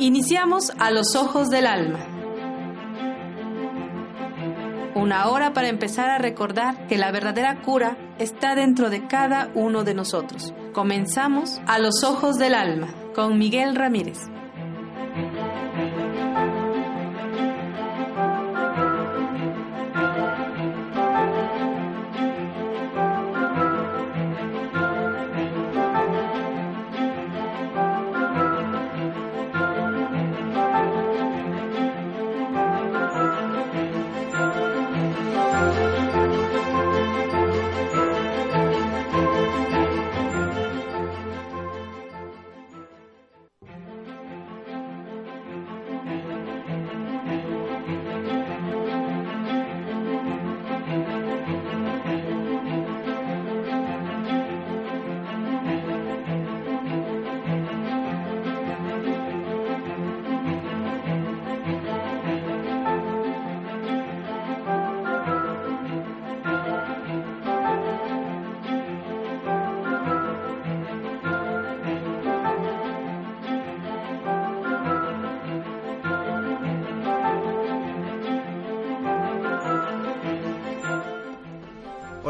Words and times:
Iniciamos 0.00 0.70
a 0.78 0.92
los 0.92 1.16
ojos 1.16 1.48
del 1.48 1.66
alma. 1.66 1.98
Una 4.94 5.26
hora 5.28 5.52
para 5.52 5.66
empezar 5.66 6.08
a 6.08 6.18
recordar 6.18 6.86
que 6.86 6.96
la 6.96 7.10
verdadera 7.10 7.60
cura 7.62 7.96
está 8.20 8.54
dentro 8.54 8.90
de 8.90 9.08
cada 9.08 9.50
uno 9.56 9.82
de 9.82 9.94
nosotros. 9.94 10.54
Comenzamos 10.72 11.60
a 11.66 11.80
los 11.80 12.04
ojos 12.04 12.38
del 12.38 12.54
alma 12.54 12.94
con 13.12 13.38
Miguel 13.38 13.74
Ramírez. 13.74 14.20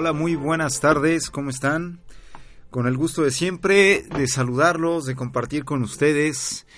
Hola, 0.00 0.12
muy 0.12 0.36
buenas 0.36 0.78
tardes, 0.78 1.28
¿cómo 1.28 1.50
están? 1.50 1.98
Con 2.70 2.86
el 2.86 2.96
gusto 2.96 3.24
de 3.24 3.32
siempre 3.32 4.02
de 4.02 4.28
saludarlos, 4.28 5.06
de 5.06 5.16
compartir 5.16 5.64
con 5.64 5.82
ustedes. 5.82 6.68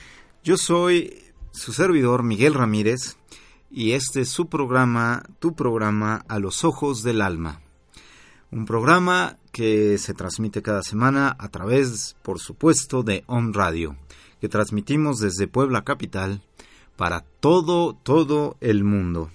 Yo 0.43 0.57
soy 0.57 1.23
su 1.51 1.75
servidor 1.75 2.23
Miguel 2.23 2.55
Ramírez 2.55 3.19
y 3.71 3.93
este 3.93 4.23
es 4.23 4.31
su 4.31 4.49
programa, 4.49 5.23
tu 5.39 5.55
programa 5.55 6.25
A 6.29 6.39
los 6.39 6.65
Ojos 6.65 7.03
del 7.03 7.21
Alma. 7.21 7.61
Un 8.51 8.65
programa 8.65 9.37
que 9.53 9.99
se 9.99 10.15
transmite 10.15 10.63
cada 10.63 10.83
semana 10.83 11.37
a 11.39 11.51
través, 11.51 12.17
por 12.23 12.39
supuesto, 12.39 13.03
de 13.03 13.25
Home 13.27 13.53
Radio, 13.53 13.97
que 14.41 14.49
transmitimos 14.49 15.19
desde 15.21 15.47
Puebla 15.47 15.85
Capital 15.85 16.41
para 16.97 17.21
todo, 17.41 17.93
todo 17.93 18.57
el 18.63 18.83
mundo. 18.83 19.31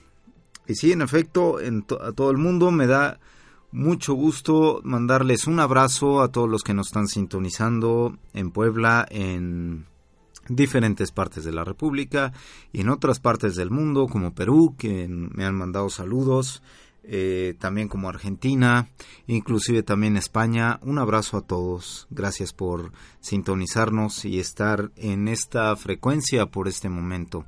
Y 0.66 0.74
sí, 0.74 0.92
en 0.92 1.04
efecto, 1.04 1.60
en 1.60 1.86
a 2.02 2.14
todo 2.14 2.32
el 2.32 2.38
mundo 2.38 2.72
me 2.72 2.88
da 2.88 3.20
mucho 3.76 4.14
gusto 4.14 4.80
mandarles 4.86 5.48
un 5.48 5.60
abrazo 5.60 6.22
a 6.22 6.32
todos 6.32 6.50
los 6.50 6.64
que 6.64 6.74
nos 6.74 6.88
están 6.88 7.10
sintonizando 7.10 8.18
en 8.34 8.52
Puebla, 8.52 9.06
en 9.10 9.86
diferentes 10.48 11.12
partes 11.12 11.44
de 11.44 11.52
la 11.52 11.66
República 11.66 12.32
y 12.72 12.82
en 12.82 12.90
otras 12.90 13.20
partes 13.20 13.56
del 13.56 13.72
mundo 13.72 14.08
como 14.08 14.34
Perú, 14.34 14.76
que 14.78 15.10
me 15.10 15.44
han 15.44 15.56
mandado 15.56 15.90
saludos, 15.90 16.64
eh, 17.04 17.56
también 17.60 17.90
como 17.90 18.08
Argentina, 18.08 18.88
inclusive 19.28 19.84
también 19.84 20.16
España. 20.16 20.80
Un 20.82 20.98
abrazo 20.98 21.36
a 21.36 21.42
todos. 21.42 22.08
Gracias 22.10 22.54
por 22.54 22.94
sintonizarnos 23.20 24.24
y 24.24 24.40
estar 24.40 24.92
en 24.96 25.28
esta 25.28 25.76
frecuencia 25.76 26.46
por 26.46 26.70
este 26.70 26.88
momento, 26.88 27.46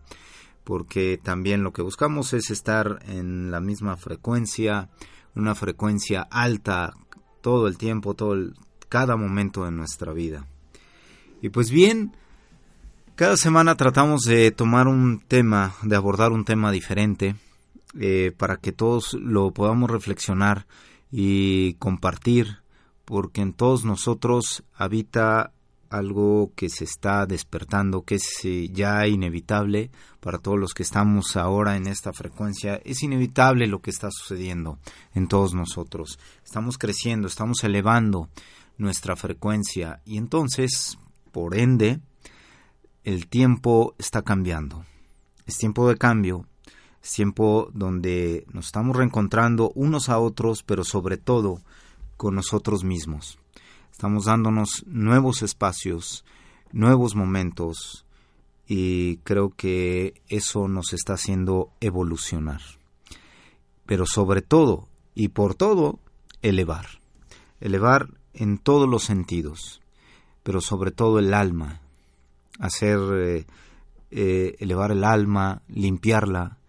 porque 0.66 1.18
también 1.24 1.64
lo 1.64 1.72
que 1.72 1.84
buscamos 1.84 2.34
es 2.34 2.52
estar 2.52 3.00
en 3.08 3.50
la 3.50 3.62
misma 3.62 3.96
frecuencia, 3.96 4.90
una 5.38 5.56
frecuencia 5.56 6.22
alta 6.30 6.94
todo 7.42 7.68
el 7.68 7.78
tiempo, 7.78 8.14
todo 8.14 8.34
el, 8.34 8.56
cada 8.90 9.16
momento 9.16 9.66
de 9.66 9.72
nuestra 9.72 10.14
vida. 10.14 10.46
Y 11.42 11.50
pues 11.50 11.70
bien, 11.72 12.14
cada 13.16 13.38
semana 13.38 13.76
tratamos 13.76 14.22
de 14.22 14.52
tomar 14.52 14.88
un 14.88 15.20
tema, 15.20 15.74
de 15.84 15.96
abordar 15.96 16.32
un 16.32 16.46
tema 16.46 16.72
diferente, 16.72 17.36
eh, 18.00 18.32
para 18.36 18.58
que 18.58 18.72
todos 18.72 19.14
lo 19.14 19.52
podamos 19.52 19.90
reflexionar 19.90 20.68
y 21.12 21.74
compartir, 21.76 22.58
porque 23.06 23.42
en 23.42 23.54
todos 23.54 23.86
nosotros 23.86 24.64
habita 24.76 25.52
algo 25.90 26.52
que 26.56 26.70
se 26.70 26.84
está 26.84 27.26
despertando, 27.26 28.04
que 28.04 28.16
es 28.16 28.40
eh, 28.44 28.70
ya 28.72 29.08
inevitable 29.08 29.92
para 30.20 30.38
todos 30.38 30.60
los 30.60 30.74
que 30.74 30.84
estamos 30.84 31.36
ahora 31.36 31.78
en 31.78 31.88
esta 31.88 32.14
frecuencia. 32.14 32.82
Es 32.84 33.04
inevitable 33.04 33.68
lo 33.68 33.80
que 33.80 33.92
está 33.92 34.10
sucediendo 34.12 34.80
en 35.14 35.28
todos 35.28 35.54
nosotros. 35.54 36.20
Estamos 36.44 36.78
creciendo, 36.78 37.28
estamos 37.28 37.64
elevando 37.64 38.30
nuestra 38.78 39.16
frecuencia 39.16 40.02
y 40.06 40.18
entonces, 40.18 40.98
por 41.32 41.58
ende, 41.58 42.00
el 43.04 43.28
tiempo 43.28 43.96
está 43.98 44.22
cambiando. 44.22 44.86
Es 45.46 45.58
tiempo 45.58 45.88
de 45.88 45.98
cambio, 45.98 46.46
es 47.02 47.12
tiempo 47.12 47.70
donde 47.74 48.46
nos 48.52 48.68
estamos 48.68 48.96
reencontrando 48.96 49.72
unos 49.76 50.10
a 50.10 50.20
otros, 50.20 50.64
pero 50.64 50.84
sobre 50.84 51.18
todo 51.18 51.62
con 52.18 52.36
nosotros 52.36 52.84
mismos 52.84 53.40
Estamos 53.98 54.26
dándonos 54.26 54.86
nuevos 54.86 55.42
espacios, 55.42 56.24
nuevos 56.72 57.16
momentos 57.16 58.06
y 58.68 59.18
creo 59.24 59.50
que 59.50 60.22
eso 60.30 60.68
nos 60.68 60.94
está 60.94 61.14
haciendo 61.14 61.72
evolucionar. 61.82 62.62
Pero 63.88 64.06
sobre 64.06 64.44
todo 64.44 64.88
y 65.16 65.30
por 65.30 65.56
todo, 65.56 65.98
elevar. 66.44 66.86
Elevar 67.60 68.10
en 68.36 68.60
todos 68.60 68.88
los 68.88 69.04
sentidos, 69.04 69.82
pero 70.44 70.62
sobre 70.62 70.92
todo 70.92 71.18
el 71.18 71.34
alma. 71.34 71.82
Hacer 72.60 73.00
eh, 73.16 73.48
eh, 74.12 74.58
elevar 74.60 74.92
el 74.92 75.04
alma, 75.04 75.64
limpiarla, 75.70 76.60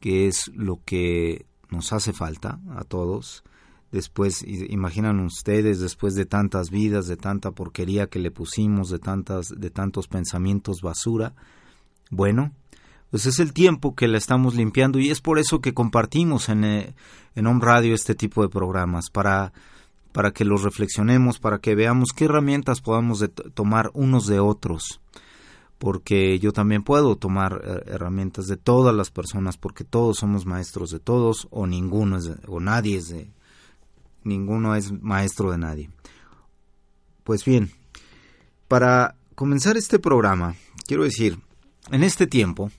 que 0.00 0.28
es 0.28 0.50
lo 0.54 0.80
que 0.86 1.44
nos 1.68 1.92
hace 1.92 2.14
falta 2.14 2.58
a 2.74 2.84
todos 2.84 3.44
después 3.92 4.44
imaginan 4.46 5.20
ustedes 5.20 5.80
después 5.80 6.14
de 6.14 6.24
tantas 6.24 6.70
vidas 6.70 7.06
de 7.06 7.16
tanta 7.16 7.50
porquería 7.50 8.06
que 8.06 8.18
le 8.18 8.30
pusimos 8.30 8.90
de 8.90 8.98
tantas 8.98 9.48
de 9.48 9.70
tantos 9.70 10.06
pensamientos 10.06 10.80
basura 10.80 11.34
bueno 12.10 12.52
pues 13.10 13.26
es 13.26 13.40
el 13.40 13.52
tiempo 13.52 13.96
que 13.96 14.06
la 14.06 14.18
estamos 14.18 14.54
limpiando 14.54 15.00
y 15.00 15.10
es 15.10 15.20
por 15.20 15.38
eso 15.38 15.60
que 15.60 15.74
compartimos 15.74 16.48
en 16.48 16.64
eh, 16.64 16.94
en 17.34 17.46
Home 17.46 17.64
Radio 17.64 17.94
este 17.94 18.14
tipo 18.14 18.42
de 18.42 18.48
programas 18.48 19.10
para 19.10 19.52
para 20.12 20.30
que 20.32 20.44
los 20.44 20.62
reflexionemos 20.62 21.40
para 21.40 21.58
que 21.58 21.74
veamos 21.74 22.10
qué 22.14 22.26
herramientas 22.26 22.80
podamos 22.80 23.24
tomar 23.54 23.90
unos 23.94 24.26
de 24.26 24.38
otros 24.38 25.00
porque 25.78 26.38
yo 26.38 26.52
también 26.52 26.84
puedo 26.84 27.16
tomar 27.16 27.60
eh, 27.64 27.82
herramientas 27.86 28.46
de 28.46 28.56
todas 28.56 28.94
las 28.94 29.10
personas 29.10 29.56
porque 29.56 29.82
todos 29.82 30.18
somos 30.18 30.46
maestros 30.46 30.90
de 30.90 31.00
todos 31.00 31.48
o 31.50 31.66
ninguno 31.66 32.18
es 32.18 32.30
o 32.46 32.60
nadie 32.60 32.98
es 32.98 33.08
de 33.08 33.32
ninguno 34.24 34.74
es 34.74 34.92
maestro 34.92 35.50
de 35.50 35.58
nadie. 35.58 35.90
Pues 37.24 37.44
bien, 37.44 37.70
para 38.68 39.16
comenzar 39.34 39.76
este 39.76 39.98
programa, 39.98 40.54
quiero 40.86 41.04
decir, 41.04 41.38
en 41.90 42.02
este 42.04 42.26
tiempo, 42.26 42.70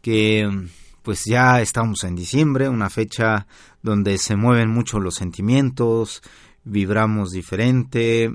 que 0.00 0.68
pues 1.02 1.24
ya 1.24 1.60
estamos 1.60 2.04
en 2.04 2.14
diciembre, 2.14 2.68
una 2.68 2.90
fecha 2.90 3.46
donde 3.82 4.18
se 4.18 4.36
mueven 4.36 4.68
mucho 4.68 5.00
los 5.00 5.14
sentimientos, 5.14 6.22
vibramos 6.64 7.30
diferente, 7.30 8.30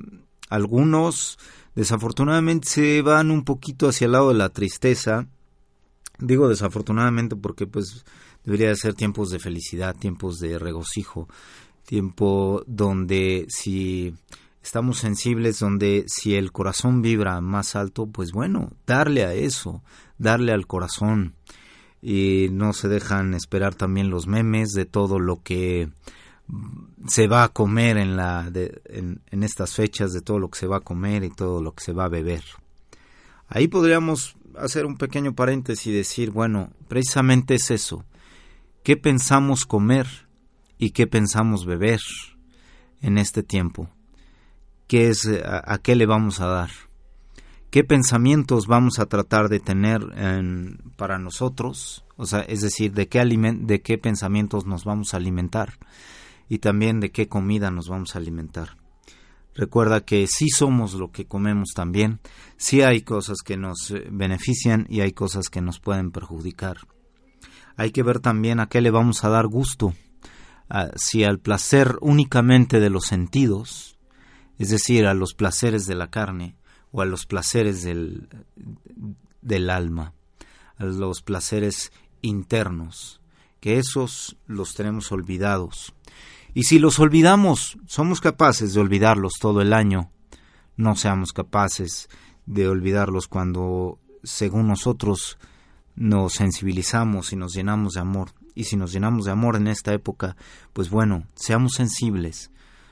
algunos 0.49 1.37
desafortunadamente 1.75 2.67
se 2.67 3.01
van 3.01 3.31
un 3.31 3.43
poquito 3.43 3.89
hacia 3.89 4.05
el 4.05 4.13
lado 4.13 4.29
de 4.29 4.35
la 4.35 4.49
tristeza. 4.49 5.27
Digo 6.19 6.47
desafortunadamente 6.47 7.35
porque 7.35 7.67
pues 7.67 8.05
debería 8.43 8.75
ser 8.75 8.93
tiempos 8.93 9.29
de 9.29 9.39
felicidad, 9.39 9.95
tiempos 9.95 10.39
de 10.39 10.59
regocijo, 10.59 11.27
tiempo 11.85 12.63
donde 12.67 13.45
si 13.49 14.13
estamos 14.63 14.97
sensibles, 14.99 15.59
donde 15.59 16.05
si 16.07 16.35
el 16.35 16.51
corazón 16.51 17.01
vibra 17.01 17.41
más 17.41 17.75
alto, 17.75 18.07
pues 18.07 18.31
bueno, 18.31 18.71
darle 18.87 19.25
a 19.25 19.33
eso, 19.33 19.83
darle 20.17 20.53
al 20.53 20.67
corazón. 20.67 21.35
Y 22.01 22.47
no 22.51 22.73
se 22.73 22.87
dejan 22.89 23.33
esperar 23.33 23.75
también 23.75 24.09
los 24.09 24.27
memes 24.27 24.71
de 24.71 24.85
todo 24.85 25.19
lo 25.19 25.41
que 25.41 25.89
se 27.07 27.27
va 27.27 27.43
a 27.43 27.49
comer 27.49 27.97
en, 27.97 28.17
la, 28.17 28.51
en, 28.85 29.21
en 29.31 29.43
estas 29.43 29.73
fechas, 29.73 30.11
de 30.11 30.21
todo 30.21 30.39
lo 30.39 30.49
que 30.49 30.59
se 30.59 30.67
va 30.67 30.77
a 30.77 30.81
comer 30.81 31.23
y 31.23 31.29
todo 31.29 31.61
lo 31.61 31.73
que 31.73 31.83
se 31.83 31.93
va 31.93 32.05
a 32.05 32.09
beber. 32.09 32.43
Ahí 33.47 33.67
podríamos 33.67 34.35
hacer 34.57 34.85
un 34.85 34.97
pequeño 34.97 35.33
paréntesis 35.33 35.87
y 35.87 35.91
decir, 35.91 36.31
bueno, 36.31 36.71
precisamente 36.87 37.55
es 37.55 37.71
eso. 37.71 38.03
¿Qué 38.83 38.97
pensamos 38.97 39.65
comer 39.65 40.07
y 40.77 40.91
qué 40.91 41.07
pensamos 41.07 41.65
beber 41.65 41.99
en 43.01 43.17
este 43.17 43.43
tiempo? 43.43 43.89
¿Qué 44.87 45.09
es, 45.09 45.27
a, 45.45 45.77
qué 45.79 45.95
le 45.95 46.05
vamos 46.05 46.39
a 46.39 46.47
dar? 46.47 46.71
¿Qué 47.69 47.83
pensamientos 47.83 48.67
vamos 48.67 48.99
a 48.99 49.07
tratar 49.07 49.49
de 49.49 49.59
tener 49.59 50.01
para 50.95 51.17
nosotros? 51.17 52.05
O 52.17 52.25
sea, 52.25 52.41
es 52.41 52.61
decir, 52.61 52.93
de 52.93 53.07
qué, 53.07 53.23
de 53.23 53.81
qué 53.81 53.97
pensamientos 53.97 54.65
nos 54.65 54.83
vamos 54.83 55.13
a 55.13 55.17
alimentar 55.17 55.79
y 56.49 56.59
también 56.59 56.99
de 56.99 57.11
qué 57.11 57.27
comida 57.27 57.71
nos 57.71 57.89
vamos 57.89 58.15
a 58.15 58.19
alimentar. 58.19 58.77
Recuerda 59.55 60.01
que 60.01 60.25
sí 60.27 60.49
somos 60.49 60.93
lo 60.95 61.11
que 61.11 61.25
comemos 61.25 61.73
también, 61.75 62.19
sí 62.57 62.81
hay 62.81 63.01
cosas 63.01 63.37
que 63.45 63.55
nos 63.55 63.91
eh, 63.91 64.07
benefician 64.11 64.87
y 64.89 65.01
hay 65.01 65.11
cosas 65.11 65.49
que 65.49 65.61
nos 65.61 65.79
pueden 65.79 66.11
perjudicar. 66.11 66.77
Hay 67.75 67.91
que 67.91 68.03
ver 68.03 68.19
también 68.19 68.59
a 68.59 68.67
qué 68.67 68.81
le 68.81 68.89
vamos 68.89 69.23
a 69.23 69.29
dar 69.29 69.47
gusto, 69.47 69.93
si 70.95 71.23
al 71.23 71.39
placer 71.39 71.97
únicamente 72.01 72.79
de 72.79 72.89
los 72.89 73.05
sentidos, 73.05 73.97
es 74.57 74.69
decir, 74.69 75.05
a 75.05 75.13
los 75.13 75.33
placeres 75.33 75.85
de 75.85 75.95
la 75.95 76.09
carne 76.09 76.55
o 76.91 77.01
a 77.01 77.05
los 77.05 77.25
placeres 77.25 77.83
del, 77.83 78.27
del 79.41 79.69
alma, 79.69 80.13
a 80.77 80.85
los 80.85 81.21
placeres 81.21 81.91
internos, 82.21 83.21
que 83.59 83.77
esos 83.77 84.37
los 84.47 84.73
tenemos 84.73 85.11
olvidados 85.11 85.93
y 86.53 86.63
si 86.63 86.77
los 86.77 86.99
olvidamos, 86.99 87.77
somos 87.87 88.21
capaces 88.21 88.73
de 88.73 88.79
olvidarlos 88.79 89.33
todo 89.39 89.61
el 89.61 89.73
año. 89.73 90.11
No 90.77 90.95
seamos 90.95 91.33
capaces 91.33 92.09
de 92.45 92.67
olvidarlos 92.67 93.27
cuando, 93.27 93.99
según 94.23 94.67
nosotros, 94.67 95.39
nos 95.95 96.33
sensibilizamos 96.33 97.33
y 97.33 97.37
nos 97.37 97.53
llenamos 97.53 97.93
de 97.93 98.01
amor. 98.01 98.33
Y 98.55 98.65
si 98.65 98.75
nos 98.75 98.91
llenamos 98.91 99.25
de 99.25 99.31
amor 99.31 99.55
en 99.55 99.67
esta 99.67 99.93
época, 99.93 100.35
pues 100.73 100.89
bueno, 100.89 101.25
seamos 101.35 101.73
sensibles. 101.73 102.51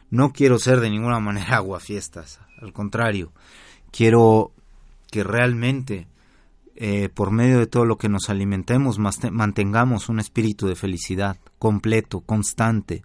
No 0.09 0.31
quiero 0.31 0.59
ser 0.59 0.79
de 0.79 0.89
ninguna 0.89 1.19
manera 1.19 1.55
aguafiestas, 1.57 2.39
al 2.61 2.73
contrario, 2.73 3.31
quiero 3.91 4.51
que 5.09 5.23
realmente 5.23 6.07
eh, 6.75 7.09
por 7.09 7.31
medio 7.31 7.59
de 7.59 7.67
todo 7.67 7.85
lo 7.85 7.97
que 7.97 8.09
nos 8.09 8.29
alimentemos 8.29 8.97
mantengamos 8.97 10.09
un 10.09 10.19
espíritu 10.19 10.67
de 10.67 10.75
felicidad 10.75 11.37
completo, 11.59 12.21
constante, 12.21 13.03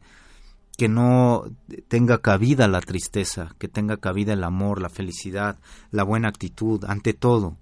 que 0.76 0.88
no 0.88 1.44
tenga 1.88 2.18
cabida 2.18 2.68
la 2.68 2.80
tristeza, 2.80 3.54
que 3.58 3.68
tenga 3.68 3.96
cabida 3.96 4.34
el 4.34 4.44
amor, 4.44 4.80
la 4.80 4.88
felicidad, 4.88 5.58
la 5.90 6.04
buena 6.04 6.28
actitud, 6.28 6.84
ante 6.84 7.12
todo. 7.12 7.56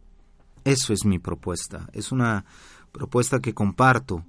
Eso 0.64 0.92
es 0.92 1.04
mi 1.04 1.18
propuesta. 1.18 1.88
Es 1.92 2.12
una 2.12 2.44
propuesta 2.92 3.40
que 3.40 3.54
comparto, 3.54 4.24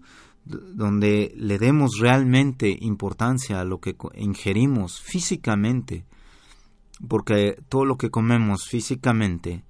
donde 0.45 1.33
le 1.35 1.57
demos 1.57 1.99
realmente 1.99 2.77
importancia 2.81 3.59
a 3.59 3.65
lo 3.65 3.79
que 3.79 3.95
ingerimos 4.15 5.01
físicamente, 5.01 6.05
porque 7.07 7.61
todo 7.67 7.85
lo 7.85 7.97
que 7.97 8.11
comemos 8.11 8.67
físicamente 8.67 9.63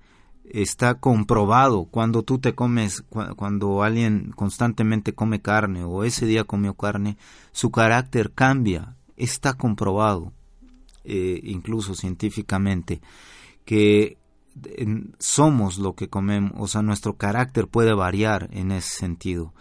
está 0.44 0.96
comprobado 0.96 1.86
cuando 1.86 2.24
tú 2.24 2.40
te 2.40 2.54
comes, 2.54 3.04
cuando 3.36 3.84
alguien 3.84 4.32
constantemente 4.36 5.14
come 5.14 5.42
carne 5.42 5.84
o 5.84 6.04
ese 6.04 6.26
día 6.26 6.44
comió 6.44 6.76
carne, 6.76 7.18
su 7.52 7.72
carácter 7.72 8.32
cambia, 8.34 8.96
está 9.18 9.54
comprobado, 9.54 10.34
eh, 11.04 11.40
incluso 11.44 11.96
científicamente, 11.96 13.02
que 13.64 14.18
somos 15.20 15.78
lo 15.78 15.96
que 15.96 16.10
comemos, 16.10 16.54
o 16.58 16.68
sea, 16.68 16.82
nuestro 16.82 17.18
carácter 17.18 17.68
puede 17.68 17.94
variar 17.94 18.50
en 18.52 18.72
ese 18.72 18.90
sentido. 18.90 19.54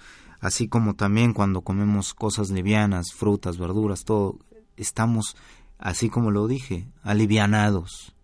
Así 0.44 0.68
como 0.68 0.94
también 0.94 1.32
cuando 1.32 1.62
comemos 1.62 2.12
cosas 2.12 2.50
livianas, 2.50 3.14
frutas, 3.14 3.56
verduras, 3.56 4.04
todo, 4.04 4.38
estamos, 4.76 5.38
así 5.78 6.10
como 6.10 6.30
lo 6.30 6.46
dije, 6.46 6.86
alivianados, 7.02 8.14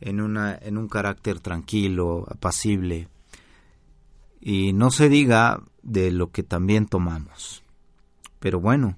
en, 0.00 0.20
una, 0.20 0.54
en 0.54 0.78
un 0.78 0.86
carácter 0.86 1.40
tranquilo, 1.40 2.26
apacible. 2.30 3.08
Y 4.40 4.72
no 4.72 4.92
se 4.92 5.08
diga 5.08 5.60
de 5.82 6.12
lo 6.12 6.30
que 6.30 6.44
también 6.44 6.86
tomamos. 6.86 7.64
Pero 8.38 8.60
bueno, 8.60 8.96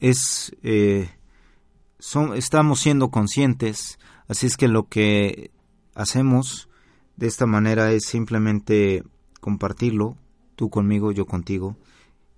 es 0.00 0.54
eh, 0.62 1.08
estamos 2.34 2.78
siendo 2.80 3.10
conscientes, 3.10 3.98
así 4.28 4.46
es 4.46 4.58
que 4.58 4.68
lo 4.68 4.86
que 4.86 5.50
hacemos 5.94 6.68
de 7.16 7.26
esta 7.26 7.46
manera 7.46 7.90
es 7.90 8.04
simplemente 8.04 9.02
compartirlo, 9.40 10.18
tú 10.60 10.68
conmigo, 10.68 11.10
yo 11.10 11.24
contigo, 11.24 11.74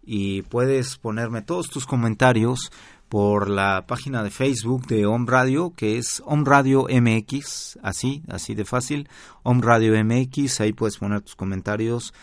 y 0.05 0.43
puedes 0.43 0.97
ponerme 0.97 1.43
todos 1.43 1.69
tus 1.69 1.87
comentarios 1.87 2.71
por 3.09 3.51
la 3.51 3.85
página 3.89 4.23
de 4.23 4.31
Facebook 4.31 4.87
de 4.87 5.07
Om 5.07 5.27
Radio, 5.27 5.73
que 5.75 5.99
es 5.99 6.23
Om 6.25 6.45
Radio 6.45 6.87
MX, 6.89 7.81
así, 7.83 8.23
así 8.29 8.55
de 8.55 8.65
fácil, 8.65 9.09
Om 9.43 9.61
Radio 9.61 9.93
MX, 10.05 10.61
ahí 10.61 10.73
puedes 10.73 10.99
poner 10.99 11.23
tus 11.23 11.35
comentarios. 11.35 12.15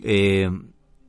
Eh, 0.00 0.48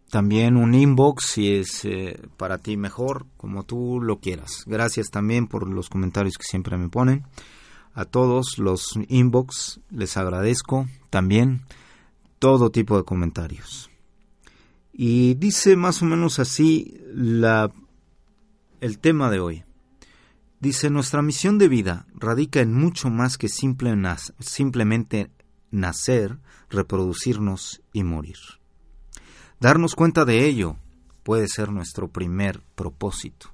también 0.10 0.58
un 0.58 0.74
inbox 0.74 1.34
si 1.34 1.54
es 1.54 1.86
eh, 1.86 2.20
para 2.38 2.58
ti 2.58 2.76
mejor, 2.76 3.28
como 3.38 3.66
tú 3.66 4.02
lo 4.02 4.20
quieras. 4.20 4.64
Gracias 4.66 5.12
también 5.12 5.46
por 5.46 5.70
los 5.70 5.90
comentarios 5.90 6.40
que 6.40 6.48
siempre 6.48 6.76
me 6.76 6.90
ponen. 6.90 7.24
A 7.94 8.06
todos 8.06 8.58
los 8.58 8.98
inbox 9.10 9.80
les 9.92 10.18
agradezco 10.18 10.88
también 11.12 11.62
todo 12.40 12.72
tipo 12.72 12.98
de 12.98 13.04
comentarios. 13.04 13.92
Y 15.00 15.36
dice 15.36 15.76
más 15.76 16.02
o 16.02 16.06
menos 16.06 16.40
así 16.40 17.00
la, 17.14 17.72
el 18.82 18.98
tema 18.98 19.30
de 19.30 19.40
hoy. 19.40 19.64
Dice, 20.60 20.90
nuestra 20.90 21.22
misión 21.22 21.60
de 21.60 21.68
vida 21.68 22.08
radica 22.16 22.62
en 22.62 22.74
mucho 22.74 23.12
más 23.12 23.38
que 23.38 23.48
simple 23.48 23.96
simplemente 24.40 25.30
nacer, 25.70 26.40
reproducirnos 26.72 27.84
y 27.94 28.04
morir. 28.04 28.38
Darnos 29.60 29.94
cuenta 29.94 30.26
de 30.26 30.48
ello 30.48 30.78
puede 31.22 31.48
ser 31.48 31.72
nuestro 31.72 32.08
primer 32.08 32.64
propósito. 32.74 33.54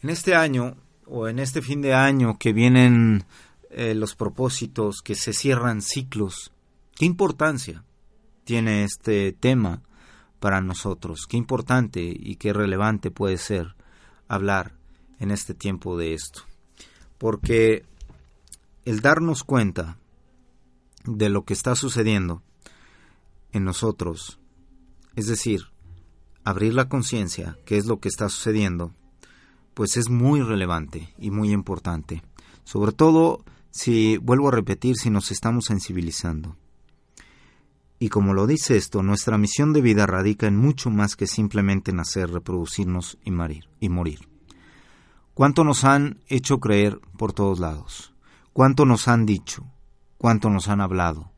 En 0.00 0.08
este 0.08 0.34
año 0.34 0.78
o 1.04 1.28
en 1.28 1.38
este 1.38 1.60
fin 1.60 1.82
de 1.82 1.92
año 1.92 2.38
que 2.38 2.54
vienen 2.54 3.26
eh, 3.68 3.94
los 3.94 4.14
propósitos, 4.14 5.02
que 5.02 5.16
se 5.16 5.34
cierran 5.34 5.82
ciclos, 5.82 6.50
¿qué 6.96 7.04
importancia 7.04 7.84
tiene 8.44 8.84
este 8.84 9.32
tema 9.32 9.82
para 10.44 10.60
nosotros? 10.60 11.26
¿Qué 11.26 11.38
importante 11.38 12.02
y 12.02 12.36
qué 12.36 12.52
relevante 12.52 13.10
puede 13.10 13.38
ser 13.38 13.76
hablar 14.28 14.74
en 15.18 15.30
este 15.30 15.54
tiempo 15.54 15.96
de 15.96 16.12
esto? 16.12 16.42
Porque 17.16 17.86
el 18.84 19.00
darnos 19.00 19.42
cuenta 19.42 19.96
de 21.06 21.30
lo 21.30 21.46
que 21.46 21.54
está 21.54 21.74
sucediendo 21.74 22.42
en 23.52 23.64
nosotros 23.64 24.38
es 25.16 25.28
decir, 25.28 25.62
abrir 26.44 26.74
la 26.74 26.90
conciencia, 26.90 27.56
qué 27.64 27.78
es 27.78 27.86
lo 27.86 28.00
que 28.00 28.10
está 28.10 28.28
sucediendo, 28.28 28.92
pues 29.72 29.96
es 29.96 30.10
muy 30.10 30.42
relevante 30.42 31.14
y 31.16 31.30
muy 31.30 31.52
importante. 31.52 32.22
Sobre 32.64 32.92
todo 32.92 33.46
si, 33.70 34.18
vuelvo 34.18 34.48
a 34.48 34.52
repetir, 34.52 34.96
si 34.96 35.08
nos 35.08 35.30
estamos 35.30 35.64
sensibilizando. 35.64 36.58
Y 38.04 38.10
como 38.10 38.34
lo 38.34 38.46
dice 38.46 38.76
esto, 38.76 39.02
nuestra 39.02 39.38
misión 39.38 39.72
de 39.72 39.80
vida 39.80 40.04
radica 40.04 40.46
en 40.46 40.58
mucho 40.58 40.90
más 40.90 41.16
que 41.16 41.26
simplemente 41.26 41.90
nacer, 41.90 42.30
reproducirnos 42.30 43.16
y 43.24 43.30
morir. 43.88 44.28
¿Cuánto 45.32 45.64
nos 45.64 45.84
han 45.84 46.20
hecho 46.28 46.60
creer 46.60 47.00
por 47.16 47.32
todos 47.32 47.60
lados? 47.60 48.12
¿Cuánto 48.52 48.84
nos 48.84 49.08
han 49.08 49.24
dicho? 49.24 49.64
¿Cuánto 50.18 50.50
nos 50.50 50.68
han 50.68 50.82
hablado? 50.82 51.32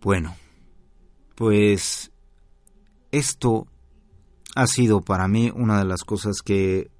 Bueno, 0.00 0.34
pues 1.36 2.10
esto 3.12 3.68
ha 4.56 4.66
sido 4.66 5.00
para 5.00 5.28
mí 5.28 5.52
una 5.54 5.78
de 5.78 5.84
las 5.84 6.02
cosas 6.02 6.42
que 6.44 6.90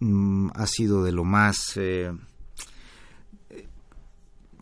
mm, 0.00 0.48
ha 0.52 0.66
sido 0.66 1.04
de 1.04 1.12
lo 1.12 1.22
más 1.22 1.76
eh, 1.76 2.10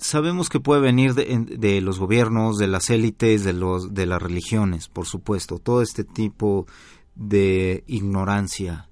sabemos 0.03 0.49
que 0.49 0.61
puede 0.61 0.81
venir 0.81 1.15
de, 1.15 1.81
los 1.81 1.99
gobiernos, 1.99 2.59
de 2.59 2.67
las 2.67 2.91
élites, 2.91 3.45
de, 3.45 3.53
los, 3.53 3.95
de 3.95 4.07
las 4.07 4.21
religiones, 4.21 4.89
por 4.89 5.07
supuesto, 5.07 5.59
todo 5.59 5.81
este 5.81 6.05
tipo 6.05 6.67
de 7.15 7.85
ignorancia 7.87 8.89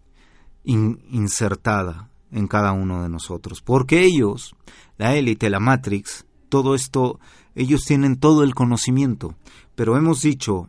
insertada 0.63 2.09
en 2.31 2.47
cada 2.47 2.73
uno 2.73 3.03
de 3.03 3.09
nosotros, 3.09 3.61
porque 3.61 4.05
ellos, 4.05 4.55
la 4.99 5.17
élite, 5.17 5.51
la 5.51 5.59
Matrix, 5.59 6.27
todo 6.49 6.75
esto, 6.75 7.19
ellos 7.57 7.83
tienen 7.85 8.17
todo 8.17 8.45
el 8.45 8.55
conocimiento, 8.55 9.35
pero 9.75 9.97
hemos 9.97 10.23
dicho 10.23 10.69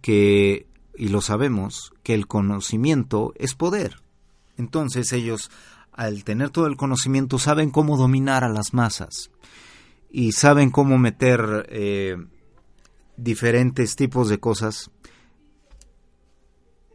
que, 0.00 0.66
y 0.96 1.08
lo 1.08 1.20
sabemos, 1.20 1.92
que 2.02 2.14
el 2.14 2.26
conocimiento 2.26 3.34
es 3.36 3.54
poder. 3.54 4.00
Entonces 4.56 5.12
ellos, 5.12 5.50
al 5.98 6.22
tener 6.22 6.50
todo 6.50 6.68
el 6.68 6.76
conocimiento, 6.76 7.40
saben 7.40 7.70
cómo 7.70 7.96
dominar 7.96 8.44
a 8.44 8.48
las 8.48 8.72
masas 8.72 9.32
y 10.08 10.30
saben 10.30 10.70
cómo 10.70 10.96
meter 10.96 11.66
eh, 11.70 12.16
diferentes 13.16 13.96
tipos 13.96 14.28
de 14.28 14.38
cosas, 14.38 14.92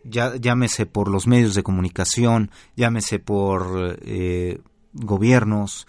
ya, 0.06 0.38
llámese 0.38 0.86
por 0.86 1.12
los 1.12 1.28
medios 1.28 1.54
de 1.54 1.64
comunicación, 1.64 2.50
llámese 2.78 3.20
por 3.20 4.00
eh, 4.04 4.62
gobiernos, 4.94 5.86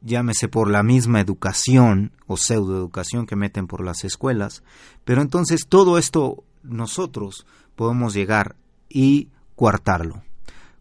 llámese 0.00 0.46
por 0.48 0.70
la 0.70 0.84
misma 0.84 1.20
educación 1.20 2.12
o 2.28 2.36
pseudoeducación 2.36 3.26
que 3.26 3.34
meten 3.34 3.66
por 3.66 3.84
las 3.84 4.04
escuelas, 4.04 4.62
pero 5.04 5.22
entonces 5.22 5.66
todo 5.68 5.98
esto 5.98 6.44
nosotros 6.62 7.48
podemos 7.74 8.14
llegar 8.14 8.54
y 8.88 9.30
cuartarlo. 9.56 10.22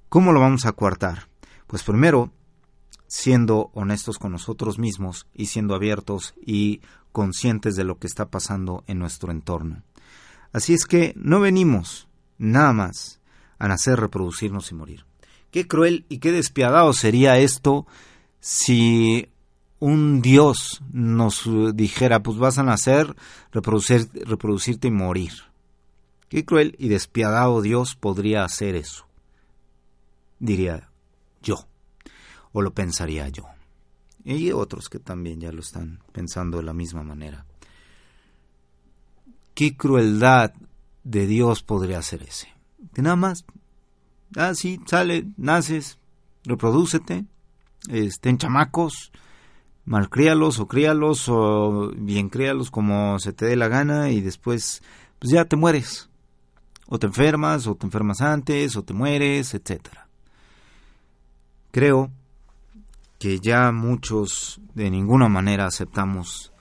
¿Cómo 0.07 0.33
lo 0.33 0.39
vamos 0.39 0.67
a 0.67 0.73
cuartar? 0.73 1.32
Pues 1.73 1.81
primero 1.81 2.31
siendo 3.07 3.71
honestos 3.73 4.19
con 4.19 4.31
nosotros 4.31 4.77
mismos 4.77 5.25
y 5.33 5.47
siendo 5.47 5.73
abiertos 5.73 6.35
y 6.45 6.81
conscientes 7.11 7.75
de 7.75 7.83
lo 7.83 7.97
que 7.97 8.05
está 8.05 8.29
pasando 8.29 8.83
en 8.85 8.99
nuestro 8.99 9.31
entorno. 9.31 9.81
Así 10.51 10.75
es 10.75 10.85
que 10.85 11.13
no 11.15 11.39
venimos 11.39 12.07
nada 12.37 12.73
más 12.73 13.21
a 13.57 13.67
nacer, 13.67 13.99
reproducirnos 13.99 14.69
y 14.69 14.75
morir. 14.75 15.05
Qué 15.49 15.67
cruel 15.67 16.05
y 16.09 16.19
qué 16.19 16.31
despiadado 16.31 16.93
sería 16.93 17.39
esto 17.39 17.87
si 18.39 19.29
un 19.79 20.21
Dios 20.21 20.83
nos 20.91 21.49
dijera, 21.73 22.21
pues 22.21 22.37
vas 22.37 22.59
a 22.59 22.63
nacer, 22.63 23.15
reproducir, 23.51 24.11
reproducirte 24.13 24.89
y 24.89 24.91
morir. 24.91 25.33
Qué 26.29 26.45
cruel 26.45 26.75
y 26.77 26.89
despiadado 26.89 27.63
Dios 27.63 27.95
podría 27.95 28.43
hacer 28.43 28.75
eso, 28.75 29.07
diría 30.37 30.92
yo 31.43 31.67
o 32.53 32.61
lo 32.61 32.73
pensaría 32.73 33.27
yo. 33.29 33.43
Y 34.23 34.51
otros 34.51 34.89
que 34.89 34.99
también 34.99 35.41
ya 35.41 35.51
lo 35.51 35.59
están 35.59 35.99
pensando 36.11 36.57
de 36.57 36.63
la 36.63 36.73
misma 36.73 37.03
manera. 37.03 37.45
¿Qué 39.53 39.75
crueldad 39.75 40.53
de 41.03 41.27
Dios 41.27 41.61
podría 41.61 42.01
ser 42.01 42.23
ese? 42.23 42.47
Que 42.93 43.01
nada 43.01 43.17
más, 43.17 43.45
ah, 44.35 44.53
sí, 44.55 44.79
sale, 44.85 45.27
naces, 45.37 45.99
reprodúcete, 46.45 47.25
estén 47.89 48.37
chamacos, 48.37 49.11
malcríalos 49.85 50.59
o 50.59 50.67
críalos 50.67 51.27
o 51.27 51.91
bien 51.95 52.29
críalos 52.29 52.71
como 52.71 53.19
se 53.19 53.33
te 53.33 53.45
dé 53.45 53.55
la 53.55 53.67
gana 53.67 54.09
y 54.11 54.21
después 54.21 54.81
pues 55.19 55.31
ya 55.31 55.45
te 55.45 55.55
mueres. 55.55 56.09
O 56.87 56.99
te 56.99 57.07
enfermas, 57.07 57.65
o 57.65 57.75
te 57.75 57.85
enfermas 57.85 58.21
antes, 58.21 58.75
o 58.75 58.83
te 58.83 58.93
mueres, 58.93 59.53
etcétera. 59.53 60.02
Creo 61.73 62.11
que 63.17 63.39
ya 63.39 63.71
muchos 63.71 64.61
de 64.75 64.91
ninguna 64.91 65.27
manera 65.27 65.65
aceptamos 65.65 66.53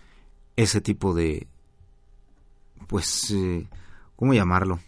ese 0.56 0.80
tipo 0.80 1.12
de, 1.12 1.48
pues, 2.86 3.30
eh, 3.30 3.68
¿cómo 4.16 4.32
llamarlo? 4.32 4.80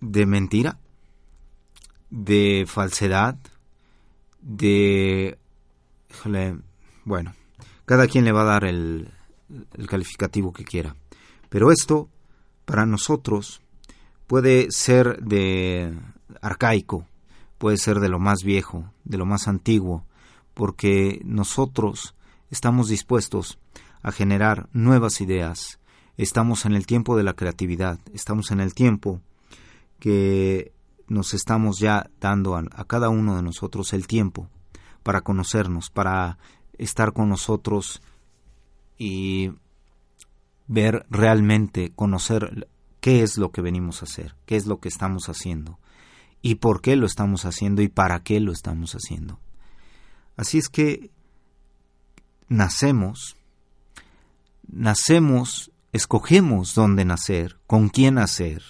De 0.00 0.26
mentira, 0.26 0.78
de 2.08 2.66
falsedad, 2.68 3.36
de... 4.40 5.36
bueno, 7.04 7.34
cada 7.84 8.06
quien 8.06 8.24
le 8.24 8.30
va 8.30 8.42
a 8.42 8.52
dar 8.52 8.64
el, 8.64 9.10
el 9.74 9.86
calificativo 9.88 10.52
que 10.52 10.64
quiera. 10.64 10.94
Pero 11.48 11.72
esto, 11.72 12.08
para 12.64 12.86
nosotros, 12.86 13.60
puede 14.28 14.68
ser 14.70 15.20
de 15.20 15.92
arcaico, 16.40 17.08
puede 17.62 17.76
ser 17.76 18.00
de 18.00 18.08
lo 18.08 18.18
más 18.18 18.42
viejo, 18.42 18.90
de 19.04 19.18
lo 19.18 19.24
más 19.24 19.46
antiguo, 19.46 20.04
porque 20.52 21.20
nosotros 21.24 22.16
estamos 22.50 22.88
dispuestos 22.88 23.60
a 24.02 24.10
generar 24.10 24.68
nuevas 24.72 25.20
ideas, 25.20 25.78
estamos 26.16 26.66
en 26.66 26.72
el 26.72 26.86
tiempo 26.86 27.16
de 27.16 27.22
la 27.22 27.34
creatividad, 27.34 28.00
estamos 28.12 28.50
en 28.50 28.58
el 28.58 28.74
tiempo 28.74 29.20
que 30.00 30.72
nos 31.06 31.34
estamos 31.34 31.78
ya 31.78 32.10
dando 32.20 32.56
a, 32.56 32.64
cada 32.88 33.10
uno 33.10 33.36
de 33.36 33.42
nosotros 33.42 33.92
el 33.92 34.08
tiempo 34.08 34.48
para 35.04 35.20
conocernos, 35.20 35.88
para 35.88 36.38
estar 36.78 37.12
con 37.12 37.28
nosotros 37.28 38.02
y 38.98 39.52
ver 40.66 41.06
realmente, 41.10 41.92
conocer 41.94 42.66
qué 43.00 43.22
es 43.22 43.38
lo 43.38 43.52
que 43.52 43.62
venimos 43.62 44.02
a 44.02 44.06
hacer, 44.06 44.34
qué 44.46 44.56
es 44.56 44.66
lo 44.66 44.80
que 44.80 44.88
estamos 44.88 45.28
haciendo 45.28 45.78
y 46.42 46.56
por 46.56 46.82
qué 46.82 46.96
lo 46.96 47.06
estamos 47.06 47.44
haciendo 47.44 47.80
y 47.82 47.88
para 47.88 48.22
qué 48.22 48.40
lo 48.40 48.52
estamos 48.52 48.94
haciendo. 48.94 49.38
Así 50.36 50.58
es 50.58 50.68
que 50.68 51.10
nacemos, 52.48 53.36
nacemos, 54.68 55.70
escogemos 55.92 56.74
dónde 56.74 57.04
nacer, 57.04 57.58
con 57.66 57.88
quién 57.88 58.14
nacer. 58.14 58.62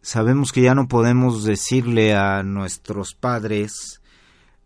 Sabemos 0.00 0.52
que 0.52 0.62
ya 0.62 0.74
no 0.74 0.86
podemos 0.86 1.44
decirle 1.44 2.14
a 2.14 2.42
nuestros 2.42 3.14
padres 3.14 4.00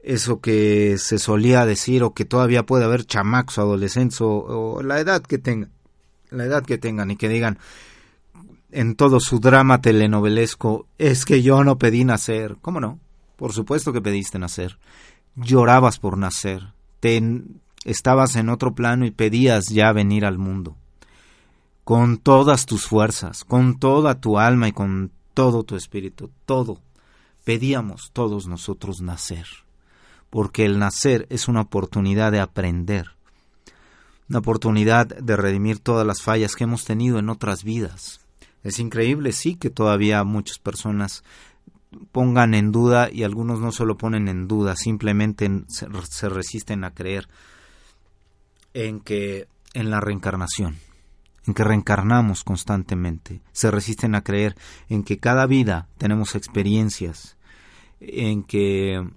eso 0.01 0.41
que 0.41 0.97
se 0.99 1.19
solía 1.19 1.65
decir 1.65 2.03
o 2.03 2.13
que 2.13 2.25
todavía 2.25 2.67
puede 2.67 2.85
haber 2.85 3.05
chamacos, 3.05 3.59
adolescentes 3.59 4.21
o, 4.21 4.29
o 4.29 4.83
la 4.83 5.01
edad 5.01 5.23
que 5.23 5.39
tengan, 5.39 5.71
la 6.31 6.45
edad 6.45 6.65
que 6.65 6.79
tengan 6.79 7.11
y 7.11 7.17
que 7.17 7.29
digan, 7.29 7.59
en 8.71 8.95
todo 8.95 9.21
su 9.21 9.41
drama 9.41 9.81
telenovelesco, 9.81 10.87
es 10.99 11.25
que 11.25 11.43
yo 11.43 11.65
no 11.65 11.79
pedí 11.79 12.05
nacer. 12.05 12.57
¿Cómo 12.61 12.81
no? 12.81 12.99
Por 13.37 13.53
supuesto 13.53 13.93
que 13.93 14.03
pediste 14.03 14.39
nacer. 14.39 14.79
Llorabas 15.37 15.99
por 15.99 16.19
nacer. 16.19 16.73
Estabas 17.85 18.37
en 18.37 18.49
otro 18.49 18.75
plano 18.75 19.07
y 19.07 19.11
pedías 19.11 19.67
ya 19.69 19.93
venir 19.93 20.25
al 20.25 20.39
mundo. 20.39 20.77
Con 21.85 22.19
todas 22.19 22.67
tus 22.67 22.87
fuerzas, 22.87 23.45
con 23.45 23.79
toda 23.79 24.21
tu 24.21 24.39
alma 24.39 24.69
y 24.69 24.73
con 24.73 25.11
todo 25.33 25.63
tu 25.63 25.77
espíritu, 25.77 26.31
todo. 26.45 26.81
Pedíamos 27.45 28.11
todos 28.13 28.47
nosotros 28.47 29.01
nacer. 29.01 29.47
Porque 30.29 30.67
el 30.67 30.79
nacer 30.79 31.27
es 31.31 31.49
una 31.49 31.63
oportunidad 31.63 32.33
de 32.33 32.41
aprender. 32.41 33.13
Una 34.29 34.41
oportunidad 34.41 35.07
de 35.07 35.37
redimir 35.37 35.79
todas 35.79 36.07
las 36.07 36.21
fallas 36.21 36.55
que 36.55 36.65
hemos 36.65 36.85
tenido 36.85 37.19
en 37.19 37.31
otras 37.31 37.65
vidas 37.65 38.21
es 38.69 38.79
increíble, 38.79 39.33
sí, 39.33 39.57
que 39.57 39.71
todavía 39.71 40.25
muchas 40.25 40.59
personas 40.59 41.25
pongan 42.13 42.55
en 42.55 42.71
duda 42.73 43.09
y 43.11 43.23
algunos 43.23 43.61
no 43.61 43.73
solo 43.73 43.97
ponen 43.97 44.29
en 44.29 44.47
duda, 44.47 44.77
simplemente 44.77 45.49
se, 45.69 46.29
resisten 46.29 46.85
a 46.85 46.93
creer 46.93 47.29
en 48.75 49.01
que 49.01 49.49
en 49.75 49.91
la 49.91 50.01
reencarnación, 50.01 50.77
en 51.47 51.55
que 51.55 51.65
reencarnamos 51.65 52.45
constantemente, 52.45 53.41
se 53.53 53.71
resisten 53.71 54.15
a 54.15 54.23
creer 54.23 54.55
en 54.89 55.03
que 55.03 55.19
cada 55.19 55.47
vida 55.47 55.89
tenemos 55.97 56.35
experiencias, 56.35 57.37
en 58.01 58.43
que 58.43 59.09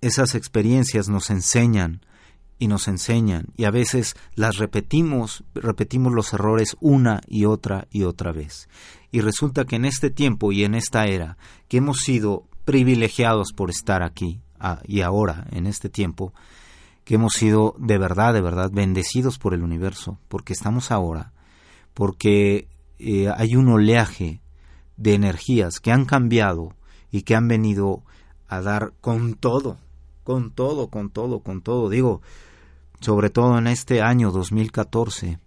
esas 0.00 0.34
experiencias 0.34 1.08
nos 1.08 1.30
enseñan 1.30 2.02
y 2.62 2.68
nos 2.68 2.86
enseñan 2.86 3.46
y 3.56 3.64
a 3.64 3.72
veces 3.72 4.14
las 4.36 4.58
repetimos, 4.58 5.42
repetimos 5.52 6.12
los 6.12 6.32
errores 6.32 6.76
una 6.78 7.20
y 7.26 7.44
otra 7.44 7.88
y 7.90 8.04
otra 8.04 8.30
vez. 8.30 8.68
Y 9.10 9.20
resulta 9.20 9.64
que 9.64 9.74
en 9.74 9.84
este 9.84 10.10
tiempo 10.10 10.52
y 10.52 10.62
en 10.62 10.76
esta 10.76 11.06
era 11.06 11.38
que 11.66 11.78
hemos 11.78 11.98
sido 11.98 12.46
privilegiados 12.64 13.52
por 13.52 13.68
estar 13.68 14.04
aquí 14.04 14.42
y 14.86 15.00
ahora 15.00 15.48
en 15.50 15.66
este 15.66 15.88
tiempo, 15.88 16.32
que 17.02 17.16
hemos 17.16 17.32
sido 17.32 17.74
de 17.78 17.98
verdad, 17.98 18.32
de 18.32 18.42
verdad 18.42 18.70
bendecidos 18.72 19.40
por 19.40 19.54
el 19.54 19.64
universo, 19.64 20.20
porque 20.28 20.52
estamos 20.52 20.92
ahora, 20.92 21.32
porque 21.94 22.68
eh, 23.00 23.28
hay 23.36 23.56
un 23.56 23.70
oleaje 23.70 24.40
de 24.96 25.14
energías 25.14 25.80
que 25.80 25.90
han 25.90 26.04
cambiado 26.04 26.76
y 27.10 27.22
que 27.22 27.34
han 27.34 27.48
venido 27.48 28.04
a 28.46 28.60
dar 28.60 28.92
con 29.00 29.34
todo, 29.34 29.78
con 30.22 30.52
todo, 30.52 30.90
con 30.90 31.10
todo, 31.10 31.40
con 31.40 31.60
todo. 31.60 31.88
Digo, 31.88 32.22
sobre 33.02 33.30
todo 33.30 33.58
en 33.58 33.66
este 33.66 34.00
año 34.00 34.30
2014, 34.30 35.40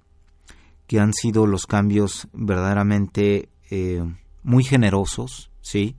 que 0.88 1.00
han 1.00 1.14
sido 1.14 1.48
los 1.48 1.66
cambios 1.66 2.28
verdaderamente 2.34 3.50
eh, 3.72 4.04
muy 4.44 4.64
generosos, 4.64 5.50
sí, 5.62 5.96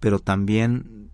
pero 0.00 0.18
también 0.18 1.10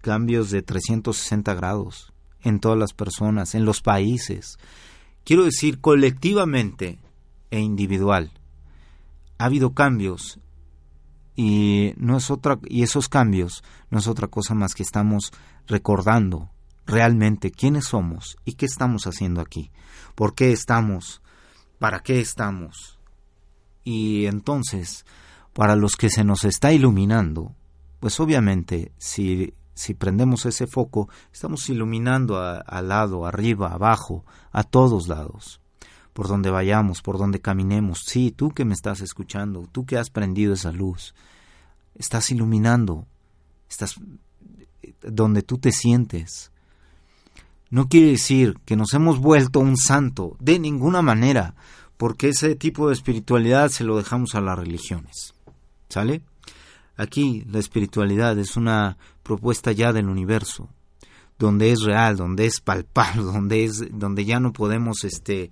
cambios 0.00 0.50
de 0.50 0.62
360 0.62 1.54
grados 1.54 2.12
en 2.42 2.58
todas 2.58 2.78
las 2.78 2.92
personas, 2.92 3.54
en 3.54 3.64
los 3.64 3.80
países. 3.80 4.58
Quiero 5.24 5.44
decir, 5.44 5.80
colectivamente 5.80 6.98
e 7.50 7.60
individual. 7.60 8.32
Ha 9.38 9.44
habido 9.44 9.72
cambios 9.72 10.40
y 11.36 11.94
no 11.96 12.16
es 12.16 12.30
otra 12.30 12.58
y 12.66 12.82
esos 12.82 13.08
cambios 13.08 13.62
no 13.90 14.00
es 14.00 14.08
otra 14.08 14.26
cosa 14.26 14.54
más 14.54 14.74
que 14.74 14.82
estamos 14.82 15.32
recordando 15.68 16.50
realmente 16.88 17.52
quiénes 17.52 17.84
somos 17.84 18.36
y 18.44 18.54
qué 18.54 18.66
estamos 18.66 19.06
haciendo 19.06 19.40
aquí. 19.40 19.70
¿Por 20.16 20.34
qué 20.34 20.50
estamos? 20.50 21.22
¿Para 21.78 22.00
qué 22.00 22.18
estamos? 22.18 22.98
Y 23.84 24.26
entonces, 24.26 25.04
para 25.52 25.76
los 25.76 25.94
que 25.94 26.10
se 26.10 26.24
nos 26.24 26.44
está 26.44 26.72
iluminando, 26.72 27.54
pues 28.00 28.18
obviamente 28.18 28.90
si, 28.98 29.54
si 29.74 29.94
prendemos 29.94 30.46
ese 30.46 30.66
foco, 30.66 31.08
estamos 31.32 31.68
iluminando 31.68 32.38
al 32.40 32.88
lado, 32.88 33.26
arriba, 33.26 33.72
abajo, 33.72 34.24
a 34.50 34.64
todos 34.64 35.06
lados 35.06 35.60
por 36.14 36.26
donde 36.26 36.50
vayamos, 36.50 37.00
por 37.00 37.16
donde 37.16 37.40
caminemos. 37.40 38.02
Sí, 38.04 38.32
tú 38.32 38.50
que 38.50 38.64
me 38.64 38.74
estás 38.74 39.02
escuchando, 39.02 39.68
tú 39.70 39.86
que 39.86 39.98
has 39.98 40.10
prendido 40.10 40.54
esa 40.54 40.72
luz, 40.72 41.14
estás 41.94 42.32
iluminando, 42.32 43.06
estás 43.70 44.00
donde 45.00 45.42
tú 45.42 45.58
te 45.58 45.70
sientes. 45.70 46.50
No 47.70 47.88
quiere 47.88 48.12
decir 48.12 48.58
que 48.64 48.76
nos 48.76 48.94
hemos 48.94 49.18
vuelto 49.18 49.60
un 49.60 49.76
santo, 49.76 50.36
de 50.40 50.58
ninguna 50.58 51.02
manera, 51.02 51.54
porque 51.96 52.28
ese 52.28 52.54
tipo 52.54 52.88
de 52.88 52.94
espiritualidad 52.94 53.68
se 53.68 53.84
lo 53.84 53.96
dejamos 53.96 54.34
a 54.34 54.40
las 54.40 54.58
religiones. 54.58 55.34
¿Sale? 55.88 56.22
Aquí 56.96 57.44
la 57.50 57.58
espiritualidad 57.58 58.38
es 58.38 58.56
una 58.56 58.96
propuesta 59.22 59.72
ya 59.72 59.92
del 59.92 60.08
universo, 60.08 60.68
donde 61.38 61.72
es 61.72 61.82
real, 61.82 62.16
donde 62.16 62.46
es 62.46 62.60
palpable, 62.60 63.22
donde 63.32 63.64
es 63.64 63.84
donde 63.90 64.24
ya 64.24 64.40
no 64.40 64.52
podemos 64.52 65.04
este 65.04 65.50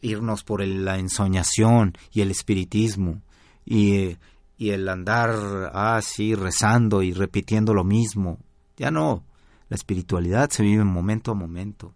irnos 0.00 0.44
por 0.44 0.64
la 0.64 0.98
ensoñación 0.98 1.96
y 2.12 2.20
el 2.20 2.30
espiritismo 2.30 3.22
y, 3.64 4.18
y 4.58 4.70
el 4.70 4.86
andar 4.88 5.70
así 5.72 6.34
rezando 6.34 7.02
y 7.02 7.12
repitiendo 7.12 7.72
lo 7.72 7.84
mismo. 7.84 8.38
Ya 8.76 8.90
no, 8.90 9.24
la 9.74 9.76
espiritualidad 9.76 10.50
se 10.50 10.62
vive 10.62 10.84
momento 10.84 11.32
a 11.32 11.34
momento. 11.34 11.94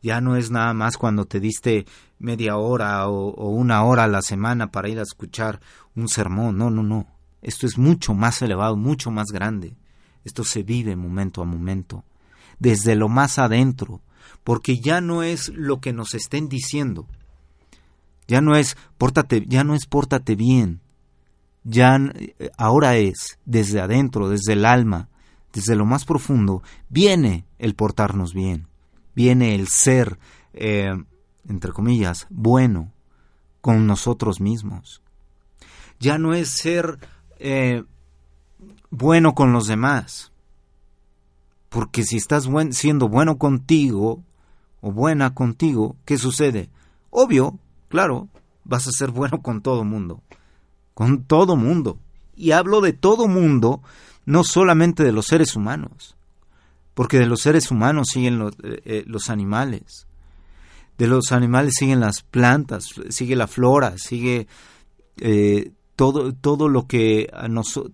Ya 0.00 0.20
no 0.20 0.36
es 0.36 0.52
nada 0.52 0.72
más 0.72 0.96
cuando 0.96 1.24
te 1.24 1.40
diste 1.40 1.84
media 2.20 2.56
hora 2.56 3.08
o, 3.08 3.48
una 3.50 3.82
hora 3.82 4.04
a 4.04 4.06
la 4.06 4.22
semana 4.22 4.70
para 4.70 4.88
ir 4.88 5.00
a 5.00 5.02
escuchar 5.02 5.60
un 5.96 6.08
sermón. 6.08 6.56
No, 6.56 6.70
no, 6.70 6.84
no. 6.84 7.08
Esto 7.42 7.66
es 7.66 7.76
mucho 7.76 8.14
más 8.14 8.40
elevado, 8.40 8.76
mucho 8.76 9.10
más 9.10 9.26
grande. 9.32 9.74
Esto 10.24 10.44
se 10.44 10.62
vive 10.62 10.94
momento 10.94 11.42
a 11.42 11.44
momento, 11.44 12.04
desde 12.60 12.94
lo 12.94 13.08
más 13.08 13.40
adentro, 13.40 14.00
porque 14.44 14.78
ya 14.78 15.00
no 15.00 15.24
es 15.24 15.48
lo 15.48 15.80
que 15.80 15.92
nos 15.92 16.14
estén 16.14 16.48
diciendo, 16.48 17.08
ya 18.28 18.40
no 18.40 18.54
es 18.54 18.76
pórtate, 18.96 19.44
ya 19.48 19.64
no 19.64 19.74
es 19.74 19.86
pórtate 19.86 20.36
bien. 20.36 20.80
Ya 21.64 21.96
eh, 21.96 22.50
ahora 22.56 22.96
es 22.96 23.38
desde 23.44 23.80
adentro, 23.80 24.28
desde 24.28 24.52
el 24.52 24.64
alma, 24.64 25.08
desde 25.52 25.76
lo 25.76 25.86
más 25.86 26.04
profundo, 26.04 26.62
viene 26.88 27.44
el 27.58 27.74
portarnos 27.74 28.34
bien, 28.34 28.66
viene 29.14 29.54
el 29.54 29.68
ser, 29.68 30.18
eh, 30.52 30.94
entre 31.48 31.72
comillas, 31.72 32.26
bueno 32.30 32.92
con 33.60 33.86
nosotros 33.86 34.40
mismos. 34.40 35.02
Ya 36.00 36.18
no 36.18 36.34
es 36.34 36.48
ser 36.48 36.98
eh, 37.38 37.84
bueno 38.90 39.34
con 39.34 39.52
los 39.52 39.66
demás, 39.66 40.32
porque 41.68 42.04
si 42.04 42.16
estás 42.16 42.48
siendo 42.70 43.08
bueno 43.08 43.38
contigo 43.38 44.22
o 44.80 44.92
buena 44.92 45.34
contigo, 45.34 45.96
¿qué 46.04 46.16
sucede? 46.18 46.70
Obvio, 47.10 47.58
Claro, 47.88 48.28
vas 48.64 48.86
a 48.86 48.92
ser 48.92 49.10
bueno 49.12 49.42
con 49.42 49.62
todo 49.62 49.84
mundo. 49.84 50.22
Con 50.94 51.24
todo 51.24 51.56
mundo. 51.56 51.98
Y 52.36 52.52
hablo 52.52 52.80
de 52.80 52.92
todo 52.92 53.26
mundo, 53.26 53.82
no 54.28 54.44
solamente 54.44 55.04
de 55.04 55.12
los 55.12 55.24
seres 55.24 55.56
humanos. 55.56 56.14
Porque 56.92 57.18
de 57.18 57.24
los 57.24 57.40
seres 57.40 57.70
humanos 57.70 58.08
siguen 58.12 58.38
los, 58.38 58.52
eh, 58.62 58.82
eh, 58.84 59.04
animales. 59.28 60.06
De 60.98 61.06
los 61.06 61.32
animales 61.32 61.76
siguen 61.78 62.00
las 62.00 62.24
plantas, 62.24 62.90
sigue 63.08 63.36
la 63.36 63.46
flora, 63.46 63.94
sigue 63.96 64.46
eh, 65.16 65.72
todo, 65.96 66.34
todo, 66.34 66.68
lo 66.68 66.86
que 66.86 67.30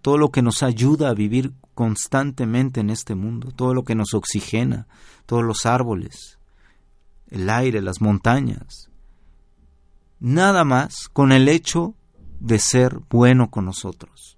todo 0.03 0.19
lo 0.19 0.31
que 0.31 0.43
nos 0.43 0.65
ayuda 0.65 1.11
a 1.11 1.15
vivir 1.15 1.53
constantemente 1.75 2.81
en 2.81 2.91
este 2.91 3.15
mundo, 3.15 3.53
todo 3.55 3.73
lo 3.73 3.85
que 3.85 3.95
nos 3.95 4.13
oxigena, 4.13 4.89
todos 5.27 5.45
los 5.45 5.67
árboles, 5.67 6.41
el 7.31 7.49
aire, 7.49 7.81
las 7.81 8.01
montañas, 8.01 8.91
nada 10.19 10.65
más 10.65 11.09
con 11.13 11.31
el 11.31 11.49
hecho 11.49 11.95
de 12.41 12.59
ser 12.59 12.99
bueno 13.09 13.51
con 13.51 13.67
nosotros. 13.67 14.34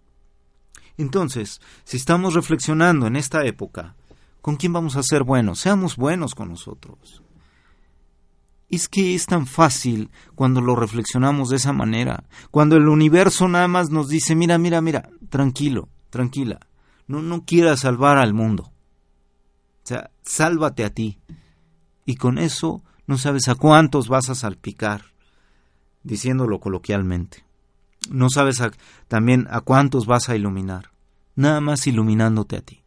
Entonces, 0.98 1.60
si 1.84 1.96
estamos 1.96 2.34
reflexionando 2.34 3.06
en 3.06 3.16
esta 3.16 3.44
época, 3.44 3.94
¿con 4.40 4.56
quién 4.56 4.72
vamos 4.72 4.96
a 4.96 5.02
ser 5.02 5.22
buenos? 5.24 5.60
Seamos 5.60 5.96
buenos 5.96 6.34
con 6.34 6.48
nosotros. 6.48 7.22
Es 8.68 8.88
que 8.88 9.14
es 9.14 9.26
tan 9.26 9.46
fácil 9.46 10.10
cuando 10.34 10.60
lo 10.60 10.74
reflexionamos 10.74 11.50
de 11.50 11.56
esa 11.56 11.72
manera, 11.72 12.24
cuando 12.50 12.76
el 12.76 12.88
universo 12.88 13.46
nada 13.46 13.68
más 13.68 13.90
nos 13.90 14.08
dice, 14.08 14.34
mira, 14.34 14.58
mira, 14.58 14.80
mira, 14.80 15.08
tranquilo, 15.28 15.88
tranquila, 16.10 16.60
no, 17.06 17.22
no 17.22 17.44
quieras 17.44 17.80
salvar 17.80 18.18
al 18.18 18.34
mundo. 18.34 18.72
O 19.84 19.88
sea, 19.88 20.10
sálvate 20.22 20.84
a 20.84 20.90
ti. 20.90 21.18
Y 22.04 22.16
con 22.16 22.38
eso 22.38 22.82
no 23.06 23.18
sabes 23.18 23.48
a 23.48 23.54
cuántos 23.54 24.08
vas 24.08 24.30
a 24.30 24.34
salpicar 24.34 25.04
diciéndolo 26.02 26.60
coloquialmente. 26.60 27.45
No 28.10 28.30
sabes 28.30 28.62
también 29.08 29.46
a 29.50 29.60
cuántos 29.60 30.06
vas 30.06 30.28
a 30.28 30.36
iluminar, 30.36 30.90
nada 31.34 31.60
más 31.60 31.86
iluminándote 31.86 32.56
a 32.56 32.60
ti. 32.60 32.82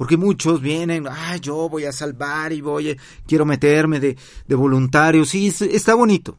Porque 0.00 0.16
muchos 0.16 0.62
vienen, 0.62 1.06
ah, 1.06 1.36
yo 1.36 1.68
voy 1.68 1.84
a 1.84 1.92
salvar 1.92 2.54
y 2.54 2.62
voy, 2.62 2.90
a, 2.90 2.96
quiero 3.26 3.44
meterme 3.44 4.00
de, 4.00 4.16
de 4.48 4.54
voluntario. 4.54 5.26
Sí, 5.26 5.48
está 5.48 5.94
bonito. 5.94 6.38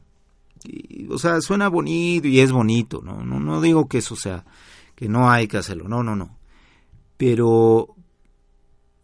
o 1.08 1.16
sea, 1.16 1.40
suena 1.40 1.68
bonito 1.68 2.26
y 2.26 2.40
es 2.40 2.50
bonito. 2.50 3.00
¿no? 3.04 3.24
No, 3.24 3.38
no 3.38 3.60
digo 3.60 3.86
que 3.86 3.98
eso 3.98 4.16
sea, 4.16 4.44
que 4.96 5.08
no 5.08 5.30
hay 5.30 5.46
que 5.46 5.58
hacerlo. 5.58 5.86
No, 5.86 6.02
no, 6.02 6.16
no. 6.16 6.36
Pero, 7.16 7.94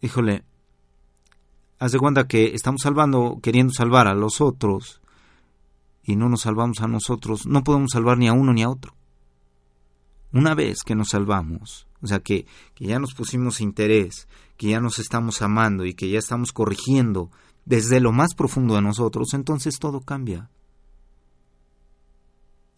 híjole, 0.01 0.43
haz 1.79 1.93
de 1.93 1.99
cuenta 2.01 2.27
que 2.27 2.53
estamos 2.53 2.81
salvando, 2.83 3.39
queriendo 3.41 3.73
salvar 3.73 4.09
a 4.09 4.15
los 4.15 4.41
otros 4.41 5.01
y 6.09 6.17
no 6.17 6.31
nos 6.31 6.41
salvamos 6.43 6.81
a 6.81 6.89
nosotros, 6.89 7.47
no 7.47 7.63
podemos 7.63 7.91
salvar 7.93 8.17
ni 8.17 8.29
a 8.29 8.33
uno 8.33 8.55
ni 8.55 8.63
a 8.63 8.71
otro. 8.71 8.95
Una 10.33 10.55
vez 10.55 10.83
que 10.83 10.95
nos 10.95 11.11
salvamos, 11.11 11.87
o 12.01 12.07
sea, 12.07 12.21
que, 12.21 12.47
que 12.75 12.87
ya 12.87 12.99
nos 12.99 13.13
pusimos 13.13 13.61
interés, 13.61 14.27
que 14.57 14.69
ya 14.69 14.81
nos 14.81 14.99
estamos 14.99 15.43
amando 15.43 15.85
y 15.85 15.93
que 15.93 16.09
ya 16.09 16.19
estamos 16.19 16.53
corrigiendo 16.53 17.31
desde 17.67 18.01
lo 18.01 18.13
más 18.13 18.35
profundo 18.35 18.75
de 18.75 18.81
nosotros, 18.81 19.35
entonces 19.35 19.79
todo 19.79 20.01
cambia. 20.01 20.49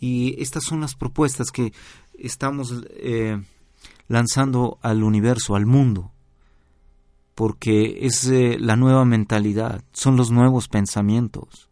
Y 0.00 0.34
estas 0.42 0.64
son 0.64 0.80
las 0.80 0.96
propuestas 0.96 1.52
que 1.52 1.72
estamos 2.18 2.82
eh, 2.96 3.40
lanzando 4.08 4.80
al 4.82 5.04
universo, 5.04 5.54
al 5.54 5.66
mundo, 5.66 6.10
porque 7.36 8.04
es 8.06 8.26
eh, 8.26 8.56
la 8.58 8.74
nueva 8.74 9.04
mentalidad, 9.04 9.84
son 9.92 10.16
los 10.16 10.32
nuevos 10.32 10.66
pensamientos. 10.66 11.69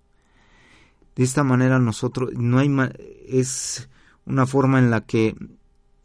De 1.18 1.24
esta 1.24 1.42
manera 1.42 1.80
nosotros 1.80 2.30
no 2.34 2.60
hay 2.60 2.70
es 3.26 3.88
una 4.24 4.46
forma 4.46 4.78
en 4.78 4.92
la 4.92 5.00
que 5.00 5.34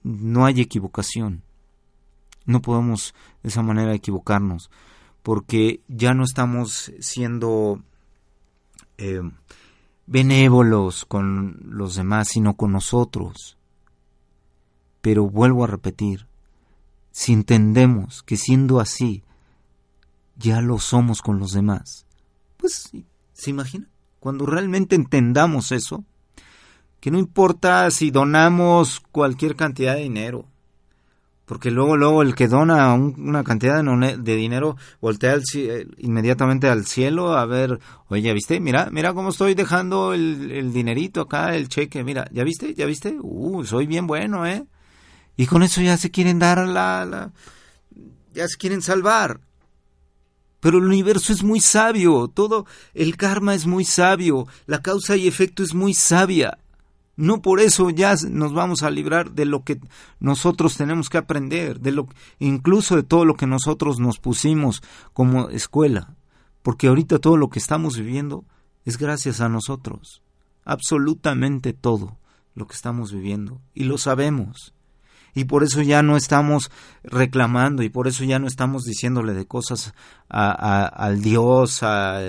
no 0.01 0.47
hay 0.47 0.59
equivocación. 0.59 1.43
No 2.47 2.63
podemos 2.63 3.13
de 3.43 3.49
esa 3.49 3.61
manera 3.61 3.93
equivocarnos 3.93 4.71
porque 5.21 5.81
ya 5.87 6.15
no 6.15 6.23
estamos 6.23 6.91
siendo 6.99 7.83
eh, 8.97 9.21
benévolos 10.07 11.05
con 11.05 11.59
los 11.63 11.93
demás, 11.93 12.29
sino 12.29 12.55
con 12.55 12.71
nosotros. 12.71 13.55
Pero 15.01 15.29
vuelvo 15.29 15.63
a 15.63 15.67
repetir, 15.67 16.25
si 17.11 17.33
entendemos 17.33 18.23
que 18.23 18.35
siendo 18.35 18.79
así, 18.79 19.21
ya 20.37 20.59
lo 20.59 20.79
somos 20.79 21.21
con 21.21 21.37
los 21.37 21.51
demás, 21.51 22.07
pues, 22.57 22.89
¿se 23.33 23.49
imagina? 23.51 23.92
Cuando 24.23 24.45
realmente 24.45 24.95
entendamos 24.95 25.73
eso, 25.73 26.05
que 27.01 27.11
no 27.11 27.19
importa 27.19 27.91
si 27.91 28.09
donamos 28.09 29.01
cualquier 29.11 29.57
cantidad 29.57 29.95
de 29.95 30.03
dinero, 30.03 30.45
porque 31.43 31.71
luego 31.71 31.97
luego 31.97 32.21
el 32.21 32.33
que 32.33 32.47
dona 32.47 32.93
una 32.93 33.43
cantidad 33.43 33.83
de, 33.83 34.35
dinero 34.37 34.77
voltea 35.01 35.35
eh, 35.55 35.87
inmediatamente 35.97 36.69
al 36.69 36.85
cielo 36.85 37.33
a 37.33 37.45
ver, 37.45 37.81
oye, 38.07 38.21
¿ya 38.21 38.33
viste? 38.33 38.61
Mira, 38.61 38.87
mira 38.93 39.13
cómo 39.13 39.31
estoy 39.31 39.55
dejando 39.55 40.13
el, 40.13 40.71
dinerito 40.71 41.19
acá, 41.19 41.57
el 41.57 41.67
cheque, 41.67 42.05
mira, 42.05 42.25
¿ya 42.31 42.45
viste? 42.45 42.73
¿Ya 42.75 42.85
viste? 42.85 43.17
Uh, 43.21 43.65
soy 43.65 43.87
bien 43.87 44.07
bueno, 44.07 44.47
¿eh? 44.47 44.63
Y 45.35 45.47
con 45.47 45.63
eso 45.63 45.81
ya 45.81 45.97
se 45.97 46.11
quieren 46.11 46.39
dar 46.39 46.65
la, 46.65 47.03
la 47.03 47.33
ya 48.33 48.47
se 48.47 48.55
quieren 48.55 48.81
salvar. 48.81 49.41
Pero 50.63 50.77
el 50.77 50.85
universo 50.85 51.33
es 51.33 51.43
muy 51.43 51.59
sabio, 51.59 52.29
todo 52.33 52.65
el 52.93 53.17
karma 53.17 53.53
es 53.53 53.67
muy 53.67 53.83
sabio, 53.83 54.47
la 54.65 54.81
causa 54.81 55.17
y 55.17 55.27
efecto 55.27 55.61
es 55.61 55.73
muy 55.73 55.93
sabia. 55.93 56.57
No 57.17 57.41
por 57.41 57.59
eso 57.59 57.89
ya 57.89 58.15
nos 58.29 58.53
vamos 58.53 58.81
a 58.81 58.89
librar 58.89 59.31
de 59.31 59.43
lo 59.43 59.65
que 59.65 59.81
nosotros 60.21 60.77
tenemos 60.77 61.09
que 61.09 61.17
aprender, 61.17 61.81
de 61.81 61.91
lo 61.91 62.07
incluso 62.39 62.95
de 62.95 63.03
todo 63.03 63.25
lo 63.25 63.35
que 63.35 63.45
nosotros 63.45 63.99
nos 63.99 64.19
pusimos 64.19 64.81
como 65.11 65.49
escuela, 65.49 66.15
porque 66.61 66.87
ahorita 66.87 67.19
todo 67.19 67.35
lo 67.35 67.49
que 67.49 67.59
estamos 67.59 67.97
viviendo 67.97 68.45
es 68.85 68.97
gracias 68.97 69.41
a 69.41 69.49
nosotros. 69.49 70.23
Absolutamente 70.63 71.73
todo 71.73 72.17
lo 72.55 72.67
que 72.67 72.75
estamos 72.75 73.11
viviendo 73.11 73.59
y 73.73 73.83
lo 73.83 73.97
sabemos 73.97 74.73
y 75.33 75.45
por 75.45 75.63
eso 75.63 75.81
ya 75.81 76.03
no 76.03 76.15
estamos 76.15 76.71
reclamando 77.03 77.83
y 77.83 77.89
por 77.89 78.07
eso 78.07 78.23
ya 78.23 78.39
no 78.39 78.47
estamos 78.47 78.83
diciéndole 78.83 79.33
de 79.33 79.45
cosas 79.45 79.93
a, 80.29 80.85
al 80.85 81.21
Dios, 81.21 81.83
a, 81.83 82.19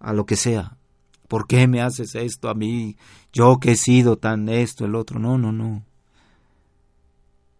a 0.00 0.12
lo 0.12 0.26
que 0.26 0.36
sea. 0.36 0.76
¿Por 1.26 1.46
qué 1.46 1.66
me 1.66 1.82
haces 1.82 2.14
esto 2.14 2.48
a 2.48 2.54
mí? 2.54 2.96
Yo 3.32 3.58
que 3.60 3.72
he 3.72 3.76
sido 3.76 4.16
tan 4.16 4.48
esto, 4.48 4.84
el 4.86 4.94
otro. 4.94 5.18
No, 5.18 5.36
no, 5.36 5.52
no. 5.52 5.82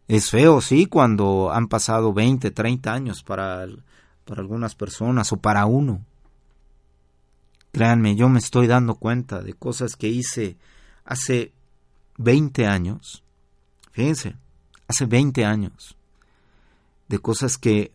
Es 0.08 0.30
feo, 0.30 0.62
sí, 0.62 0.86
cuando 0.86 1.52
han 1.52 1.68
pasado 1.68 2.14
20, 2.14 2.50
30 2.50 2.92
años 2.92 3.22
para, 3.22 3.66
para 4.24 4.40
algunas 4.40 4.74
personas 4.74 5.32
o 5.32 5.36
para 5.36 5.66
uno. 5.66 6.00
Créanme, 7.72 8.16
yo 8.16 8.30
me 8.30 8.38
estoy 8.38 8.66
dando 8.66 8.94
cuenta 8.94 9.42
de 9.42 9.52
cosas 9.52 9.96
que 9.96 10.08
hice 10.08 10.56
hace 11.04 11.52
20 12.16 12.66
años. 12.66 13.22
Fíjense, 13.92 14.36
hace 14.88 15.06
20 15.06 15.44
años, 15.44 15.96
de 17.08 17.18
cosas 17.18 17.58
que 17.58 17.92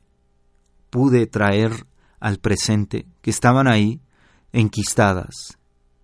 pude 0.89 1.27
traer 1.27 1.85
al 2.19 2.37
presente, 2.37 3.05
que 3.21 3.31
estaban 3.31 3.67
ahí, 3.67 3.99
enquistadas, 4.53 5.57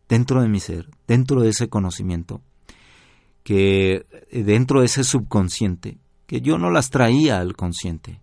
dentro 0.09 0.41
de 0.41 0.49
mi 0.49 0.59
ser, 0.59 0.89
dentro 1.07 1.41
de 1.41 1.49
ese 1.49 1.69
conocimiento, 1.69 2.41
que 3.43 4.05
dentro 4.31 4.81
de 4.81 4.87
ese 4.87 5.03
subconsciente, 5.03 5.97
que 6.25 6.41
yo 6.41 6.57
no 6.57 6.71
las 6.71 6.89
traía 6.89 7.39
al 7.39 7.55
consciente. 7.55 8.19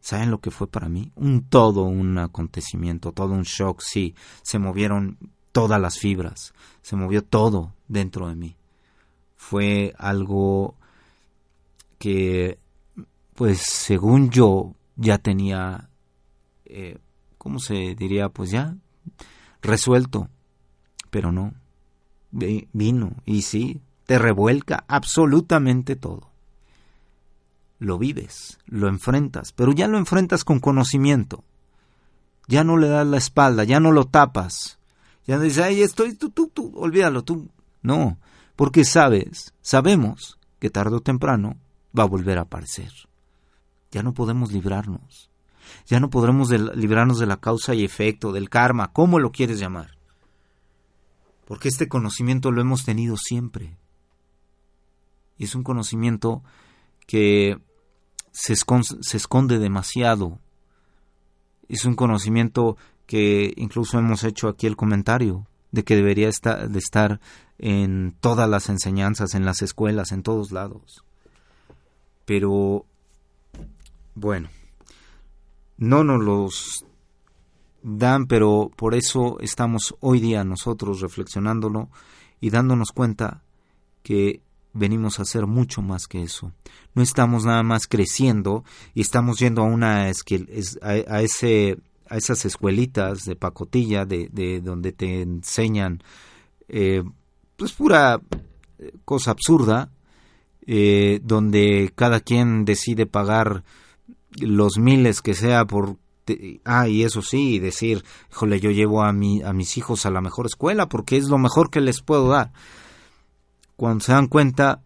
¿Saben 0.00 0.30
lo 0.30 0.40
que 0.40 0.50
fue 0.50 0.66
para 0.66 0.88
mí? 0.88 1.10
Un 1.16 1.42
todo 1.42 1.82
un 1.82 2.18
acontecimiento, 2.18 3.12
todo 3.12 3.32
un 3.32 3.42
shock, 3.42 3.80
sí, 3.80 4.14
se 4.42 4.58
movieron 4.58 5.18
todas 5.52 5.80
las 5.80 5.98
fibras, 5.98 6.54
se 6.82 6.96
movió 6.96 7.22
todo 7.22 7.72
dentro 7.88 8.28
de 8.28 8.36
mí. 8.36 8.56
Fue 9.36 9.94
algo 9.98 10.76
que, 11.98 12.58
pues 13.34 13.60
según 13.60 14.30
yo, 14.30 14.74
ya 14.96 15.18
tenía, 15.18 15.90
eh, 16.64 16.98
¿cómo 17.38 17.58
se 17.58 17.94
diría? 17.94 18.28
Pues 18.28 18.50
ya 18.50 18.76
resuelto, 19.62 20.28
pero 21.10 21.32
no, 21.32 21.52
vino 22.30 23.16
y 23.24 23.42
sí, 23.42 23.80
te 24.06 24.18
revuelca 24.18 24.84
absolutamente 24.88 25.96
todo. 25.96 26.30
Lo 27.78 27.98
vives, 27.98 28.58
lo 28.64 28.88
enfrentas, 28.88 29.52
pero 29.52 29.72
ya 29.72 29.86
lo 29.88 29.98
enfrentas 29.98 30.44
con 30.44 30.60
conocimiento. 30.60 31.44
Ya 32.48 32.64
no 32.64 32.76
le 32.78 32.88
das 32.88 33.06
la 33.06 33.18
espalda, 33.18 33.64
ya 33.64 33.80
no 33.80 33.92
lo 33.92 34.06
tapas. 34.06 34.78
Ya 35.26 35.36
no 35.36 35.42
dices, 35.42 35.64
ay, 35.64 35.82
estoy, 35.82 36.14
tú, 36.14 36.30
tú, 36.30 36.48
tú, 36.48 36.72
olvídalo, 36.76 37.22
tú. 37.22 37.50
No, 37.82 38.18
porque 38.54 38.84
sabes, 38.84 39.52
sabemos 39.60 40.38
que 40.58 40.70
tarde 40.70 40.96
o 40.96 41.00
temprano 41.00 41.58
va 41.96 42.04
a 42.04 42.08
volver 42.08 42.38
a 42.38 42.42
aparecer. 42.42 42.90
Ya 43.90 44.02
no 44.02 44.14
podemos 44.14 44.52
librarnos. 44.52 45.30
Ya 45.86 46.00
no 46.00 46.10
podremos 46.10 46.50
librarnos 46.50 47.18
de 47.18 47.26
la 47.26 47.38
causa 47.38 47.74
y 47.74 47.84
efecto, 47.84 48.32
del 48.32 48.50
karma, 48.50 48.92
como 48.92 49.18
lo 49.18 49.32
quieres 49.32 49.58
llamar. 49.58 49.96
Porque 51.44 51.68
este 51.68 51.88
conocimiento 51.88 52.50
lo 52.50 52.60
hemos 52.60 52.84
tenido 52.84 53.16
siempre. 53.16 53.76
Y 55.38 55.44
es 55.44 55.54
un 55.54 55.62
conocimiento 55.62 56.42
que 57.06 57.58
se, 58.32 58.54
se 58.56 59.16
esconde 59.16 59.58
demasiado. 59.58 60.38
Es 61.68 61.84
un 61.84 61.94
conocimiento 61.94 62.76
que 63.06 63.52
incluso 63.56 63.98
hemos 63.98 64.24
hecho 64.24 64.48
aquí 64.48 64.66
el 64.66 64.76
comentario 64.76 65.46
de 65.70 65.84
que 65.84 65.96
debería 65.96 66.28
estar, 66.28 66.68
de 66.68 66.78
estar 66.78 67.20
en 67.58 68.14
todas 68.20 68.48
las 68.48 68.68
enseñanzas, 68.68 69.34
en 69.34 69.44
las 69.44 69.62
escuelas, 69.62 70.12
en 70.12 70.22
todos 70.22 70.52
lados. 70.52 71.05
Pero, 72.26 72.84
bueno, 74.14 74.50
no 75.78 76.04
nos 76.04 76.22
los 76.22 76.84
dan, 77.82 78.26
pero 78.26 78.70
por 78.76 78.94
eso 78.94 79.38
estamos 79.40 79.94
hoy 80.00 80.20
día 80.20 80.44
nosotros 80.44 81.00
reflexionándolo 81.00 81.88
y 82.40 82.50
dándonos 82.50 82.90
cuenta 82.90 83.42
que 84.02 84.42
venimos 84.72 85.18
a 85.18 85.22
hacer 85.22 85.46
mucho 85.46 85.82
más 85.82 86.06
que 86.06 86.22
eso. 86.22 86.52
No 86.94 87.02
estamos 87.02 87.44
nada 87.44 87.62
más 87.62 87.86
creciendo 87.86 88.64
y 88.94 89.00
estamos 89.00 89.38
yendo 89.38 89.62
a 89.62 89.66
una 89.66 90.02
a, 90.02 91.20
ese 91.20 91.78
a 92.08 92.16
esas 92.16 92.44
escuelitas 92.44 93.24
de 93.24 93.36
pacotilla 93.36 94.04
de, 94.04 94.28
de 94.30 94.60
donde 94.60 94.92
te 94.92 95.22
enseñan 95.22 96.02
eh, 96.68 97.02
pues 97.56 97.72
pura 97.72 98.20
cosa 99.04 99.32
absurda 99.32 99.90
eh, 100.66 101.20
donde 101.22 101.92
cada 101.94 102.20
quien 102.20 102.64
decide 102.64 103.06
pagar 103.06 103.62
los 104.40 104.78
miles 104.78 105.22
que 105.22 105.34
sea 105.34 105.64
por 105.64 105.96
ah 106.64 106.88
y 106.88 107.04
eso 107.04 107.22
sí 107.22 107.60
decir 107.60 108.04
híjole 108.32 108.58
yo 108.58 108.70
llevo 108.70 109.04
a 109.04 109.12
mi 109.12 109.42
a 109.42 109.52
mis 109.52 109.76
hijos 109.76 110.06
a 110.06 110.10
la 110.10 110.20
mejor 110.20 110.46
escuela 110.46 110.88
porque 110.88 111.16
es 111.16 111.28
lo 111.28 111.38
mejor 111.38 111.70
que 111.70 111.80
les 111.80 112.02
puedo 112.02 112.28
dar 112.28 112.52
cuando 113.76 114.02
se 114.02 114.12
dan 114.12 114.26
cuenta 114.26 114.82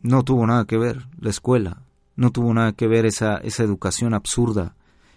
no 0.00 0.22
tuvo 0.22 0.46
nada 0.46 0.66
que 0.66 0.78
ver 0.78 1.06
la 1.18 1.30
escuela 1.30 1.82
no 2.14 2.30
tuvo 2.30 2.54
nada 2.54 2.72
que 2.74 2.86
ver 2.86 3.06
esa 3.06 3.38
esa 3.38 3.64
educación 3.64 4.14
absurda 4.14 4.76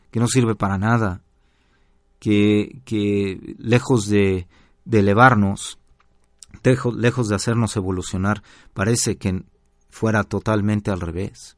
que 0.09 0.19
no 0.19 0.27
sirve 0.27 0.55
para 0.55 0.79
nada 0.79 1.21
que 2.17 2.81
que 2.85 3.55
lejos 3.59 4.07
de, 4.07 4.47
de 4.85 4.99
elevarnos 4.99 5.77
lejos 6.63 7.27
de 7.27 7.35
hacernos 7.35 7.75
evolucionar, 7.75 8.43
parece 8.73 9.17
que 9.17 9.43
fuera 9.89 10.23
totalmente 10.23 10.91
al 10.91 11.01
revés. 11.01 11.57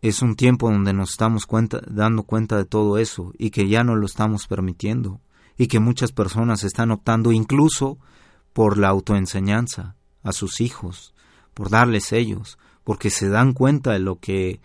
Es 0.00 0.22
un 0.22 0.36
tiempo 0.36 0.70
donde 0.70 0.92
nos 0.92 1.10
estamos 1.10 1.46
dando 1.88 2.22
cuenta 2.22 2.56
de 2.56 2.64
todo 2.64 2.98
eso 2.98 3.32
y 3.36 3.50
que 3.50 3.68
ya 3.68 3.82
no 3.82 3.96
lo 3.96 4.06
estamos 4.06 4.46
permitiendo 4.46 5.20
y 5.56 5.66
que 5.66 5.80
muchas 5.80 6.12
personas 6.12 6.62
están 6.62 6.92
optando 6.92 7.32
incluso 7.32 7.98
por 8.52 8.78
la 8.78 8.88
autoenseñanza 8.88 9.96
a 10.22 10.32
sus 10.32 10.60
hijos, 10.60 11.14
por 11.52 11.70
darles 11.70 12.12
ellos, 12.12 12.58
porque 12.84 13.10
se 13.10 13.28
dan 13.28 13.52
cuenta 13.52 13.92
de 13.92 13.98
lo 13.98 14.20
que 14.20 14.60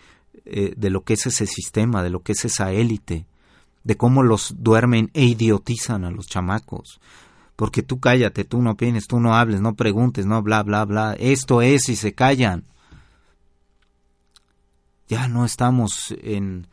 eh, 0.46 0.74
de 0.76 0.89
lo 0.89 1.06
que 1.06 1.13
es 1.13 1.26
ese 1.26 1.48
sistema, 1.48 2.04
de 2.04 2.10
lo 2.10 2.22
que 2.22 2.34
es 2.34 2.43
esa 2.43 2.74
élite, 2.74 3.26
de 3.86 3.96
cómo 3.96 4.24
los 4.24 4.56
duermen 4.58 5.10
e 5.13 5.24
idiotizan 5.24 6.04
a 6.04 6.12
los 6.12 6.28
chamacos, 6.28 7.00
porque 7.56 7.84
tú 7.84 8.00
cállate, 8.00 8.44
tú 8.44 8.62
no 8.62 8.72
opines, 8.72 9.08
tú 9.08 9.20
no 9.20 9.36
hables, 9.36 9.62
no 9.62 9.76
preguntes, 9.76 10.26
no 10.26 10.42
bla, 10.42 10.63
bla, 10.63 10.86
bla. 10.86 11.16
Esto 11.20 11.62
es 11.62 11.89
y 11.89 11.96
se 11.96 12.13
callan. 12.13 12.66
Ya 15.08 15.28
no 15.28 15.46
estamos 15.46 16.13
en, 16.22 16.68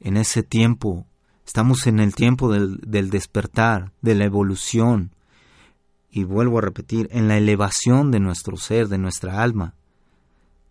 en 0.00 0.16
ese 0.16 0.42
tiempo, 0.42 1.06
estamos 1.46 1.86
en 1.86 2.00
el 2.00 2.14
tiempo 2.14 2.50
del, 2.50 2.78
del 2.78 3.10
despertar, 3.10 3.92
de 4.02 4.14
la 4.14 4.24
evolución. 4.24 5.12
Y 6.10 6.24
vuelvo 6.24 6.58
a 6.58 6.62
repetir, 6.62 7.08
en 7.12 7.28
la 7.28 7.36
elevación 7.36 8.10
de 8.10 8.20
nuestro 8.20 8.56
ser, 8.56 8.88
de 8.88 8.98
nuestra 8.98 9.42
alma. 9.42 9.74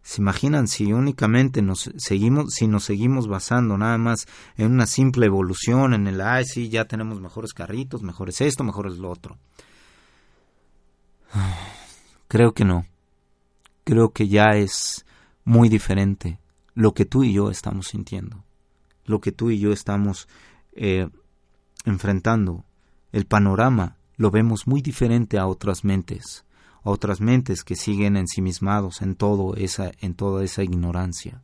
¿Se 0.03 0.21
imaginan 0.21 0.67
si 0.67 0.91
únicamente 0.91 1.61
nos 1.61 1.89
seguimos, 1.95 2.53
si 2.53 2.67
nos 2.67 2.83
seguimos 2.83 3.29
basando 3.29 3.77
nada 3.77 3.97
más 3.97 4.27
en 4.57 4.71
una 4.73 4.85
simple 4.85 5.25
evolución, 5.25 5.93
en 5.93 6.07
el, 6.07 6.19
ay, 6.19 6.43
sí, 6.45 6.67
ya 6.67 6.85
tenemos 6.85 7.21
mejores 7.21 7.53
carritos, 7.53 8.03
mejores 8.03 8.41
esto, 8.41 8.65
mejores 8.65 8.97
lo 8.97 9.09
otro? 9.09 9.37
Creo 12.27 12.53
que 12.53 12.65
no. 12.65 12.85
Creo 13.85 14.11
que 14.11 14.27
ya 14.27 14.51
es 14.57 15.05
muy 15.45 15.69
diferente 15.69 16.37
lo 16.73 16.93
que 16.93 17.05
tú 17.05 17.23
y 17.23 17.31
yo 17.31 17.49
estamos 17.49 17.87
sintiendo, 17.87 18.43
lo 19.05 19.21
que 19.21 19.31
tú 19.31 19.51
y 19.51 19.59
yo 19.59 19.71
estamos 19.71 20.27
eh, 20.73 21.07
enfrentando. 21.85 22.65
El 23.13 23.25
panorama 23.25 23.95
lo 24.17 24.31
vemos 24.31 24.67
muy 24.67 24.81
diferente 24.81 25.37
a 25.37 25.47
otras 25.47 25.85
mentes 25.85 26.43
a 26.83 26.89
otras 26.89 27.21
mentes 27.21 27.63
que 27.63 27.75
siguen 27.75 28.17
ensimismados 28.17 29.01
en 29.01 29.15
todo 29.15 29.55
esa 29.55 29.91
en 30.01 30.13
toda 30.13 30.43
esa 30.43 30.63
ignorancia. 30.63 31.41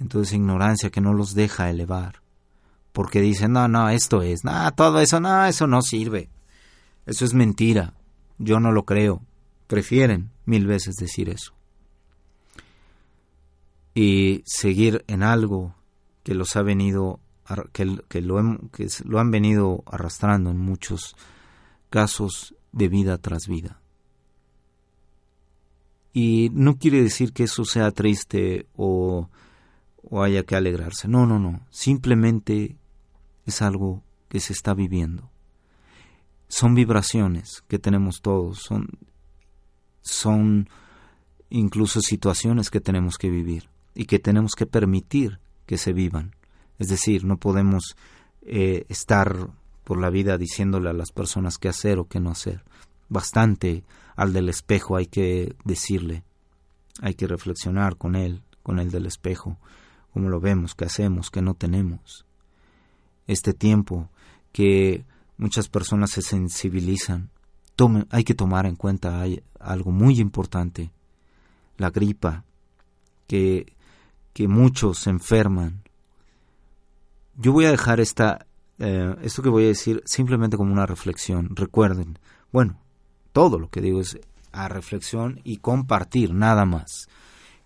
Entonces 0.00 0.34
ignorancia 0.34 0.90
que 0.90 1.00
no 1.00 1.14
los 1.14 1.34
deja 1.34 1.70
elevar, 1.70 2.20
porque 2.92 3.20
dicen, 3.20 3.52
"No, 3.52 3.68
no, 3.68 3.88
esto 3.88 4.22
es, 4.22 4.44
no, 4.44 4.72
todo 4.72 5.00
eso 5.00 5.20
no, 5.20 5.44
eso 5.46 5.66
no 5.66 5.82
sirve. 5.82 6.28
Eso 7.06 7.24
es 7.24 7.34
mentira. 7.34 7.94
Yo 8.38 8.60
no 8.60 8.72
lo 8.72 8.84
creo." 8.84 9.22
Prefieren 9.66 10.30
mil 10.44 10.66
veces 10.66 10.94
decir 10.96 11.28
eso. 11.28 11.52
Y 13.94 14.42
seguir 14.46 15.04
en 15.06 15.22
algo 15.22 15.74
que 16.22 16.34
los 16.34 16.56
ha 16.56 16.62
venido 16.62 17.20
que, 17.72 17.98
que, 18.08 18.20
lo, 18.20 18.36
que 18.72 18.88
lo 19.04 19.18
han 19.20 19.30
venido 19.30 19.84
arrastrando 19.86 20.50
en 20.50 20.58
muchos 20.58 21.14
casos 21.90 22.54
de 22.72 22.88
vida 22.88 23.18
tras 23.18 23.46
vida. 23.46 23.80
Y 26.14 26.50
no 26.54 26.78
quiere 26.78 27.02
decir 27.02 27.32
que 27.32 27.42
eso 27.42 27.64
sea 27.64 27.90
triste 27.90 28.66
o, 28.76 29.28
o 30.02 30.22
haya 30.22 30.44
que 30.44 30.54
alegrarse. 30.54 31.08
No, 31.08 31.26
no, 31.26 31.38
no. 31.38 31.66
Simplemente 31.70 32.76
es 33.44 33.60
algo 33.60 34.02
que 34.28 34.40
se 34.40 34.52
está 34.52 34.74
viviendo. 34.74 35.28
Son 36.48 36.74
vibraciones 36.74 37.64
que 37.68 37.80
tenemos 37.80 38.20
todos, 38.22 38.60
son, 38.60 38.88
son 40.02 40.68
incluso 41.50 42.00
situaciones 42.00 42.70
que 42.70 42.80
tenemos 42.80 43.18
que 43.18 43.28
vivir 43.28 43.68
y 43.94 44.04
que 44.04 44.20
tenemos 44.20 44.54
que 44.54 44.66
permitir 44.66 45.40
que 45.66 45.78
se 45.78 45.92
vivan. 45.92 46.36
Es 46.78 46.88
decir, 46.88 47.24
no 47.24 47.38
podemos 47.38 47.96
eh, 48.42 48.86
estar 48.88 49.50
por 49.84 50.00
la 50.00 50.10
vida 50.10 50.38
diciéndole 50.38 50.90
a 50.90 50.94
las 50.94 51.12
personas 51.12 51.58
qué 51.58 51.68
hacer 51.68 51.98
o 51.98 52.06
qué 52.06 52.20
no 52.20 52.30
hacer. 52.30 52.62
Bastante 53.14 53.84
al 54.16 54.32
del 54.32 54.48
espejo 54.48 54.96
hay 54.96 55.06
que 55.06 55.54
decirle, 55.62 56.24
hay 57.00 57.14
que 57.14 57.28
reflexionar 57.28 57.96
con 57.96 58.16
él, 58.16 58.42
con 58.64 58.80
el 58.80 58.90
del 58.90 59.06
espejo, 59.06 59.56
cómo 60.12 60.28
lo 60.28 60.40
vemos, 60.40 60.74
qué 60.74 60.86
hacemos, 60.86 61.30
qué 61.30 61.40
no 61.40 61.54
tenemos. 61.54 62.26
Este 63.28 63.54
tiempo 63.54 64.08
que 64.50 65.04
muchas 65.36 65.68
personas 65.68 66.10
se 66.10 66.22
sensibilizan, 66.22 67.30
hay 68.10 68.24
que 68.24 68.34
tomar 68.34 68.66
en 68.66 68.74
cuenta 68.74 69.20
hay 69.20 69.44
algo 69.60 69.92
muy 69.92 70.18
importante, 70.18 70.90
la 71.76 71.90
gripa, 71.90 72.42
que, 73.28 73.76
que 74.32 74.48
muchos 74.48 74.98
se 74.98 75.10
enferman. 75.10 75.84
Yo 77.36 77.52
voy 77.52 77.66
a 77.66 77.70
dejar 77.70 78.00
esta, 78.00 78.46
eh, 78.80 79.14
esto 79.22 79.40
que 79.40 79.50
voy 79.50 79.66
a 79.66 79.68
decir 79.68 80.02
simplemente 80.04 80.56
como 80.56 80.72
una 80.72 80.86
reflexión. 80.86 81.54
Recuerden, 81.54 82.18
bueno, 82.50 82.80
todo 83.34 83.58
lo 83.58 83.68
que 83.68 83.80
digo 83.80 84.00
es 84.00 84.16
a 84.52 84.68
reflexión 84.68 85.40
y 85.42 85.56
compartir, 85.56 86.32
nada 86.32 86.64
más. 86.64 87.08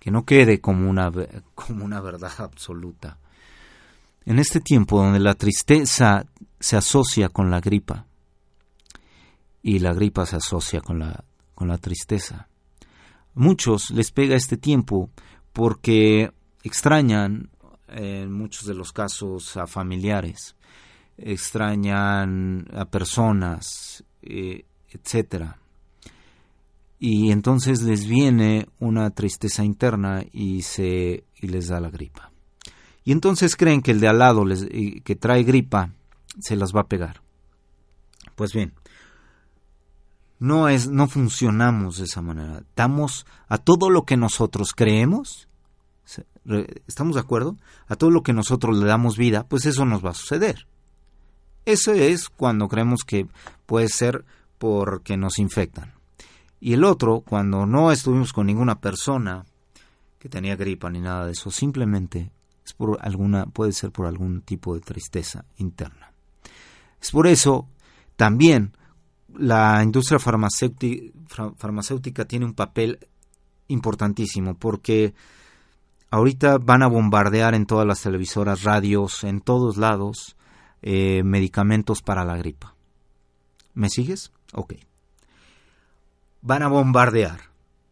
Que 0.01 0.11
no 0.11 0.25
quede 0.25 0.61
como 0.61 0.89
una, 0.89 1.13
como 1.55 1.85
una 1.85 2.01
verdad 2.01 2.33
absoluta. 2.39 3.19
En 4.25 4.39
este 4.39 4.61
tiempo 4.61 4.99
donde 4.99 5.21
la 5.21 5.35
tristeza 5.35 6.25
se 6.59 6.77
asocia 6.77 7.29
con 7.29 7.51
la 7.51 7.61
gripa 7.61 8.07
y 9.63 9.79
la 9.79 9.93
gripa 9.93 10.25
se 10.25 10.37
asocia 10.37 10.81
con 10.81 10.99
la, 11.01 11.23
con 11.55 11.69
la 11.69 11.77
tristeza, 11.77 12.49
muchos 13.35 13.91
les 13.91 14.11
pega 14.11 14.37
este 14.37 14.57
tiempo 14.57 15.11
porque 15.53 16.33
extrañan 16.63 17.51
en 17.89 18.33
muchos 18.33 18.67
de 18.67 18.75
los 18.75 18.93
casos 18.93 19.57
a 19.57 19.67
familiares, 19.67 20.57
extrañan 21.17 22.67
a 22.75 22.85
personas, 22.87 24.05
eh, 24.23 24.65
etcétera. 24.91 25.59
Y 26.99 27.31
entonces 27.31 27.83
les 27.83 28.07
viene 28.07 28.69
una 28.81 29.11
tristeza 29.11 29.65
interna 29.65 30.25
y 30.33 30.63
se 30.63 31.25
y 31.41 31.47
les 31.47 31.69
da 31.69 31.81
la 31.81 31.91
gripa. 31.91 32.33
Y 33.05 33.13
entonces 33.13 33.57
creen 33.57 33.83
que 33.83 33.93
el 33.93 34.01
de 34.01 34.09
al 34.09 34.19
lado 34.19 34.45
les, 34.45 34.67
que 35.05 35.17
trae 35.17 35.45
gripa 35.45 35.93
se 36.41 36.57
las 36.57 36.75
va 36.75 36.83
a 36.83 36.89
pegar. 36.89 37.23
Pues 38.35 38.53
bien, 38.53 38.73
no 40.39 40.69
es 40.69 40.89
no 40.89 41.09
funcionamos 41.09 41.99
de 41.99 42.05
esa 42.05 42.23
manera. 42.23 42.63
Damos 42.77 43.27
a 43.49 43.59
todo 43.59 43.91
lo 43.91 44.05
que 44.05 44.17
nosotros 44.17 44.73
creemos, 44.75 45.49
¿estamos 46.87 47.15
de 47.15 47.21
acuerdo? 47.21 47.57
A 47.87 47.97
todo 47.97 48.11
lo 48.11 48.23
que 48.23 48.33
nosotros 48.33 48.77
le 48.77 48.87
damos 48.87 49.17
vida, 49.17 49.47
pues 49.49 49.67
eso 49.67 49.85
nos 49.85 50.05
va 50.05 50.11
a 50.11 50.15
suceder. 50.15 50.67
Eso 51.65 51.93
es 51.93 52.29
cuando 52.29 52.69
creemos 52.69 53.05
que 53.05 53.27
puede 53.67 53.89
ser 53.89 54.25
porque 54.59 55.17
nos 55.17 55.39
infectan. 55.39 55.95
Y 56.61 56.73
el 56.73 56.85
otro, 56.85 57.21
cuando 57.21 57.67
no 57.67 57.93
estuvimos 57.93 58.33
con 58.33 58.47
ninguna 58.47 58.81
persona 58.81 59.45
que 60.19 60.29
tenía 60.29 60.57
gripa 60.57 60.91
ni 60.91 61.01
nada 61.01 61.27
de 61.27 61.33
eso, 61.33 61.51
simplemente 61.51 62.33
es 62.65 62.75
por 62.75 62.99
alguna, 63.01 63.47
puede 63.47 63.73
ser 63.73 63.93
por 63.93 64.07
algún 64.07 64.43
tipo 64.43 64.75
de 64.75 64.81
tristeza 64.81 65.45
interna. 65.57 66.13
Es 67.01 67.13
por 67.13 67.27
eso 67.27 67.69
también 68.17 68.77
la 69.37 69.81
industria 69.83 70.19
farmacéutica, 70.19 71.13
farmacéutica 71.57 72.25
tiene 72.25 72.45
un 72.45 72.55
papel 72.55 72.99
importantísimo 73.69 74.55
porque 74.55 75.15
ahorita 76.11 76.59
van 76.59 76.83
a 76.83 76.89
bombardear 76.89 77.55
en 77.55 77.67
todas 77.67 77.87
las 77.87 78.03
televisoras, 78.03 78.65
radios, 78.65 79.23
en 79.25 79.41
todos 79.41 79.77
lados, 79.77 80.37
eh, 80.83 81.23
medicamentos 81.25 82.03
para 82.03 82.25
la 82.25 82.37
gripa. 82.37 82.75
¿Me 83.75 83.89
sigues? 83.89 84.33
Ok. 84.53 84.75
Van 86.41 86.63
a 86.63 86.69
bombardear. 86.69 87.41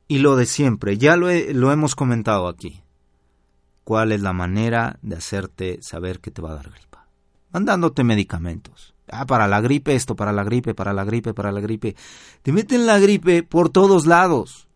Y 0.08 0.18
lo 0.18 0.36
de 0.36 0.46
siempre, 0.46 0.98
ya 0.98 1.16
lo, 1.16 1.28
lo 1.30 1.72
hemos 1.72 1.94
comentado 1.94 2.46
aquí. 2.48 2.82
¿Cuál 3.84 4.12
es 4.12 4.20
la 4.20 4.32
manera 4.32 4.98
de 5.02 5.16
hacerte 5.16 5.78
saber 5.80 6.20
que 6.20 6.30
te 6.30 6.42
va 6.42 6.52
a 6.52 6.56
dar 6.56 6.70
gripa? 6.70 7.06
Mandándote 7.52 8.04
medicamentos. 8.04 8.94
Ah, 9.08 9.26
para 9.26 9.46
la 9.46 9.60
gripe 9.60 9.94
esto, 9.94 10.16
para 10.16 10.32
la 10.32 10.42
gripe, 10.42 10.74
para 10.74 10.92
la 10.92 11.04
gripe, 11.04 11.34
para 11.34 11.52
la 11.52 11.60
gripe. 11.60 11.94
Te 12.42 12.52
meten 12.52 12.86
la 12.86 12.98
gripe 12.98 13.42
por 13.42 13.68
todos 13.70 14.06
lados. 14.06 14.66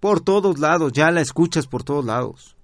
Por 0.00 0.20
todos 0.20 0.58
lados, 0.58 0.92
ya 0.92 1.10
la 1.10 1.22
escuchas 1.22 1.66
por 1.66 1.82
todos 1.82 2.04
lados. 2.04 2.56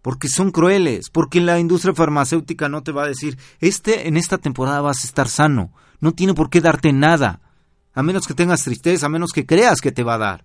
Porque 0.00 0.28
son 0.28 0.50
crueles, 0.50 1.10
porque 1.10 1.40
la 1.40 1.58
industria 1.58 1.94
farmacéutica 1.94 2.68
no 2.68 2.82
te 2.82 2.92
va 2.92 3.04
a 3.04 3.08
decir, 3.08 3.38
este 3.60 4.08
en 4.08 4.16
esta 4.16 4.38
temporada 4.38 4.80
vas 4.80 5.02
a 5.02 5.06
estar 5.06 5.28
sano, 5.28 5.72
no 6.00 6.12
tiene 6.12 6.34
por 6.34 6.50
qué 6.50 6.60
darte 6.60 6.92
nada, 6.92 7.40
a 7.94 8.02
menos 8.02 8.26
que 8.26 8.34
tengas 8.34 8.62
tristeza, 8.62 9.06
a 9.06 9.10
menos 9.10 9.32
que 9.32 9.46
creas 9.46 9.80
que 9.80 9.92
te 9.92 10.02
va 10.02 10.14
a 10.14 10.18
dar. 10.18 10.44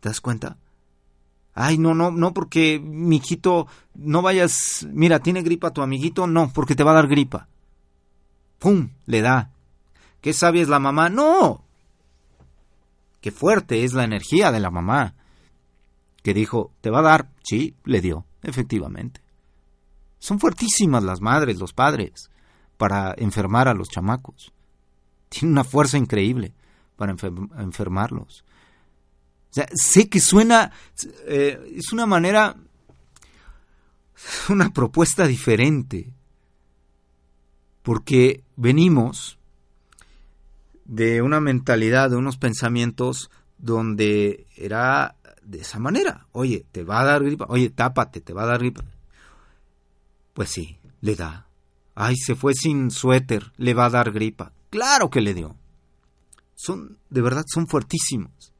¿Te 0.00 0.08
das 0.08 0.20
cuenta? 0.20 0.56
Ay, 1.54 1.78
no, 1.78 1.94
no, 1.94 2.10
no, 2.10 2.34
porque 2.34 2.78
mi 2.78 3.16
hijito, 3.16 3.66
no 3.94 4.20
vayas, 4.22 4.86
mira, 4.90 5.20
tiene 5.20 5.42
gripa 5.42 5.72
tu 5.72 5.82
amiguito, 5.82 6.26
no, 6.26 6.50
porque 6.52 6.74
te 6.74 6.84
va 6.84 6.92
a 6.92 6.96
dar 6.96 7.08
gripa. 7.08 7.48
¡Pum! 8.58 8.90
Le 9.06 9.22
da. 9.22 9.50
¿Qué 10.20 10.32
sabia 10.32 10.62
es 10.62 10.68
la 10.68 10.78
mamá? 10.78 11.08
No. 11.08 11.64
Qué 13.20 13.30
fuerte 13.30 13.84
es 13.84 13.92
la 13.92 14.04
energía 14.04 14.52
de 14.52 14.60
la 14.60 14.70
mamá. 14.70 15.14
Que 16.22 16.34
dijo, 16.34 16.72
¿te 16.80 16.90
va 16.90 16.98
a 16.98 17.02
dar? 17.02 17.30
Sí, 17.42 17.74
le 17.84 18.00
dio, 18.00 18.24
efectivamente. 18.42 19.20
Son 20.18 20.40
fuertísimas 20.40 21.04
las 21.04 21.20
madres, 21.20 21.58
los 21.58 21.72
padres, 21.72 22.30
para 22.76 23.14
enfermar 23.16 23.68
a 23.68 23.74
los 23.74 23.88
chamacos. 23.88 24.52
Tienen 25.28 25.52
una 25.52 25.64
fuerza 25.64 25.98
increíble 25.98 26.52
para 26.96 27.14
enfermarlos 27.58 28.44
sé 29.74 30.08
que 30.08 30.20
suena, 30.20 30.72
eh, 31.26 31.74
es 31.76 31.92
una 31.92 32.06
manera, 32.06 32.56
una 34.48 34.70
propuesta 34.70 35.26
diferente, 35.26 36.12
porque 37.82 38.42
venimos 38.56 39.38
de 40.84 41.22
una 41.22 41.40
mentalidad, 41.40 42.10
de 42.10 42.16
unos 42.16 42.36
pensamientos 42.36 43.30
donde 43.58 44.46
era 44.56 45.16
de 45.42 45.60
esa 45.60 45.78
manera. 45.78 46.26
Oye, 46.32 46.64
te 46.72 46.84
va 46.84 47.00
a 47.00 47.04
dar 47.04 47.24
gripa, 47.24 47.46
oye, 47.48 47.70
tápate, 47.70 48.20
te 48.20 48.32
va 48.32 48.42
a 48.42 48.46
dar 48.46 48.58
gripa. 48.58 48.84
Pues 50.34 50.50
sí, 50.50 50.78
le 51.00 51.14
da. 51.14 51.45
Ay, 51.98 52.16
se 52.16 52.34
fue 52.34 52.52
sin 52.54 52.90
suéter, 52.90 53.52
le 53.56 53.72
va 53.72 53.86
a 53.86 53.90
dar 53.90 54.12
gripa. 54.12 54.52
Claro 54.68 55.08
que 55.08 55.22
le 55.22 55.32
dio. 55.32 55.56
Son, 56.54 56.98
de 57.08 57.22
verdad, 57.22 57.44
son 57.48 57.66
fuertísimos. 57.66 58.52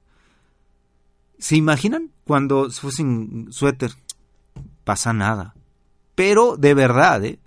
¿Se 1.39 1.55
imaginan 1.55 2.11
cuando 2.25 2.71
fue 2.71 2.93
sin 2.93 3.53
suéter? 3.53 3.93
Pasa 4.85 5.13
nada. 5.13 5.55
Pero 6.15 6.57
de 6.57 6.73
verdad, 6.73 7.23
¿eh? 7.27 7.39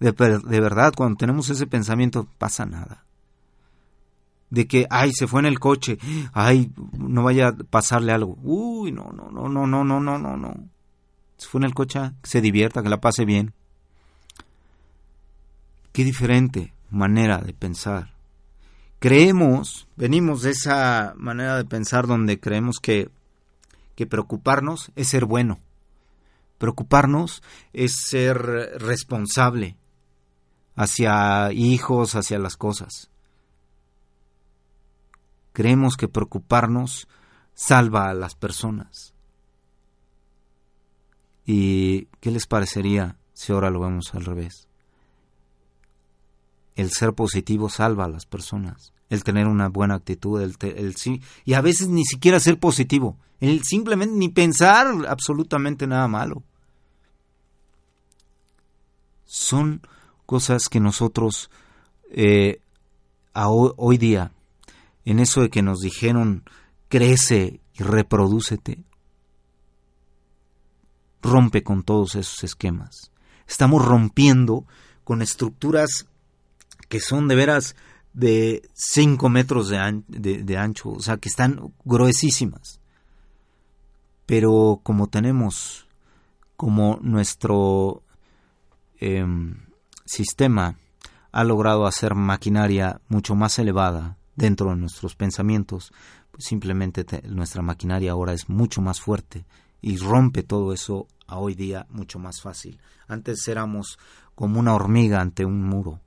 De, 0.00 0.12
de, 0.12 0.60
verdad, 0.60 0.94
cuando 0.96 1.18
tenemos 1.18 1.50
ese 1.50 1.66
pensamiento, 1.66 2.26
pasa 2.38 2.64
nada. 2.64 3.04
De 4.48 4.66
que, 4.66 4.86
ay, 4.88 5.12
se 5.12 5.26
fue 5.26 5.40
en 5.40 5.46
el 5.46 5.58
coche, 5.58 5.98
ay, 6.32 6.72
no 6.96 7.24
vaya 7.24 7.48
a 7.48 7.52
pasarle 7.52 8.12
algo. 8.12 8.38
Uy, 8.42 8.90
no, 8.90 9.10
no, 9.12 9.30
no, 9.30 9.48
no, 9.48 9.66
no, 9.66 9.84
no, 9.84 10.00
no, 10.00 10.36
no. 10.36 10.54
Se 11.36 11.46
fue 11.46 11.60
en 11.60 11.64
el 11.64 11.74
coche, 11.74 12.00
que 12.22 12.30
se 12.30 12.40
divierta, 12.40 12.82
que 12.82 12.88
la 12.88 13.00
pase 13.00 13.26
bien. 13.26 13.52
Qué 15.96 16.04
diferente 16.04 16.74
manera 16.90 17.38
de 17.38 17.54
pensar. 17.54 18.12
Creemos, 18.98 19.88
venimos 19.96 20.42
de 20.42 20.50
esa 20.50 21.14
manera 21.16 21.56
de 21.56 21.64
pensar 21.64 22.06
donde 22.06 22.38
creemos 22.38 22.80
que 22.82 23.10
que 23.94 24.06
preocuparnos 24.06 24.92
es 24.94 25.08
ser 25.08 25.24
bueno. 25.24 25.58
Preocuparnos 26.58 27.42
es 27.72 27.94
ser 27.96 28.36
responsable 28.36 29.78
hacia 30.74 31.50
hijos, 31.54 32.14
hacia 32.14 32.38
las 32.38 32.58
cosas. 32.58 33.10
Creemos 35.54 35.96
que 35.96 36.08
preocuparnos 36.08 37.08
salva 37.54 38.10
a 38.10 38.14
las 38.14 38.34
personas. 38.34 39.14
¿Y 41.46 42.04
qué 42.20 42.30
les 42.30 42.46
parecería 42.46 43.16
si 43.32 43.54
ahora 43.54 43.70
lo 43.70 43.80
vemos 43.80 44.14
al 44.14 44.26
revés? 44.26 44.68
El 46.76 46.90
ser 46.90 47.14
positivo 47.14 47.68
salva 47.68 48.04
a 48.04 48.08
las 48.08 48.26
personas. 48.26 48.92
El 49.08 49.24
tener 49.24 49.46
una 49.46 49.68
buena 49.68 49.94
actitud, 49.94 50.40
el, 50.40 50.56
el. 50.60 50.94
Y 51.44 51.54
a 51.54 51.60
veces 51.60 51.88
ni 51.88 52.04
siquiera 52.04 52.38
ser 52.38 52.60
positivo. 52.60 53.16
El 53.40 53.62
simplemente 53.64 54.14
ni 54.14 54.28
pensar 54.28 54.86
absolutamente 55.08 55.86
nada 55.86 56.06
malo. 56.06 56.42
Son 59.24 59.80
cosas 60.26 60.68
que 60.68 60.80
nosotros 60.80 61.50
eh, 62.10 62.60
hoy 63.34 63.98
día, 63.98 64.32
en 65.04 65.18
eso 65.20 65.42
de 65.42 65.50
que 65.50 65.62
nos 65.62 65.80
dijeron 65.80 66.44
crece 66.88 67.60
y 67.74 67.82
reprodúcete, 67.82 68.84
rompe 71.22 71.62
con 71.62 71.82
todos 71.82 72.14
esos 72.14 72.44
esquemas. 72.44 73.10
Estamos 73.46 73.84
rompiendo 73.84 74.64
con 75.04 75.22
estructuras 75.22 76.06
que 76.88 77.00
son 77.00 77.28
de 77.28 77.34
veras 77.34 77.76
de 78.12 78.68
5 78.72 79.28
metros 79.28 79.68
de, 79.68 80.56
ancho, 80.56 80.90
o 80.90 81.00
sea, 81.00 81.18
que 81.18 81.28
están 81.28 81.72
gruesísimas. 81.84 82.80
Pero 84.24 84.80
como 84.82 85.08
tenemos, 85.08 85.86
como 86.56 86.98
nuestro 87.02 88.02
em, 88.98 89.66
sistema 90.04 90.76
ha 91.30 91.44
logrado 91.44 91.86
hacer 91.86 92.14
maquinaria 92.14 93.00
mucho 93.08 93.34
más 93.34 93.58
elevada 93.58 94.16
dentro 94.34 94.70
de 94.70 94.76
nuestros 94.76 95.14
pensamientos, 95.14 95.92
pues 96.30 96.44
simplemente 96.44 97.04
nuestra 97.28 97.60
maquinaria 97.62 98.12
ahora 98.12 98.32
es 98.32 98.48
mucho 98.48 98.80
más 98.80 99.00
fuerte 99.00 99.44
y 99.82 99.98
rompe 99.98 100.42
todo 100.42 100.72
eso 100.72 101.06
a 101.26 101.38
hoy 101.38 101.54
día 101.54 101.86
mucho 101.90 102.18
más 102.18 102.40
fácil. 102.40 102.80
Antes 103.08 103.46
éramos 103.48 103.98
como 104.34 104.58
una 104.58 104.74
hormiga 104.74 105.20
ante 105.20 105.44
un 105.44 105.62
muro, 105.62 106.00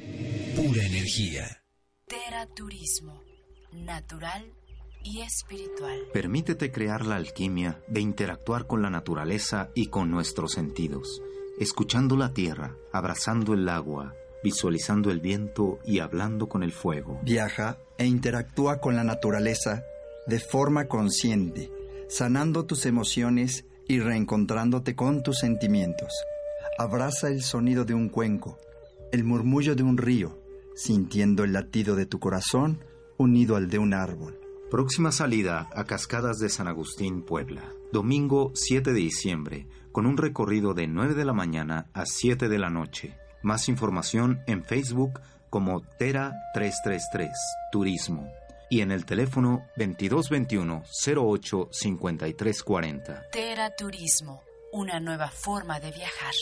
pura 0.56 0.82
energía. 0.84 1.62
Teraturismo, 2.08 3.22
natural 3.72 4.52
y 5.04 5.22
espiritual. 5.22 6.00
Permítete 6.12 6.72
crear 6.72 7.06
la 7.06 7.18
alquimia 7.18 7.80
de 7.88 8.02
interactuar 8.02 8.66
con 8.66 8.82
la 8.82 8.90
naturaleza 8.90 9.70
y 9.76 9.90
con 9.90 10.10
nuestros 10.10 10.54
sentidos, 10.54 11.22
escuchando 11.60 12.18
la 12.18 12.34
tierra, 12.34 12.76
abrazando 12.92 13.54
el 13.54 13.70
agua, 13.70 14.16
visualizando 14.44 15.12
el 15.12 15.20
viento 15.20 15.78
y 15.86 16.00
hablando 16.00 16.50
con 16.50 16.64
el 16.64 16.72
fuego. 16.72 17.20
Viaja 17.22 17.78
e 18.00 18.08
interactúa 18.08 18.80
con 18.80 18.96
la 18.96 19.04
naturaleza 19.04 19.84
de 20.26 20.40
forma 20.40 20.88
consciente, 20.88 21.72
sanando 22.10 22.66
tus 22.66 22.88
emociones 22.88 23.66
y 23.88 24.00
reencontrándote 24.00 24.96
con 24.96 25.22
tus 25.22 25.38
sentimientos. 25.38 26.12
Abraza 26.80 27.28
el 27.28 27.44
sonido 27.44 27.86
de 27.86 27.94
un 27.94 28.10
cuenco, 28.10 28.58
el 29.12 29.24
murmullo 29.24 29.76
de 29.76 29.84
un 29.84 29.98
río, 29.98 30.40
sintiendo 30.76 31.44
el 31.44 31.54
latido 31.54 31.96
de 31.96 32.06
tu 32.06 32.20
corazón 32.20 32.84
unido 33.18 33.56
al 33.56 33.70
de 33.70 33.80
un 33.80 33.94
árbol. 33.94 34.40
Próxima 34.70 35.12
salida 35.12 35.70
a 35.74 35.86
Cascadas 35.86 36.40
de 36.40 36.50
San 36.50 36.68
Agustín, 36.68 37.22
Puebla. 37.22 37.72
Domingo 37.92 38.52
7 38.56 38.92
de 38.92 39.00
diciembre, 39.00 39.68
con 39.92 40.06
un 40.06 40.18
recorrido 40.18 40.74
de 40.74 40.88
9 40.88 41.14
de 41.14 41.24
la 41.24 41.34
mañana 41.34 41.88
a 41.94 42.06
7 42.06 42.50
de 42.50 42.60
la 42.60 42.70
noche. 42.70 43.16
Más 43.42 43.70
información 43.70 44.42
en 44.48 44.66
Facebook 44.66 45.22
como 45.50 45.82
Tera 45.82 46.34
333 46.54 47.32
Turismo 47.72 48.28
y 48.70 48.82
en 48.82 48.92
el 48.92 49.06
teléfono 49.06 49.66
2221 49.78 50.84
08 51.16 51.70
5340. 51.72 53.30
Tera 53.32 53.76
Turismo, 53.76 54.44
una 54.74 55.00
nueva 55.00 55.30
forma 55.30 55.80
de 55.80 55.92
viajar. 55.92 56.34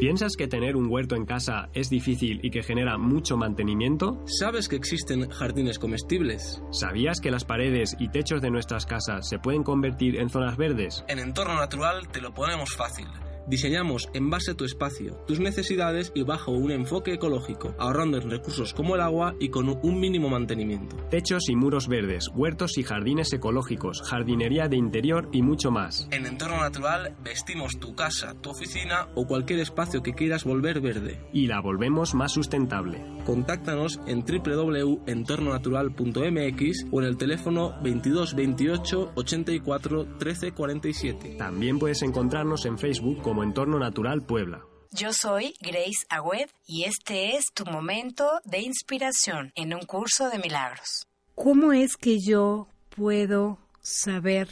¿Piensas 0.00 0.36
que 0.36 0.46
tener 0.46 0.76
un 0.76 0.86
huerto 0.88 1.16
en 1.16 1.26
casa 1.26 1.70
es 1.74 1.90
difícil 1.90 2.38
y 2.44 2.50
que 2.50 2.62
genera 2.62 2.98
mucho 2.98 3.36
mantenimiento? 3.36 4.22
¿Sabes 4.26 4.68
que 4.68 4.76
existen 4.76 5.28
jardines 5.28 5.80
comestibles? 5.80 6.62
¿Sabías 6.70 7.18
que 7.20 7.32
las 7.32 7.44
paredes 7.44 7.96
y 7.98 8.08
techos 8.08 8.40
de 8.40 8.48
nuestras 8.48 8.86
casas 8.86 9.28
se 9.28 9.40
pueden 9.40 9.64
convertir 9.64 10.20
en 10.20 10.30
zonas 10.30 10.56
verdes? 10.56 11.04
En 11.08 11.18
entorno 11.18 11.56
natural 11.56 12.06
te 12.12 12.20
lo 12.20 12.32
ponemos 12.32 12.76
fácil 12.76 13.08
Diseñamos 13.48 14.08
en 14.12 14.28
base 14.28 14.50
a 14.50 14.54
tu 14.54 14.66
espacio, 14.66 15.14
tus 15.26 15.40
necesidades 15.40 16.12
y 16.14 16.22
bajo 16.22 16.52
un 16.52 16.70
enfoque 16.70 17.14
ecológico, 17.14 17.74
ahorrando 17.78 18.18
en 18.18 18.30
recursos 18.30 18.74
como 18.74 18.94
el 18.94 19.00
agua 19.00 19.36
y 19.40 19.48
con 19.48 19.70
un 19.70 19.98
mínimo 19.98 20.28
mantenimiento. 20.28 20.96
Techos 21.08 21.48
y 21.48 21.56
muros 21.56 21.88
verdes, 21.88 22.28
huertos 22.34 22.76
y 22.76 22.82
jardines 22.82 23.32
ecológicos, 23.32 24.02
jardinería 24.02 24.68
de 24.68 24.76
interior 24.76 25.30
y 25.32 25.40
mucho 25.40 25.70
más. 25.70 26.08
En 26.10 26.26
Entorno 26.26 26.58
Natural 26.58 27.16
vestimos 27.24 27.80
tu 27.80 27.94
casa, 27.94 28.34
tu 28.38 28.50
oficina 28.50 29.08
o 29.14 29.26
cualquier 29.26 29.60
espacio 29.60 30.02
que 30.02 30.12
quieras 30.12 30.44
volver 30.44 30.82
verde. 30.82 31.18
Y 31.32 31.46
la 31.46 31.62
volvemos 31.62 32.14
más 32.14 32.32
sustentable. 32.32 33.02
Contáctanos 33.24 33.98
en 34.06 34.26
www.entornonatural.mx 34.26 36.84
o 36.90 37.00
en 37.00 37.06
el 37.06 37.16
teléfono 37.16 37.80
22 37.82 38.34
28 38.34 39.12
84 39.14 40.18
13 40.18 40.52
47. 40.52 41.36
También 41.38 41.78
puedes 41.78 42.02
encontrarnos 42.02 42.66
en 42.66 42.76
Facebook 42.76 43.22
como 43.38 43.46
Entorno 43.46 43.78
Natural 43.78 44.20
Puebla. 44.20 44.66
Yo 44.90 45.12
soy 45.12 45.54
Grace 45.60 46.04
Agüed 46.08 46.48
y 46.66 46.82
este 46.82 47.36
es 47.36 47.52
tu 47.54 47.64
momento 47.64 48.40
de 48.44 48.58
inspiración 48.58 49.52
en 49.54 49.74
un 49.74 49.82
curso 49.82 50.28
de 50.28 50.40
milagros. 50.40 51.06
¿Cómo 51.36 51.72
es 51.72 51.96
que 51.96 52.18
yo 52.18 52.66
puedo 52.88 53.60
saber 53.80 54.48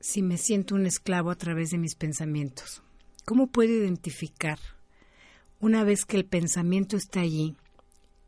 si 0.00 0.20
me 0.20 0.36
siento 0.36 0.74
un 0.74 0.84
esclavo 0.84 1.30
a 1.30 1.36
través 1.36 1.70
de 1.70 1.78
mis 1.78 1.94
pensamientos? 1.94 2.82
¿Cómo 3.24 3.46
puedo 3.46 3.72
identificar 3.72 4.58
una 5.58 5.82
vez 5.82 6.04
que 6.04 6.18
el 6.18 6.26
pensamiento 6.26 6.98
está 6.98 7.20
allí 7.20 7.56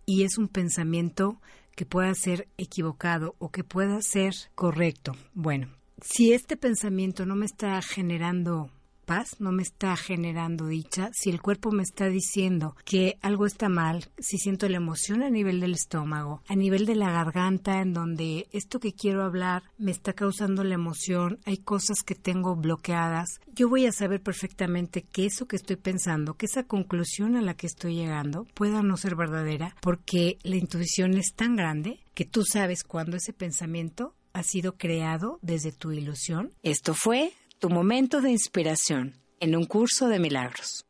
y 0.06 0.22
es 0.22 0.38
un 0.38 0.48
pensamiento 0.48 1.38
que 1.76 1.84
pueda 1.84 2.14
ser 2.14 2.48
equivocado 2.56 3.34
o 3.40 3.50
que 3.50 3.62
pueda 3.62 4.00
ser 4.00 4.32
correcto. 4.54 5.12
Bueno, 5.34 5.68
si 6.00 6.32
este 6.32 6.56
pensamiento 6.56 7.26
no 7.26 7.36
me 7.36 7.44
está 7.44 7.82
generando 7.82 8.70
paz, 9.08 9.40
no 9.40 9.52
me 9.52 9.62
está 9.62 9.96
generando 9.96 10.66
dicha, 10.66 11.08
si 11.14 11.30
el 11.30 11.40
cuerpo 11.40 11.72
me 11.72 11.82
está 11.82 12.08
diciendo 12.08 12.76
que 12.84 13.16
algo 13.22 13.46
está 13.46 13.70
mal, 13.70 14.10
si 14.18 14.36
siento 14.36 14.68
la 14.68 14.76
emoción 14.76 15.22
a 15.22 15.30
nivel 15.30 15.60
del 15.60 15.72
estómago, 15.72 16.42
a 16.46 16.54
nivel 16.54 16.84
de 16.84 16.94
la 16.94 17.10
garganta, 17.10 17.80
en 17.80 17.94
donde 17.94 18.48
esto 18.52 18.80
que 18.80 18.92
quiero 18.92 19.22
hablar 19.24 19.62
me 19.78 19.92
está 19.92 20.12
causando 20.12 20.62
la 20.62 20.74
emoción, 20.74 21.38
hay 21.46 21.56
cosas 21.56 22.02
que 22.02 22.14
tengo 22.14 22.54
bloqueadas, 22.54 23.40
yo 23.54 23.70
voy 23.70 23.86
a 23.86 23.92
saber 23.92 24.22
perfectamente 24.22 25.00
que 25.00 25.24
eso 25.24 25.48
que 25.48 25.56
estoy 25.56 25.76
pensando, 25.76 26.34
que 26.34 26.44
esa 26.44 26.64
conclusión 26.64 27.34
a 27.36 27.40
la 27.40 27.54
que 27.54 27.66
estoy 27.66 27.94
llegando 27.94 28.44
pueda 28.52 28.82
no 28.82 28.98
ser 28.98 29.16
verdadera, 29.16 29.74
porque 29.80 30.36
la 30.42 30.56
intuición 30.56 31.14
es 31.14 31.32
tan 31.32 31.56
grande 31.56 32.00
que 32.12 32.26
tú 32.26 32.44
sabes 32.44 32.84
cuando 32.84 33.16
ese 33.16 33.32
pensamiento 33.32 34.14
ha 34.34 34.42
sido 34.42 34.76
creado 34.76 35.38
desde 35.42 35.72
tu 35.72 35.92
ilusión. 35.92 36.52
Esto 36.62 36.94
fue 36.94 37.32
tu 37.58 37.68
momento 37.70 38.20
de 38.20 38.30
inspiración 38.30 39.20
en 39.40 39.56
un 39.56 39.64
curso 39.64 40.08
de 40.08 40.20
milagros. 40.20 40.86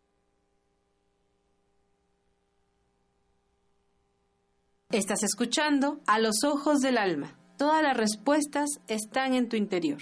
Estás 4.91 5.23
escuchando 5.23 6.01
a 6.07 6.19
los 6.19 6.45
ojos 6.45 6.81
del 6.81 6.99
alma. 6.99 7.39
Todas 7.57 7.83
las 7.83 7.97
respuestas 7.97 8.81
están 8.87 9.35
en 9.35 9.49
tu 9.49 9.57
interior. 9.57 9.99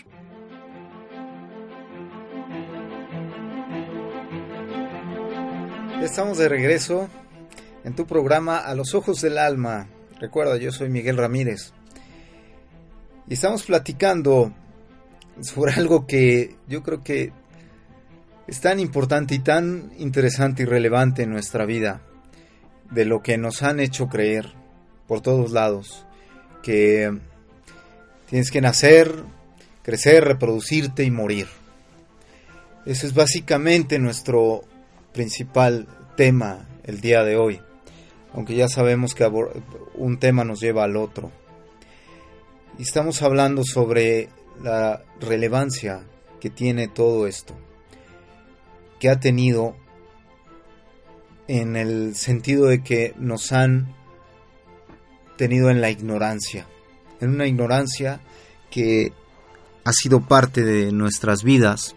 Estamos 6.03 6.39
de 6.39 6.49
regreso 6.49 7.09
en 7.85 7.95
tu 7.95 8.07
programa 8.07 8.59
A 8.59 8.75
los 8.75 8.95
ojos 8.95 9.21
del 9.21 9.39
alma. 9.39 9.89
Recuerda, 10.21 10.57
yo 10.57 10.71
soy 10.73 10.89
Miguel 10.89 11.17
Ramírez. 11.17 11.73
Y 13.29 13.35
estamos 13.35 13.65
platicando 13.65 14.53
sobre 15.41 15.73
algo 15.73 16.07
que 16.07 16.57
yo 16.69 16.83
creo 16.83 17.03
que 17.03 17.33
es 18.47 18.61
tan 18.61 18.79
importante 18.79 19.35
y 19.35 19.41
tan 19.41 19.91
interesante 19.99 20.63
y 20.63 20.67
relevante 20.67 21.23
en 21.23 21.31
nuestra 21.31 21.67
vida, 21.67 22.03
de 22.91 23.05
lo 23.05 23.23
que 23.23 23.39
nos 23.39 23.63
han 23.63 23.81
hecho 23.81 24.09
creer 24.09 24.53
por 25.09 25.21
todos 25.21 25.51
lados, 25.51 26.07
que 26.63 27.19
tienes 28.29 28.51
que 28.51 28.61
nacer, 28.61 29.13
crecer, 29.83 30.25
reproducirte 30.25 31.05
y 31.05 31.11
morir. 31.11 31.49
Ese 32.85 33.07
es 33.07 33.15
básicamente 33.15 33.99
nuestro 33.99 34.63
principal 35.13 35.89
tema 36.17 36.69
el 36.85 37.01
día 37.01 37.25
de 37.25 37.37
hoy, 37.37 37.61
aunque 38.33 38.55
ya 38.55 38.69
sabemos 38.69 39.15
que 39.15 39.29
un 39.95 40.19
tema 40.19 40.45
nos 40.45 40.61
lleva 40.61 40.85
al 40.85 40.97
otro. 40.97 41.33
Y 42.79 42.83
estamos 42.83 43.23
hablando 43.23 43.65
sobre 43.65 44.29
la 44.63 45.03
relevancia 45.21 46.07
que 46.41 46.51
tiene 46.51 46.89
todo 46.89 47.27
esto, 47.27 47.55
que 48.99 49.11
ha 49.11 49.21
tenido 49.21 49.77
en 51.49 51.77
el 51.77 52.15
sentido 52.17 52.67
de 52.67 52.83
que 52.83 53.15
nos 53.19 53.53
han 53.53 53.95
tenido 55.37 55.71
en 55.71 55.81
la 55.81 55.91
ignorancia, 55.91 56.67
en 57.21 57.31
una 57.31 57.47
ignorancia 57.47 58.21
que 58.71 59.13
ha 59.85 59.93
sido 59.93 60.21
parte 60.21 60.65
de 60.65 60.93
nuestras 60.93 61.45
vidas, 61.45 61.95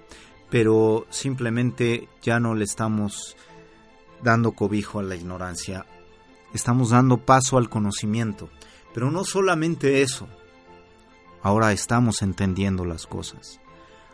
pero 0.50 1.08
simplemente 1.10 2.08
ya 2.22 2.40
no 2.40 2.54
le 2.54 2.66
estamos 2.66 3.36
dando 4.24 4.52
cobijo 4.52 5.00
a 5.00 5.04
la 5.04 5.16
ignorancia, 5.16 5.86
estamos 6.54 6.92
dando 6.92 7.18
paso 7.18 7.58
al 7.58 7.70
conocimiento, 7.70 8.50
pero 8.94 9.10
no 9.10 9.24
solamente 9.24 10.02
eso, 10.02 10.28
Ahora 11.42 11.72
estamos 11.72 12.22
entendiendo 12.22 12.86
las 12.86 13.08
cosas. 13.08 13.60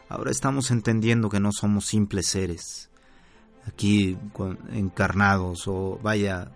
Ahora 0.10 0.32
estamos 0.32 0.70
entendiendo 0.72 1.30
que 1.30 1.40
no 1.40 1.52
somos 1.52 1.86
simples 1.86 2.28
seres 2.28 2.90
aquí 3.68 4.18
encarnados 4.72 5.68
o 5.68 6.00
vaya 6.02 6.52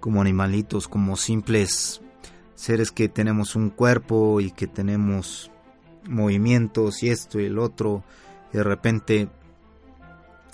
como 0.00 0.20
animalitos, 0.20 0.88
como 0.88 1.16
simples 1.16 2.00
seres 2.54 2.90
que 2.90 3.08
tenemos 3.08 3.54
un 3.56 3.70
cuerpo 3.70 4.40
y 4.40 4.50
que 4.50 4.66
tenemos 4.66 5.50
movimientos 6.08 7.02
y 7.02 7.10
esto 7.10 7.40
y 7.40 7.46
el 7.46 7.58
otro 7.58 8.04
de 8.52 8.62
repente 8.62 9.28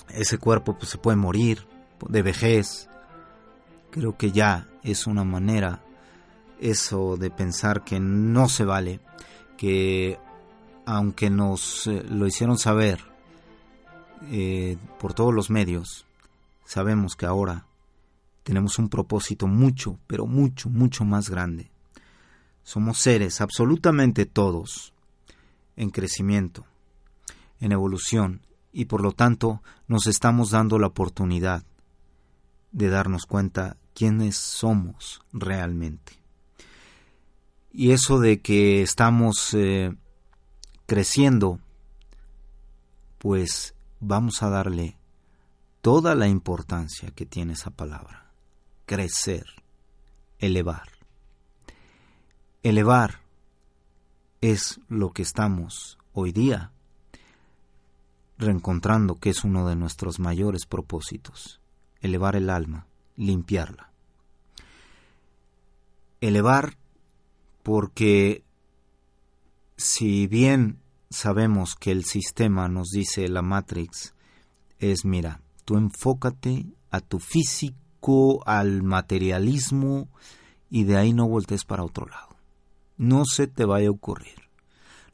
ese 0.08 0.38
cuerpo 0.38 0.76
pues 0.76 0.90
se 0.90 0.98
puede 0.98 1.16
morir 1.16 1.66
de 2.08 2.22
vejez. 2.22 2.88
Creo 3.90 4.16
que 4.16 4.32
ya 4.32 4.68
es 4.82 5.06
una 5.06 5.22
manera 5.22 5.81
eso 6.62 7.16
de 7.16 7.30
pensar 7.30 7.84
que 7.84 7.98
no 8.00 8.48
se 8.48 8.64
vale 8.64 9.00
que 9.56 10.18
aunque 10.86 11.30
nos 11.30 11.86
eh, 11.86 12.02
lo 12.08 12.26
hicieron 12.26 12.58
saber 12.58 13.04
eh, 14.30 14.76
por 14.98 15.14
todos 15.14 15.34
los 15.34 15.50
medios, 15.50 16.06
sabemos 16.64 17.16
que 17.16 17.26
ahora 17.26 17.66
tenemos 18.42 18.78
un 18.78 18.88
propósito 18.88 19.46
mucho, 19.46 19.98
pero 20.06 20.26
mucho, 20.26 20.68
mucho 20.68 21.04
más 21.04 21.28
grande. 21.28 21.70
Somos 22.64 22.98
seres, 22.98 23.40
absolutamente 23.40 24.26
todos, 24.26 24.92
en 25.76 25.90
crecimiento, 25.90 26.64
en 27.60 27.72
evolución, 27.72 28.40
y 28.72 28.86
por 28.86 29.02
lo 29.02 29.12
tanto 29.12 29.62
nos 29.86 30.06
estamos 30.06 30.50
dando 30.50 30.78
la 30.78 30.88
oportunidad 30.88 31.64
de 32.70 32.88
darnos 32.88 33.26
cuenta 33.26 33.76
quiénes 33.94 34.36
somos 34.36 35.22
realmente. 35.32 36.21
Y 37.72 37.92
eso 37.92 38.20
de 38.20 38.40
que 38.42 38.82
estamos 38.82 39.54
eh, 39.54 39.94
creciendo, 40.86 41.58
pues 43.18 43.74
vamos 44.00 44.42
a 44.42 44.50
darle 44.50 44.96
toda 45.80 46.14
la 46.14 46.28
importancia 46.28 47.10
que 47.10 47.24
tiene 47.24 47.54
esa 47.54 47.70
palabra. 47.70 48.30
Crecer, 48.84 49.46
elevar. 50.38 50.88
Elevar 52.62 53.20
es 54.42 54.80
lo 54.88 55.12
que 55.12 55.22
estamos 55.22 55.98
hoy 56.12 56.32
día 56.32 56.72
reencontrando 58.38 59.18
que 59.18 59.30
es 59.30 59.44
uno 59.44 59.66
de 59.66 59.76
nuestros 59.76 60.18
mayores 60.18 60.66
propósitos, 60.66 61.60
elevar 62.00 62.36
el 62.36 62.50
alma, 62.50 62.86
limpiarla. 63.16 63.90
Elevar 66.20 66.76
porque 67.62 68.44
si 69.76 70.26
bien 70.26 70.78
sabemos 71.10 71.74
que 71.74 71.92
el 71.92 72.04
sistema 72.04 72.68
nos 72.68 72.88
dice 72.88 73.28
la 73.28 73.42
Matrix 73.42 74.14
es 74.78 75.04
mira, 75.04 75.40
tú 75.64 75.76
enfócate 75.76 76.66
a 76.90 77.00
tu 77.00 77.18
físico, 77.18 78.42
al 78.46 78.82
materialismo 78.82 80.08
y 80.70 80.84
de 80.84 80.96
ahí 80.96 81.12
no 81.12 81.28
voltees 81.28 81.64
para 81.64 81.84
otro 81.84 82.06
lado. 82.06 82.36
No 82.96 83.24
se 83.24 83.46
te 83.46 83.64
vaya 83.64 83.88
a 83.88 83.92
ocurrir. 83.92 84.42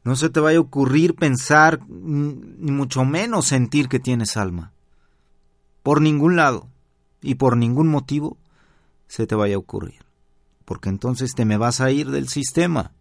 No 0.03 0.15
se 0.15 0.29
te 0.29 0.39
vaya 0.39 0.57
a 0.57 0.61
ocurrir 0.61 1.15
pensar, 1.15 1.81
ni 1.87 2.71
mucho 2.71 3.05
menos 3.05 3.45
sentir 3.45 3.89
que 3.89 3.99
tienes 3.99 4.37
alma. 4.37 4.71
Por 5.83 6.01
ningún 6.01 6.35
lado 6.35 6.67
y 7.21 7.35
por 7.35 7.57
ningún 7.57 7.89
motivo 7.89 8.37
se 9.07 9.27
te 9.27 9.35
vaya 9.35 9.55
a 9.55 9.59
ocurrir 9.59 10.08
porque 10.69 10.89
entonces 10.89 11.33
te 11.33 11.45
me 11.45 11.57
vas 11.57 11.81
a 11.81 11.89
ir 11.89 12.11
del 12.11 12.27
sistema. 12.27 12.91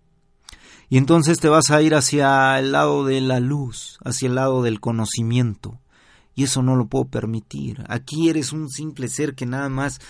Y 0.88 0.96
entonces 0.96 1.38
te 1.38 1.50
vas 1.50 1.70
a 1.70 1.82
ir 1.82 1.94
hacia 1.94 2.58
el 2.58 2.72
lado 2.72 3.04
de 3.04 3.20
la 3.20 3.40
luz, 3.40 3.98
hacia 4.02 4.26
el 4.26 4.36
lado 4.36 4.62
del 4.62 4.80
conocimiento. 4.80 5.78
Y 6.34 6.44
eso 6.44 6.62
no 6.62 6.76
lo 6.76 6.86
puedo 6.86 7.04
permitir. 7.08 7.84
Aquí 7.90 8.30
eres 8.30 8.54
un 8.54 8.70
simple 8.70 9.08
ser 9.08 9.34
que 9.34 9.44
nada 9.44 9.68
más 9.68 10.00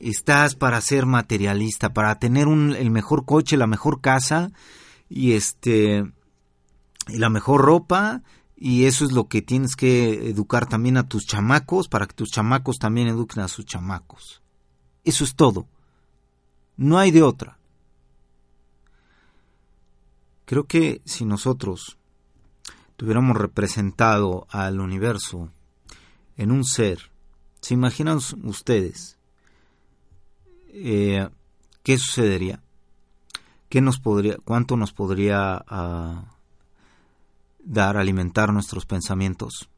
estás 0.00 0.56
para 0.56 0.80
ser 0.80 1.06
materialista, 1.06 1.92
para 1.92 2.18
tener 2.18 2.48
un, 2.48 2.74
el 2.74 2.90
mejor 2.90 3.24
coche, 3.26 3.56
la 3.56 3.68
mejor 3.68 4.00
casa 4.00 4.50
y 5.08 5.34
este 5.34 6.02
y 7.06 7.18
la 7.18 7.30
mejor 7.30 7.60
ropa 7.60 8.24
y 8.56 8.86
eso 8.86 9.04
es 9.04 9.12
lo 9.12 9.28
que 9.28 9.40
tienes 9.40 9.76
que 9.76 10.30
educar 10.30 10.66
también 10.66 10.96
a 10.96 11.06
tus 11.06 11.26
chamacos 11.26 11.86
para 11.86 12.06
que 12.06 12.14
tus 12.14 12.30
chamacos 12.30 12.80
también 12.80 13.06
eduquen 13.06 13.44
a 13.44 13.46
sus 13.46 13.66
chamacos. 13.66 14.42
Eso 15.04 15.22
es 15.22 15.36
todo. 15.36 15.68
No 16.76 16.98
hay 16.98 17.10
de 17.10 17.22
otra. 17.22 17.58
Creo 20.44 20.64
que 20.64 21.00
si 21.04 21.24
nosotros 21.24 21.96
tuviéramos 22.96 23.36
representado 23.36 24.46
al 24.50 24.80
universo 24.80 25.50
en 26.36 26.52
un 26.52 26.64
ser, 26.64 27.10
¿se 27.60 27.74
imaginan 27.74 28.20
ustedes 28.44 29.18
eh, 30.68 31.28
qué 31.82 31.98
sucedería? 31.98 32.62
¿Qué 33.68 33.80
nos 33.80 33.98
podría, 33.98 34.36
cuánto 34.44 34.76
nos 34.76 34.92
podría 34.92 35.64
uh, 35.68 36.22
dar, 37.58 37.96
alimentar 37.96 38.52
nuestros 38.52 38.86
pensamientos? 38.86 39.68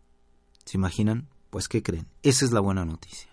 ¿Se 0.66 0.76
imaginan? 0.76 1.28
Pues 1.48 1.68
¿qué 1.68 1.82
creen? 1.82 2.06
Esa 2.22 2.44
es 2.44 2.52
la 2.52 2.60
buena 2.60 2.84
noticia 2.84 3.27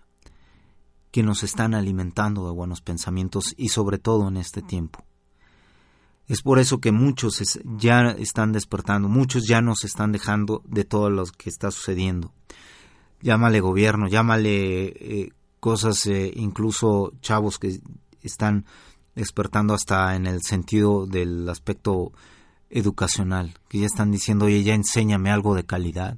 que 1.15 1.23
nos 1.23 1.43
están 1.43 1.73
alimentando 1.73 2.45
de 2.45 2.51
buenos 2.51 2.81
pensamientos 2.81 3.53
y 3.55 3.69
sobre 3.69 3.99
todo 3.99 4.27
en 4.27 4.35
este 4.35 4.61
tiempo. 4.61 5.05
Es 6.27 6.41
por 6.41 6.59
eso 6.59 6.79
que 6.79 6.91
muchos 6.91 7.57
ya 7.63 8.09
están 8.19 8.51
despertando, 8.51 9.07
muchos 9.07 9.47
ya 9.47 9.61
nos 9.61 9.85
están 9.85 10.11
dejando 10.11 10.61
de 10.65 10.83
todo 10.83 11.09
lo 11.09 11.23
que 11.23 11.49
está 11.49 11.71
sucediendo. 11.71 12.33
Llámale 13.21 13.61
gobierno, 13.61 14.09
llámale 14.09 14.87
eh, 14.87 15.29
cosas, 15.61 16.05
eh, 16.07 16.33
incluso 16.35 17.13
chavos 17.21 17.59
que 17.59 17.79
están 18.21 18.65
despertando 19.15 19.73
hasta 19.73 20.17
en 20.17 20.27
el 20.27 20.41
sentido 20.41 21.05
del 21.05 21.47
aspecto 21.47 22.11
educacional, 22.69 23.53
que 23.69 23.79
ya 23.79 23.85
están 23.85 24.11
diciendo, 24.11 24.47
oye, 24.47 24.63
ya 24.63 24.73
enséñame 24.73 25.31
algo 25.31 25.55
de 25.55 25.63
calidad. 25.63 26.17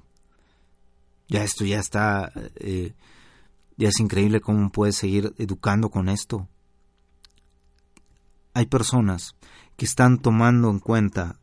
Ya 1.27 1.43
esto 1.43 1.65
ya 1.65 1.77
está, 1.79 2.31
eh, 2.55 2.93
ya 3.77 3.89
es 3.89 3.99
increíble 3.99 4.41
cómo 4.41 4.69
puedes 4.71 4.95
seguir 4.95 5.33
educando 5.37 5.89
con 5.89 6.09
esto. 6.09 6.47
Hay 8.53 8.65
personas 8.65 9.35
que 9.77 9.85
están 9.85 10.17
tomando 10.17 10.69
en 10.71 10.79
cuenta 10.79 11.39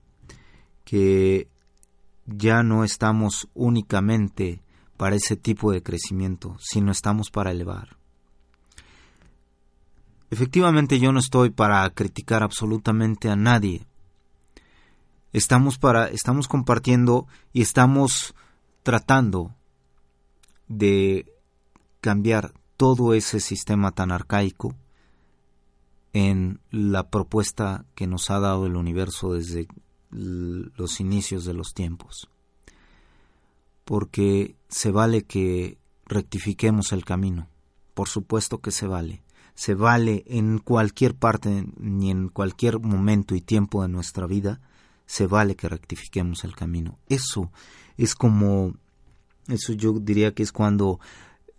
que 0.85 1.49
ya 2.26 2.62
no 2.62 2.85
estamos 2.85 3.49
únicamente 3.55 4.62
para 4.97 5.16
ese 5.16 5.37
tipo 5.37 5.72
de 5.72 5.82
crecimiento, 5.82 6.57
sino 6.59 6.91
estamos 6.91 7.30
para 7.30 7.53
elevar. 7.53 7.97
Efectivamente 10.30 10.99
yo 10.99 11.12
no 11.12 11.20
estoy 11.20 11.51
para 11.51 11.89
criticar 11.91 12.43
absolutamente 12.43 13.30
a 13.30 13.37
nadie. 13.37 13.87
Estamos 15.32 15.78
para 15.78 16.09
estamos 16.09 16.49
compartiendo 16.49 17.26
y 17.53 17.62
estamos 17.62 18.35
tratando 18.82 19.55
de 20.66 21.34
cambiar 22.05 22.52
todo 22.76 23.14
ese 23.14 23.40
sistema 23.40 23.90
tan 23.92 24.12
arcaico 24.12 24.74
en 26.12 26.61
la 26.70 27.09
propuesta 27.09 27.86
que 27.94 28.07
nos 28.07 28.30
ha 28.30 28.40
dado 28.40 28.66
el 28.66 28.76
universo 28.76 29.32
desde 29.32 29.68
los 30.11 31.00
inicios 31.00 31.46
de 31.46 31.55
los 31.55 31.72
tiempos. 31.72 32.28
Porque 33.86 34.55
se 34.68 34.90
vale 34.90 35.22
que 35.22 35.78
rectifiquemos 36.05 36.92
el 36.92 37.07
camino, 37.07 37.48
por 37.94 38.11
supuesto 38.11 38.59
que 38.59 38.70
se 38.70 38.86
vale, 38.86 39.22
se 39.55 39.74
vale 39.74 40.24
en 40.26 40.59
cualquier 40.59 41.14
parte 41.14 41.66
ni 41.78 42.11
en 42.11 42.28
cualquier 42.28 42.80
momento 42.80 43.34
y 43.34 43.40
tiempo 43.40 43.80
de 43.80 43.88
nuestra 43.88 44.26
vida, 44.26 44.61
se 45.07 45.26
vale 45.26 45.57
que 45.57 45.70
rectifiquemos 45.70 46.44
el 46.44 46.55
camino. 46.55 46.98
Eso 47.09 47.50
es 47.96 48.14
como, 48.14 48.74
eso 49.48 49.72
yo 49.72 49.94
diría 49.94 50.34
que 50.34 50.42
es 50.42 50.52
cuando 50.52 51.00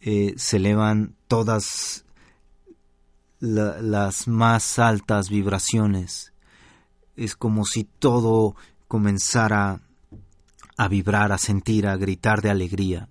eh, 0.07 0.35
se 0.37 0.57
elevan 0.57 1.15
todas 1.27 2.05
las 3.39 4.27
más 4.27 4.77
altas 4.77 5.29
vibraciones. 5.29 6.31
Es 7.15 7.35
como 7.35 7.65
si 7.65 7.85
todo 7.85 8.55
comenzara 8.87 9.81
a 10.77 10.87
vibrar, 10.89 11.31
a 11.31 11.39
sentir, 11.39 11.87
a 11.87 11.97
gritar 11.97 12.43
de 12.43 12.51
alegría, 12.51 13.09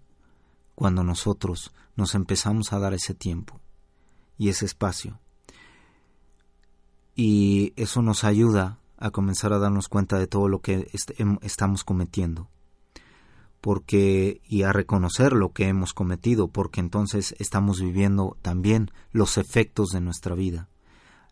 cuando 0.76 1.03
nosotros 1.03 1.72
nos 1.97 2.14
empezamos 2.14 2.72
a 2.72 2.78
dar 2.78 2.95
ese 2.95 3.12
tiempo 3.12 3.61
y 4.38 4.51
ese 4.51 4.64
espacio. 4.64 5.18
Y 7.16 7.72
eso 7.74 8.03
nos 8.03 8.22
ayuda 8.22 8.78
a 8.99 9.11
comenzar 9.11 9.53
a 9.53 9.59
darnos 9.59 9.88
cuenta 9.88 10.16
de 10.16 10.28
todo 10.28 10.49
lo 10.49 10.61
que 10.61 10.88
estamos 11.42 11.82
cometiendo 11.82 12.49
porque 13.65 14.43
y 14.47 14.65
a 14.65 14.75
reconocer 14.75 15.33
lo 15.33 15.55
que 15.55 15.69
hemos 15.69 15.95
cometido, 15.95 16.49
porque 16.49 16.81
entonces 16.81 17.35
estamos 17.39 17.81
viviendo 17.81 18.37
también 18.43 18.91
los 19.11 19.39
efectos 19.39 19.89
de 19.89 20.03
nuestra 20.03 20.35
vida. 20.35 20.69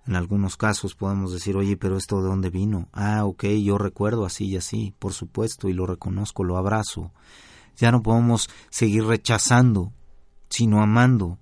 En 0.06 0.16
algunos 0.16 0.56
casos 0.56 0.94
podemos 0.94 1.30
decir, 1.34 1.58
oye, 1.58 1.76
pero 1.76 1.98
esto 1.98 2.22
de 2.22 2.30
dónde 2.30 2.48
vino? 2.48 2.88
Ah, 2.94 3.26
ok, 3.26 3.44
yo 3.62 3.76
recuerdo 3.76 4.24
así 4.24 4.46
y 4.46 4.56
así, 4.56 4.94
por 4.98 5.12
supuesto, 5.12 5.68
y 5.68 5.74
lo 5.74 5.84
reconozco, 5.84 6.42
lo 6.42 6.56
abrazo. 6.56 7.12
Ya 7.76 7.92
no 7.92 8.02
podemos 8.02 8.48
seguir 8.70 9.04
rechazando, 9.04 9.92
sino 10.48 10.80
amando, 10.80 11.36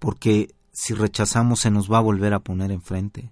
porque 0.00 0.52
si 0.72 0.94
rechazamos 0.94 1.60
se 1.60 1.70
nos 1.70 1.88
va 1.88 1.98
a 1.98 2.02
volver 2.02 2.34
a 2.34 2.40
poner 2.40 2.72
enfrente 2.72 3.30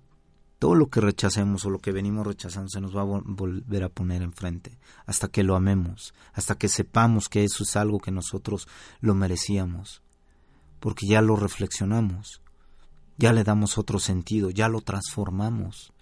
todo 0.60 0.74
lo 0.74 0.90
que 0.90 1.00
rechacemos 1.00 1.64
o 1.64 1.70
lo 1.70 1.78
que 1.78 1.90
venimos 1.90 2.26
rechazando 2.26 2.68
se 2.68 2.82
nos 2.82 2.94
va 2.94 3.00
a 3.00 3.04
volver 3.04 3.82
a 3.82 3.88
poner 3.88 4.20
enfrente, 4.20 4.78
hasta 5.06 5.28
que 5.28 5.42
lo 5.42 5.56
amemos, 5.56 6.12
hasta 6.34 6.54
que 6.54 6.68
sepamos 6.68 7.30
que 7.30 7.44
eso 7.44 7.64
es 7.64 7.76
algo 7.76 7.98
que 7.98 8.10
nosotros 8.10 8.68
lo 9.00 9.14
merecíamos, 9.14 10.02
porque 10.78 11.06
ya 11.06 11.22
lo 11.22 11.34
reflexionamos, 11.34 12.42
ya 13.16 13.32
le 13.32 13.42
damos 13.42 13.78
otro 13.78 13.98
sentido, 13.98 14.50
ya 14.50 14.68
lo 14.68 14.82
transformamos, 14.82 15.94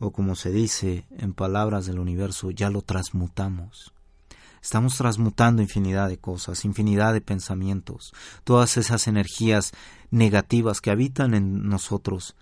o 0.00 0.10
como 0.10 0.34
se 0.34 0.50
dice 0.50 1.06
en 1.10 1.32
palabras 1.32 1.86
del 1.86 2.00
universo, 2.00 2.50
ya 2.50 2.70
lo 2.70 2.82
transmutamos. 2.82 3.94
Estamos 4.60 4.96
transmutando 4.96 5.62
infinidad 5.62 6.08
de 6.08 6.18
cosas, 6.18 6.64
infinidad 6.64 7.12
de 7.12 7.20
pensamientos, 7.20 8.12
todas 8.42 8.76
esas 8.76 9.06
energías 9.06 9.70
negativas 10.10 10.80
que 10.80 10.90
habitan 10.90 11.34
en 11.34 11.68
nosotros. 11.68 12.34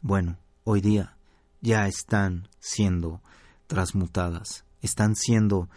Bueno, 0.00 0.38
hoy 0.70 0.80
día 0.80 1.16
ya 1.60 1.88
están 1.88 2.48
siendo 2.60 3.20
transmutadas, 3.66 4.64
están 4.80 5.16
siendo... 5.16 5.68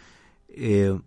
Eh, 0.49 0.99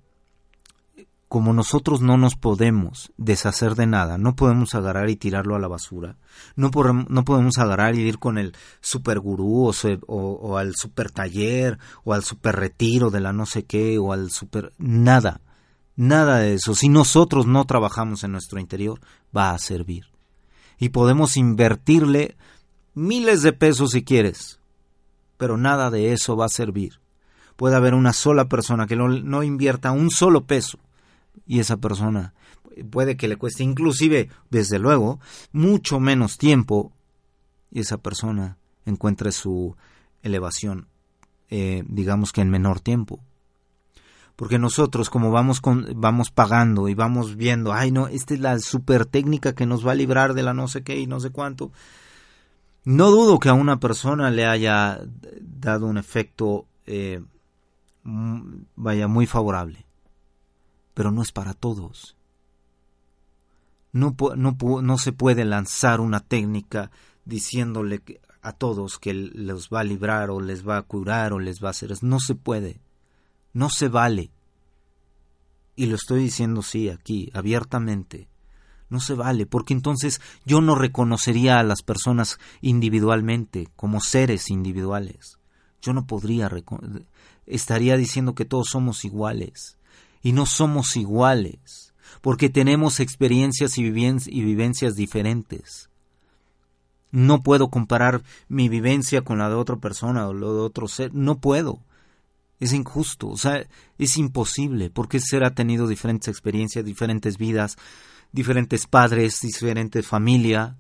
como 1.28 1.52
nosotros 1.52 2.02
no 2.02 2.16
nos 2.16 2.36
podemos 2.36 3.12
deshacer 3.16 3.74
de 3.74 3.86
nada, 3.86 4.16
no 4.16 4.36
podemos 4.36 4.76
agarrar 4.76 5.10
y 5.10 5.16
tirarlo 5.16 5.56
a 5.56 5.58
la 5.58 5.66
basura, 5.66 6.16
no, 6.54 6.70
no 7.08 7.24
podemos 7.24 7.58
agarrar 7.58 7.96
y 7.96 8.02
ir 8.02 8.18
con 8.18 8.38
el 8.38 8.54
super 8.80 9.18
gurú 9.18 9.68
o, 9.68 9.72
o, 10.06 10.56
al 10.56 10.74
super 10.76 11.10
taller 11.10 11.78
o 12.04 12.12
al 12.12 12.22
super 12.22 12.54
retiro 12.54 13.10
de 13.10 13.20
la 13.20 13.32
no 13.32 13.44
sé 13.44 13.64
qué 13.64 13.98
o 13.98 14.12
al 14.12 14.30
super... 14.30 14.72
nada, 14.78 15.40
nada 15.96 16.38
de 16.38 16.54
eso. 16.54 16.76
Si 16.76 16.88
nosotros 16.88 17.46
no 17.46 17.64
trabajamos 17.64 18.22
en 18.22 18.30
nuestro 18.30 18.60
interior, 18.60 19.00
va 19.36 19.50
a 19.50 19.58
servir. 19.58 20.06
Y 20.78 20.90
podemos 20.90 21.36
invertirle 21.36 22.36
miles 22.96 23.42
de 23.42 23.52
pesos 23.52 23.90
si 23.90 24.02
quieres, 24.02 24.58
pero 25.36 25.56
nada 25.56 25.90
de 25.90 26.12
eso 26.12 26.36
va 26.36 26.46
a 26.46 26.48
servir. 26.48 26.98
Puede 27.54 27.76
haber 27.76 27.94
una 27.94 28.12
sola 28.12 28.46
persona 28.46 28.86
que 28.86 28.96
no, 28.96 29.42
invierta 29.42 29.92
un 29.92 30.10
solo 30.10 30.44
peso 30.44 30.78
y 31.46 31.60
esa 31.60 31.76
persona 31.76 32.34
puede 32.90 33.16
que 33.16 33.28
le 33.28 33.36
cueste 33.36 33.62
inclusive, 33.62 34.30
desde 34.50 34.78
luego, 34.78 35.20
mucho 35.52 36.00
menos 36.00 36.38
tiempo 36.38 36.92
y 37.70 37.80
esa 37.80 37.98
persona 37.98 38.56
encuentre 38.86 39.30
su 39.30 39.76
elevación, 40.22 40.88
eh, 41.50 41.84
digamos 41.86 42.32
que 42.32 42.40
en 42.40 42.50
menor 42.50 42.80
tiempo. 42.80 43.20
Porque 44.36 44.58
nosotros, 44.58 45.08
como 45.08 45.30
vamos, 45.30 45.62
con, 45.62 45.86
vamos 45.96 46.30
pagando 46.30 46.88
y 46.88 46.94
vamos 46.94 47.36
viendo, 47.36 47.72
ay 47.72 47.90
no, 47.90 48.08
esta 48.08 48.34
es 48.34 48.40
la 48.40 48.58
super 48.58 49.06
técnica 49.06 49.54
que 49.54 49.66
nos 49.66 49.86
va 49.86 49.92
a 49.92 49.96
librar 49.96 50.34
de 50.34 50.42
la 50.42 50.52
no 50.52 50.68
sé 50.68 50.82
qué 50.82 50.98
y 50.98 51.06
no 51.06 51.20
sé 51.20 51.30
cuánto, 51.30 51.72
no 52.86 53.10
dudo 53.10 53.40
que 53.40 53.48
a 53.48 53.54
una 53.54 53.80
persona 53.80 54.30
le 54.30 54.46
haya 54.46 55.00
dado 55.40 55.86
un 55.86 55.98
efecto, 55.98 56.68
eh, 56.86 57.20
vaya, 58.04 59.08
muy 59.08 59.26
favorable, 59.26 59.84
pero 60.94 61.10
no 61.10 61.20
es 61.20 61.32
para 61.32 61.52
todos. 61.52 62.16
No, 63.90 64.14
no, 64.36 64.98
se 64.98 65.12
puede 65.12 65.44
lanzar 65.44 66.00
una 66.00 66.20
técnica 66.20 66.92
diciéndole 67.24 68.02
a 68.40 68.52
todos 68.52 69.00
que 69.00 69.12
les 69.14 69.68
va 69.68 69.80
a 69.80 69.84
librar 69.84 70.30
o 70.30 70.40
les 70.40 70.66
va 70.66 70.76
a 70.76 70.82
curar 70.82 71.32
o 71.32 71.40
les 71.40 71.60
va 71.60 71.68
a 71.68 71.70
hacer. 71.70 71.92
No 72.02 72.20
se 72.20 72.36
puede. 72.36 72.78
No 73.52 73.68
se 73.68 73.88
vale. 73.88 74.30
Y 75.74 75.86
lo 75.86 75.96
estoy 75.96 76.20
diciendo 76.22 76.62
sí 76.62 76.88
aquí, 76.88 77.32
abiertamente. 77.34 78.28
No 78.88 79.00
se 79.00 79.14
vale, 79.14 79.46
porque 79.46 79.74
entonces 79.74 80.20
yo 80.44 80.60
no 80.60 80.74
reconocería 80.74 81.58
a 81.58 81.64
las 81.64 81.82
personas 81.82 82.38
individualmente, 82.60 83.68
como 83.74 84.00
seres 84.00 84.50
individuales. 84.50 85.38
Yo 85.82 85.92
no 85.92 86.06
podría, 86.06 86.50
estaría 87.46 87.96
diciendo 87.96 88.34
que 88.34 88.44
todos 88.44 88.68
somos 88.68 89.04
iguales. 89.04 89.76
Y 90.22 90.32
no 90.32 90.46
somos 90.46 90.96
iguales, 90.96 91.94
porque 92.20 92.48
tenemos 92.48 93.00
experiencias 93.00 93.78
y, 93.78 93.90
vivencias 93.90 94.94
diferentes. 94.94 95.88
No 97.12 97.42
puedo 97.42 97.70
comparar 97.70 98.22
mi 98.48 98.68
vivencia 98.68 99.22
con 99.22 99.38
la 99.38 99.48
de 99.48 99.54
otra 99.54 99.76
persona 99.76 100.26
o 100.26 100.34
lo 100.34 100.54
de 100.54 100.60
otro 100.60 100.88
ser. 100.88 101.14
No 101.14 101.38
puedo. 101.38 101.80
Es 102.58 102.72
injusto, 102.72 103.28
o 103.28 103.36
sea, 103.36 103.66
es 103.98 104.16
imposible, 104.16 104.90
porque 104.90 105.20
ser 105.20 105.44
ha 105.44 105.54
tenido 105.54 105.86
diferentes 105.86 106.28
experiencias, 106.28 106.84
diferentes 106.84 107.36
vidas, 107.36 107.76
diferentes 108.32 108.86
padres, 108.86 109.40
diferente 109.40 110.02
familia. 110.02 110.76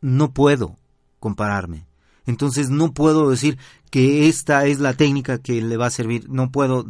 No 0.00 0.32
puedo 0.32 0.76
compararme. 1.20 1.86
Entonces 2.26 2.68
no 2.68 2.92
puedo 2.92 3.30
decir 3.30 3.58
que 3.90 4.28
esta 4.28 4.66
es 4.66 4.80
la 4.80 4.94
técnica 4.94 5.38
que 5.38 5.62
le 5.62 5.76
va 5.76 5.86
a 5.86 5.90
servir. 5.90 6.28
No 6.28 6.50
puedo 6.50 6.84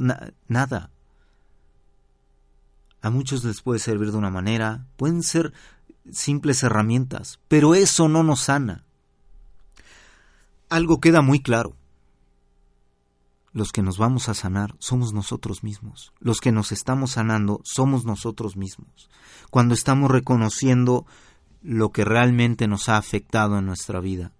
nada. 0.49 0.91
A 3.01 3.11
muchos 3.11 3.45
les 3.45 3.62
puede 3.62 3.79
servir 3.79 4.11
de 4.11 4.18
una 4.18 4.31
manera, 4.31 4.87
pueden 4.97 5.22
ser 5.22 5.53
simples 6.11 6.62
herramientas, 6.62 7.39
pero 7.47 7.74
eso 7.74 8.09
no 8.09 8.24
nos 8.24 8.41
sana. 8.41 8.85
Algo 10.68 11.01
queda 11.01 11.22
muy 11.22 11.41
claro. 11.41 11.76
Los 13.53 13.72
que 13.72 13.82
nos 13.82 13.99
vamos 13.99 14.28
a 14.28 14.34
sanar 14.34 14.74
somos 14.78 15.12
nosotros 15.12 15.64
mismos. 15.64 16.12
Los 16.20 16.40
que 16.40 16.53
nos 16.53 16.72
estamos 16.72 17.12
sanando 17.12 17.61
somos 17.64 18.05
nosotros 18.05 18.57
mismos. 18.57 19.09
Cuando 19.51 19.74
estamos 19.74 20.11
reconociendo 20.11 21.07
lo 21.62 21.90
que 21.90 22.05
realmente 22.05 22.68
nos 22.68 22.88
ha 22.88 22.96
afectado 22.96 23.59
en 23.59 23.66
nuestra 23.66 24.01
vida. 24.01 24.32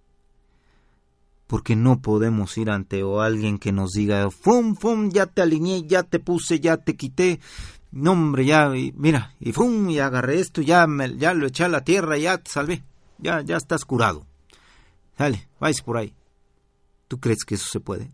Porque 1.47 1.75
no 1.75 2.01
podemos 2.01 2.57
ir 2.57 2.69
ante 2.69 3.03
o 3.03 3.21
alguien 3.21 3.57
que 3.57 3.71
nos 3.71 3.91
diga, 3.91 4.29
fum, 4.29 4.75
fum, 4.75 5.09
ya 5.09 5.25
te 5.25 5.41
alineé, 5.41 5.83
ya 5.87 6.03
te 6.03 6.19
puse, 6.19 6.59
ya 6.59 6.77
te 6.77 6.95
quité. 6.95 7.39
No, 7.91 8.11
hombre, 8.11 8.45
ya, 8.45 8.69
mira, 8.69 9.33
y 9.39 9.51
fum, 9.51 9.89
y 9.89 9.97
agarré 9.97 10.39
esto, 10.39 10.61
ya, 10.61 10.85
me, 10.85 11.17
ya 11.17 11.33
lo 11.33 11.47
eché 11.47 11.63
a 11.63 11.69
la 11.69 11.83
tierra, 11.83 12.17
ya 12.17 12.37
te 12.37 12.51
salvé. 12.51 12.83
Ya, 13.17 13.41
ya 13.41 13.57
estás 13.57 13.83
curado. 13.83 14.25
Dale, 15.17 15.49
vais 15.59 15.81
por 15.81 15.97
ahí. 15.97 16.13
¿Tú 17.07 17.19
crees 17.19 17.43
que 17.43 17.55
eso 17.55 17.67
se 17.69 17.79
puede? 17.79 18.11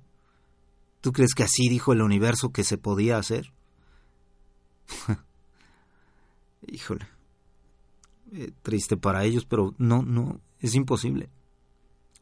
¿Tú 1.05 1.13
crees 1.13 1.35
que 1.35 1.43
así 1.43 1.69
dijo 1.69 1.93
el 1.93 2.01
universo 2.01 2.49
que 2.49 2.63
se 2.63 2.79
podía 2.79 3.19
hacer? 3.19 3.53
Híjole. 6.67 7.07
Eh, 8.31 8.51
triste 8.63 8.97
para 8.97 9.23
ellos, 9.23 9.45
pero 9.45 9.75
no, 9.77 10.01
no, 10.01 10.41
es 10.61 10.73
imposible. 10.73 11.29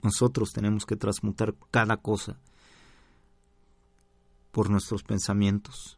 Nosotros 0.02 0.52
tenemos 0.52 0.86
que 0.86 0.98
transmutar 0.98 1.56
cada 1.72 1.96
cosa 1.96 2.42
por 4.52 4.70
nuestros 4.70 5.02
pensamientos, 5.04 5.98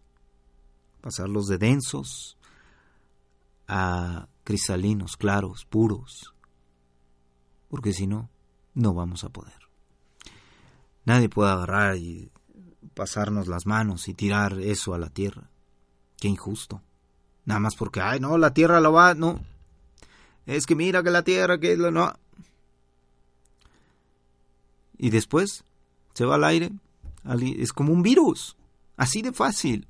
pasarlos 1.01 1.47
de 1.47 1.57
densos 1.57 2.37
a 3.67 4.27
cristalinos, 4.43 5.17
claros, 5.17 5.65
puros, 5.65 6.35
porque 7.67 7.93
si 7.93 8.05
no, 8.05 8.29
no 8.75 8.93
vamos 8.93 9.23
a 9.23 9.29
poder. 9.29 9.57
Nadie 11.03 11.29
puede 11.29 11.49
agarrar 11.49 11.97
y 11.97 12.29
pasarnos 12.95 13.47
las 13.47 13.65
manos 13.65 14.07
y 14.07 14.13
tirar 14.13 14.59
eso 14.59 14.93
a 14.93 14.97
la 14.97 15.09
tierra. 15.09 15.49
Qué 16.17 16.27
injusto. 16.27 16.81
Nada 17.45 17.59
más 17.59 17.75
porque, 17.75 18.01
ay, 18.01 18.19
no, 18.19 18.37
la 18.37 18.53
tierra 18.53 18.79
lo 18.79 18.91
va, 18.91 19.13
no. 19.13 19.39
Es 20.47 20.65
que 20.65 20.75
mira 20.75 21.03
que 21.03 21.11
la 21.11 21.23
tierra, 21.23 21.59
que 21.59 21.77
lo 21.77 21.91
no. 21.91 22.13
Y 24.97 25.09
después 25.09 25.63
se 26.13 26.25
va 26.25 26.35
al 26.35 26.43
aire. 26.43 26.71
Es 27.57 27.73
como 27.73 27.91
un 27.93 28.01
virus. 28.01 28.55
Así 28.97 29.21
de 29.21 29.33
fácil. 29.33 29.87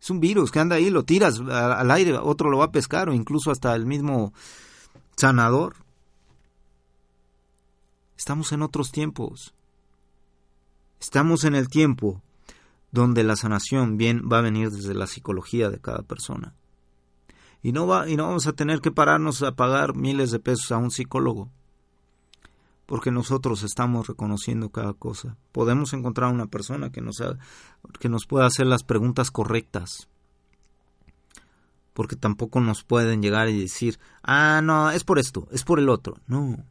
Es 0.00 0.10
un 0.10 0.20
virus 0.20 0.50
que 0.50 0.60
anda 0.60 0.76
ahí, 0.76 0.90
lo 0.90 1.04
tiras 1.04 1.40
al 1.40 1.90
aire, 1.90 2.16
otro 2.16 2.50
lo 2.50 2.58
va 2.58 2.66
a 2.66 2.72
pescar 2.72 3.08
o 3.08 3.14
incluso 3.14 3.50
hasta 3.50 3.74
el 3.74 3.84
mismo 3.84 4.32
sanador. 5.16 5.76
Estamos 8.16 8.52
en 8.52 8.62
otros 8.62 8.92
tiempos. 8.92 9.54
Estamos 11.00 11.44
en 11.44 11.54
el 11.54 11.68
tiempo 11.68 12.22
donde 12.90 13.22
la 13.22 13.36
sanación 13.36 13.96
bien 13.96 14.28
va 14.30 14.38
a 14.38 14.42
venir 14.42 14.70
desde 14.70 14.94
la 14.94 15.06
psicología 15.06 15.70
de 15.70 15.80
cada 15.80 16.02
persona. 16.02 16.54
Y 17.62 17.72
no, 17.72 17.86
va, 17.86 18.08
y 18.08 18.16
no 18.16 18.26
vamos 18.26 18.46
a 18.46 18.52
tener 18.52 18.80
que 18.80 18.92
pararnos 18.92 19.42
a 19.42 19.52
pagar 19.52 19.94
miles 19.94 20.30
de 20.30 20.38
pesos 20.38 20.70
a 20.70 20.78
un 20.78 20.90
psicólogo, 20.90 21.50
porque 22.86 23.10
nosotros 23.10 23.62
estamos 23.62 24.06
reconociendo 24.06 24.70
cada 24.70 24.94
cosa. 24.94 25.36
Podemos 25.52 25.92
encontrar 25.92 26.32
una 26.32 26.46
persona 26.46 26.90
que 26.90 27.00
nos, 27.00 27.22
que 27.98 28.08
nos 28.08 28.26
pueda 28.26 28.46
hacer 28.46 28.66
las 28.66 28.84
preguntas 28.84 29.30
correctas, 29.30 30.08
porque 31.94 32.16
tampoco 32.16 32.60
nos 32.60 32.84
pueden 32.84 33.22
llegar 33.22 33.48
y 33.48 33.60
decir, 33.60 33.98
ah, 34.22 34.60
no, 34.62 34.90
es 34.90 35.02
por 35.02 35.18
esto, 35.18 35.48
es 35.50 35.64
por 35.64 35.80
el 35.80 35.88
otro. 35.88 36.18
No, 36.28 36.64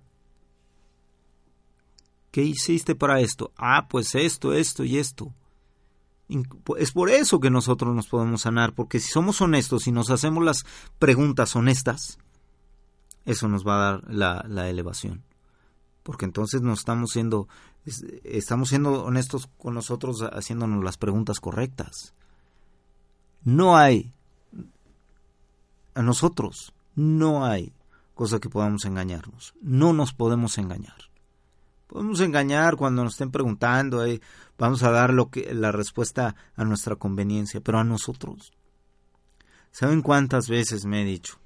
¿Qué 2.37 2.43
hiciste 2.43 2.93
para 2.93 3.19
esto? 3.19 3.51
Ah, 3.57 3.87
pues 3.89 4.13
esto, 4.13 4.53
esto 4.53 4.83
y 4.83 4.99
esto. 4.99 5.33
Es 6.77 6.91
por 6.91 7.09
eso 7.09 7.39
que 7.39 7.49
nosotros 7.49 7.95
nos 7.95 8.05
podemos 8.05 8.41
sanar, 8.41 8.75
porque 8.75 8.99
si 8.99 9.09
somos 9.09 9.41
honestos 9.41 9.87
y 9.87 9.91
nos 9.91 10.11
hacemos 10.11 10.45
las 10.45 10.63
preguntas 10.99 11.55
honestas, 11.55 12.19
eso 13.25 13.47
nos 13.47 13.65
va 13.65 13.73
a 13.73 13.91
dar 13.91 14.43
la, 14.47 14.69
elevación. 14.69 15.23
Porque 16.03 16.25
entonces 16.25 16.61
no 16.61 16.73
estamos 16.73 17.09
siendo, 17.09 17.47
estamos 18.23 18.69
siendo 18.69 19.03
honestos 19.03 19.49
con 19.57 19.73
nosotros 19.73 20.21
haciéndonos 20.21 20.83
las 20.83 20.97
preguntas 20.99 21.39
correctas. 21.39 22.13
No 23.43 23.77
hay, 23.77 24.13
a 25.95 26.03
nosotros, 26.03 26.71
no 26.93 27.43
hay 27.43 27.73
cosa 28.13 28.37
que 28.37 28.51
podamos 28.51 28.85
engañarnos. 28.85 29.55
No 29.59 29.91
nos 29.91 30.13
podemos 30.13 30.59
engañar. 30.59 31.06
Podemos 31.87 32.19
engañar 32.19 32.75
cuando 32.75 33.03
nos 33.03 33.13
estén 33.13 33.31
preguntando, 33.31 34.05
eh, 34.05 34.21
vamos 34.57 34.83
a 34.83 34.91
dar 34.91 35.13
lo 35.13 35.29
que, 35.29 35.53
la 35.53 35.71
respuesta 35.71 36.35
a 36.55 36.63
nuestra 36.65 36.97
conveniencia, 36.97 37.61
pero 37.61 37.79
a 37.79 37.83
nosotros. 37.83 38.51
¿Saben 39.71 40.01
cuántas 40.01 40.49
veces 40.49 40.85
me 40.85 41.01
he 41.01 41.05
dicho, 41.05 41.39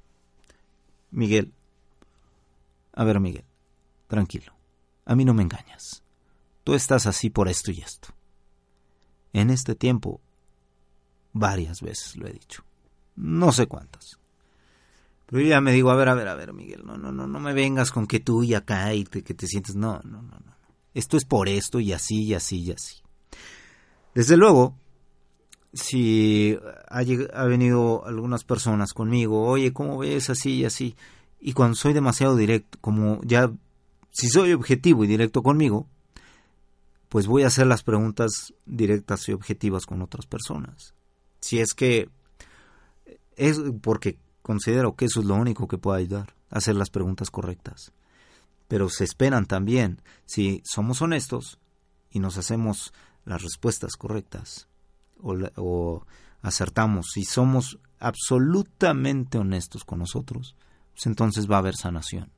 Miguel, 1.11 1.53
a 2.93 3.03
ver 3.03 3.19
Miguel, 3.19 3.45
tranquilo, 4.07 4.53
a 5.05 5.15
mí 5.15 5.25
no 5.25 5.33
me 5.33 5.43
engañas, 5.43 6.03
tú 6.63 6.73
estás 6.73 7.05
así 7.05 7.29
por 7.29 7.47
esto 7.47 7.71
y 7.71 7.81
esto. 7.81 8.09
En 9.33 9.49
este 9.49 9.75
tiempo, 9.75 10.21
varias 11.33 11.81
veces 11.81 12.15
lo 12.15 12.27
he 12.27 12.33
dicho, 12.33 12.63
no 13.15 13.51
sé 13.51 13.67
cuántas. 13.67 14.20
Yo 15.31 15.39
ya 15.39 15.61
me 15.61 15.71
digo, 15.71 15.89
a 15.91 15.95
ver, 15.95 16.09
a 16.09 16.13
ver, 16.13 16.27
a 16.27 16.35
ver, 16.35 16.51
Miguel, 16.51 16.83
no, 16.85 16.97
no, 16.97 17.11
no, 17.11 17.25
no 17.25 17.39
me 17.39 17.53
vengas 17.53 17.91
con 17.91 18.05
que 18.05 18.19
tú 18.19 18.43
y 18.43 18.53
acá 18.53 18.93
y 18.93 19.05
que 19.05 19.33
te 19.33 19.47
sientes, 19.47 19.75
no, 19.75 20.01
no, 20.03 20.21
no, 20.21 20.39
no. 20.45 20.55
Esto 20.93 21.15
es 21.15 21.23
por 21.23 21.47
esto 21.47 21.79
y 21.79 21.93
así 21.93 22.23
y 22.23 22.33
así 22.33 22.59
y 22.59 22.71
así. 22.71 22.97
Desde 24.13 24.35
luego, 24.35 24.75
si 25.73 26.57
ha, 26.89 26.99
ha 27.33 27.45
venido 27.45 28.05
algunas 28.05 28.43
personas 28.43 28.91
conmigo, 28.91 29.47
oye, 29.47 29.71
¿cómo 29.71 29.97
ves 29.97 30.29
así 30.29 30.55
y 30.55 30.65
así? 30.65 30.97
Y 31.39 31.53
cuando 31.53 31.75
soy 31.75 31.93
demasiado 31.93 32.35
directo, 32.35 32.77
como 32.81 33.21
ya, 33.23 33.49
si 34.11 34.27
soy 34.27 34.51
objetivo 34.51 35.05
y 35.05 35.07
directo 35.07 35.41
conmigo, 35.41 35.87
pues 37.07 37.27
voy 37.27 37.43
a 37.43 37.47
hacer 37.47 37.67
las 37.67 37.83
preguntas 37.83 38.53
directas 38.65 39.27
y 39.29 39.33
objetivas 39.33 39.85
con 39.85 40.01
otras 40.01 40.25
personas. 40.25 40.93
Si 41.39 41.59
es 41.59 41.73
que 41.73 42.09
es 43.37 43.59
porque 43.81 44.17
Considero 44.51 44.97
que 44.97 45.05
eso 45.05 45.21
es 45.21 45.25
lo 45.25 45.35
único 45.35 45.65
que 45.65 45.77
puede 45.77 45.99
ayudar, 46.01 46.35
hacer 46.49 46.75
las 46.75 46.89
preguntas 46.89 47.31
correctas. 47.31 47.93
Pero 48.67 48.89
se 48.89 49.05
esperan 49.05 49.45
también, 49.45 50.01
si 50.25 50.61
somos 50.65 51.01
honestos 51.01 51.57
y 52.11 52.19
nos 52.19 52.37
hacemos 52.37 52.91
las 53.23 53.43
respuestas 53.43 53.95
correctas 53.95 54.67
o, 55.23 56.05
acertamos, 56.41 57.11
si 57.13 57.23
somos 57.23 57.79
absolutamente 57.97 59.37
honestos 59.37 59.85
con 59.85 59.99
nosotros, 59.99 60.57
pues 60.95 61.05
entonces 61.05 61.49
va 61.49 61.55
a 61.55 61.59
haber 61.59 61.77
sanación. 61.77 62.29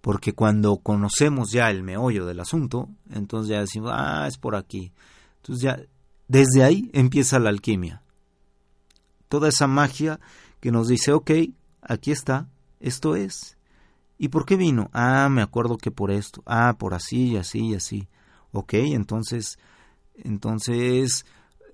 Porque 0.00 0.32
cuando 0.32 0.78
conocemos 0.78 1.50
ya 1.52 1.70
el 1.70 1.82
meollo 1.82 2.24
del 2.24 2.40
asunto, 2.40 2.88
entonces 3.10 3.50
ya 3.50 3.60
decimos, 3.60 3.90
ah, 3.92 4.24
es 4.26 4.38
por 4.38 4.56
aquí. 4.56 4.94
Entonces 5.42 5.62
ya, 5.62 5.78
desde 6.26 6.64
ahí 6.64 6.88
empieza 6.94 7.38
la 7.38 7.50
alquimia. 7.50 8.00
Toda 9.28 9.50
esa 9.50 9.66
magia 9.66 10.20
que 10.60 10.70
nos 10.70 10.88
dice, 10.88 11.12
ok, 11.12 11.30
aquí 11.82 12.10
está, 12.10 12.48
esto 12.80 13.16
es. 13.16 13.56
¿Y 14.18 14.28
por 14.28 14.44
qué 14.44 14.56
vino? 14.56 14.90
Ah, 14.92 15.28
me 15.30 15.42
acuerdo 15.42 15.78
que 15.78 15.90
por 15.90 16.10
esto. 16.10 16.42
Ah, 16.44 16.76
por 16.78 16.94
así 16.94 17.32
y 17.32 17.36
así 17.36 17.68
y 17.68 17.74
así. 17.74 18.08
Ok, 18.52 18.74
entonces, 18.74 19.58
entonces, 20.16 21.24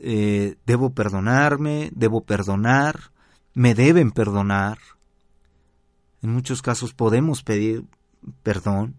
eh, 0.01 0.57
debo 0.67 0.91
perdonarme, 0.91 1.91
debo 1.95 2.23
perdonar, 2.23 3.13
me 3.55 3.75
deben 3.75 4.11
perdonar. 4.11 4.79
En 6.23 6.31
muchos 6.31 6.61
casos 6.61 6.93
podemos 6.93 7.43
pedir 7.43 7.85
perdón. 8.43 8.97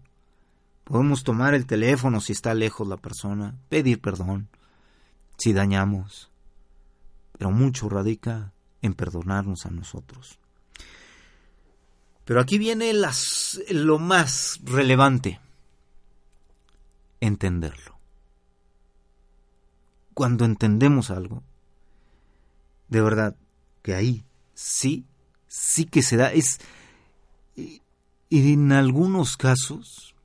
Podemos 0.84 1.24
tomar 1.24 1.54
el 1.54 1.66
teléfono 1.66 2.20
si 2.20 2.32
está 2.32 2.54
lejos 2.54 2.86
la 2.86 2.96
persona, 2.96 3.56
pedir 3.68 4.00
perdón 4.00 4.48
si 5.36 5.52
dañamos. 5.52 6.30
Pero 7.38 7.50
mucho 7.50 7.88
radica 7.88 8.52
en 8.86 8.94
perdonarnos 8.94 9.66
a 9.66 9.70
nosotros. 9.70 10.38
Pero 12.24 12.40
aquí 12.40 12.58
viene 12.58 12.92
lo 13.70 13.98
más 13.98 14.60
relevante, 14.64 15.40
entenderlo. 17.20 17.98
Cuando 20.12 20.44
entendemos 20.44 21.10
algo, 21.10 21.42
de 22.88 23.00
verdad 23.00 23.36
que 23.82 23.94
ahí 23.94 24.24
sí, 24.54 25.04
sí 25.46 25.84
que 25.84 26.02
se 26.02 26.16
da, 26.16 26.32
es, 26.32 26.58
y 27.54 27.82
en 28.30 28.72
algunos 28.72 29.36
casos 29.36 30.16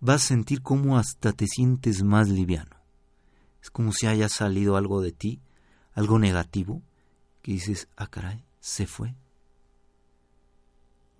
vas 0.00 0.24
a 0.24 0.28
sentir 0.28 0.60
como 0.60 0.98
hasta 0.98 1.32
te 1.32 1.46
sientes 1.46 2.02
más 2.02 2.28
liviano. 2.28 2.76
Es 3.62 3.70
como 3.70 3.92
si 3.92 4.06
haya 4.06 4.28
salido 4.28 4.76
algo 4.76 5.00
de 5.00 5.12
ti, 5.12 5.40
algo 5.94 6.18
negativo, 6.18 6.82
que 7.44 7.52
dices, 7.52 7.88
ah, 7.98 8.06
caray, 8.06 8.42
se 8.58 8.86
fue. 8.86 9.14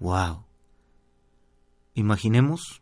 ¡Wow! 0.00 0.42
Imaginemos 1.92 2.80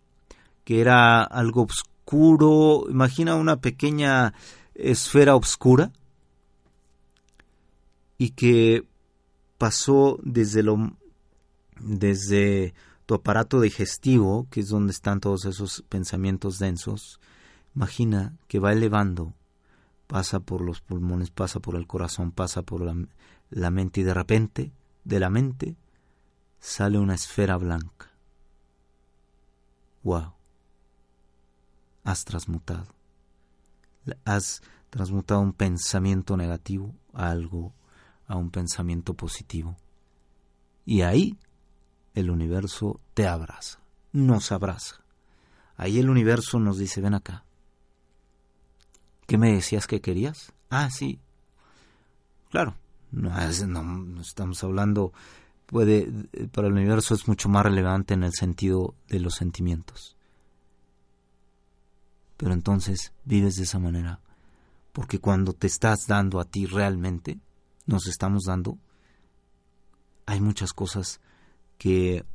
que 0.64 0.80
era 0.80 1.24
algo 1.24 1.64
oscuro, 1.64 2.84
imagina 2.88 3.34
una 3.34 3.56
pequeña 3.56 4.32
esfera 4.76 5.34
oscura 5.34 5.90
y 8.16 8.30
que 8.30 8.86
pasó 9.58 10.20
desde 10.22 10.62
lo 10.62 10.96
desde 11.80 12.74
tu 13.06 13.14
aparato 13.14 13.60
digestivo, 13.60 14.46
que 14.52 14.60
es 14.60 14.68
donde 14.68 14.92
están 14.92 15.18
todos 15.18 15.46
esos 15.46 15.82
pensamientos 15.88 16.60
densos, 16.60 17.18
imagina 17.74 18.36
que 18.46 18.60
va 18.60 18.70
elevando, 18.70 19.34
pasa 20.12 20.40
por 20.40 20.60
los 20.60 20.82
pulmones, 20.82 21.30
pasa 21.30 21.58
por 21.58 21.74
el 21.74 21.86
corazón, 21.86 22.32
pasa 22.32 22.60
por 22.60 22.82
la, 22.82 23.70
mente 23.70 24.02
y 24.02 24.04
de 24.04 24.12
repente, 24.12 24.70
de 25.04 25.18
la 25.18 25.30
mente, 25.30 25.74
sale 26.60 26.98
una 26.98 27.14
esfera 27.14 27.56
blanca. 27.56 28.10
¡Wow! 30.02 30.34
Has 32.04 32.26
transmutado. 32.26 32.88
Has 34.26 34.60
transmutado 34.90 35.40
un 35.40 35.54
pensamiento 35.54 36.36
negativo 36.36 36.94
a 37.14 37.30
algo, 37.30 37.72
a 38.26 38.36
un 38.36 38.50
pensamiento 38.50 39.14
positivo. 39.14 39.78
Y 40.84 41.00
ahí 41.00 41.38
el 42.12 42.28
universo 42.28 43.00
te 43.14 43.26
abraza, 43.26 43.78
nos 44.12 44.52
abraza. 44.52 44.96
Ahí 45.78 45.98
el 45.98 46.10
universo 46.10 46.58
nos 46.58 46.76
dice, 46.76 47.00
ven 47.00 47.14
acá. 47.14 47.46
¿Qué 49.32 49.38
me 49.38 49.54
decías 49.54 49.86
que 49.86 50.02
querías? 50.02 50.52
Ah, 50.68 50.90
sí. 50.90 51.18
Claro, 52.50 52.74
no, 53.10 53.30
no, 53.66 54.20
estamos 54.20 54.62
hablando, 54.62 55.14
puede, 55.64 56.12
para 56.52 56.68
el 56.68 56.74
universo 56.74 57.14
es 57.14 57.26
mucho 57.26 57.48
más 57.48 57.64
relevante 57.64 58.12
en 58.12 58.24
el 58.24 58.34
sentido 58.34 58.94
de 59.08 59.20
los 59.20 59.36
sentimientos. 59.36 60.18
Pero 62.36 62.52
entonces 62.52 63.14
vives 63.24 63.54
de 63.54 63.62
esa 63.62 63.78
manera, 63.78 64.20
porque 64.92 65.18
cuando 65.18 65.54
te 65.54 65.66
estás 65.66 66.00
dando 66.06 66.38
a 66.38 66.44
ti 66.44 66.66
realmente, 66.66 67.40
nos 67.86 68.08
estamos 68.08 68.42
dando, 68.46 68.76
hay 70.26 70.42
muchas 70.42 70.74
cosas 70.74 71.22
que, 71.78 72.26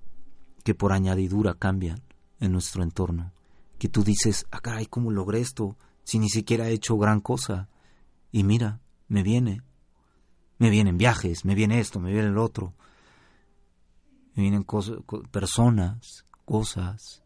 que 0.64 0.74
por 0.74 0.94
añadidura 0.94 1.54
cambian 1.54 2.02
en 2.40 2.54
nuestro 2.54 2.82
entorno. 2.82 3.34
Que 3.78 3.88
tú 3.88 4.04
dices, 4.04 4.48
ah, 4.50 4.62
caray, 4.62 4.88
¿cómo 4.88 5.12
logré 5.12 5.42
esto? 5.42 5.78
Si 6.08 6.20
ni 6.20 6.30
siquiera 6.30 6.70
he 6.70 6.72
hecho 6.72 6.98
gran 6.98 7.20
cosa. 7.20 7.68
Y 8.32 8.46
mira, 8.46 8.80
me 9.10 9.24
viene. 9.24 9.62
Me 10.58 10.70
vienen 10.70 10.98
viajes, 10.98 11.44
me 11.44 11.54
viene 11.54 11.82
esto, 11.82 12.00
me 12.00 12.14
viene 12.14 12.30
el 12.30 12.38
otro. 12.38 12.74
Me 14.34 14.44
vienen 14.44 14.64
cosas, 14.64 15.00
personas, 15.32 16.24
cosas. 16.46 17.22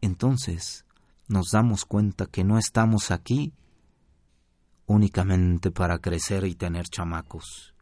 Entonces 0.00 0.84
nos 1.28 1.50
damos 1.52 1.84
cuenta 1.84 2.26
que 2.26 2.42
no 2.42 2.58
estamos 2.58 3.12
aquí 3.12 3.54
únicamente 4.86 5.70
para 5.70 6.00
crecer 6.00 6.44
y 6.44 6.56
tener 6.56 6.86
chamacos 6.86 7.72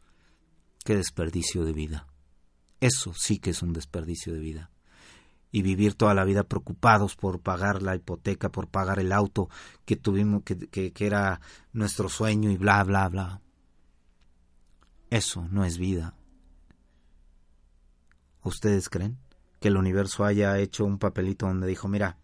Qué 0.84 0.96
desperdicio 0.96 1.64
de 1.64 1.72
vida. 1.72 2.06
Eso 2.78 3.14
sí 3.14 3.38
que 3.38 3.50
es 3.50 3.62
un 3.62 3.72
desperdicio 3.72 4.34
de 4.34 4.40
vida. 4.40 4.70
Y 5.52 5.62
vivir 5.62 5.94
toda 5.94 6.14
la 6.14 6.24
vida 6.24 6.44
preocupados 6.44 7.16
por 7.16 7.40
pagar 7.40 7.82
la 7.82 7.96
hipoteca, 7.96 8.50
por 8.50 8.68
pagar 8.68 9.00
el 9.00 9.12
auto 9.12 9.48
que 9.84 9.96
tuvimos, 9.96 10.42
que, 10.44 10.68
que, 10.68 11.06
era 11.06 11.40
nuestro 11.72 12.08
sueño 12.08 12.50
y 12.50 12.56
bla, 12.56 12.84
bla, 12.84 13.08
bla. 13.08 13.40
Eso 15.10 15.48
no 15.50 15.64
es 15.64 15.76
vida. 15.78 16.14
¿Ustedes 18.42 18.88
creen 18.88 19.18
que 19.60 19.68
el 19.68 19.76
universo 19.76 20.24
haya 20.24 20.58
hecho 20.58 20.84
un 20.84 20.98
papelito 20.98 21.46
donde 21.46 21.66
dijo, 21.66 21.88
mira, 21.88 22.16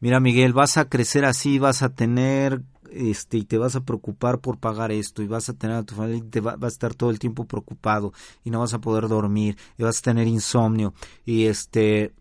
mira 0.00 0.18
Miguel, 0.18 0.52
vas 0.52 0.78
a 0.78 0.88
crecer 0.88 1.24
así, 1.24 1.58
vas 1.58 1.82
a 1.82 1.90
tener 1.90 2.62
este, 2.92 3.38
y 3.38 3.44
te 3.44 3.58
vas 3.58 3.76
a 3.76 3.80
preocupar 3.80 4.40
por 4.40 4.58
pagar 4.58 4.92
esto 4.92 5.22
y 5.22 5.26
vas 5.26 5.48
a 5.48 5.54
tener 5.54 5.76
a 5.76 5.82
tu 5.82 5.94
familia 5.94 6.18
y 6.18 6.22
te 6.22 6.40
va, 6.40 6.56
a 6.60 6.66
estar 6.66 6.94
todo 6.94 7.10
el 7.10 7.18
tiempo 7.18 7.44
preocupado 7.44 8.12
y 8.44 8.50
no 8.50 8.60
vas 8.60 8.74
a 8.74 8.80
poder 8.80 9.08
dormir 9.08 9.56
y 9.78 9.82
vas 9.82 9.98
a 9.98 10.02
tener 10.02 10.26
insomnio 10.26 10.94
y 11.24 11.46
este 11.46 12.12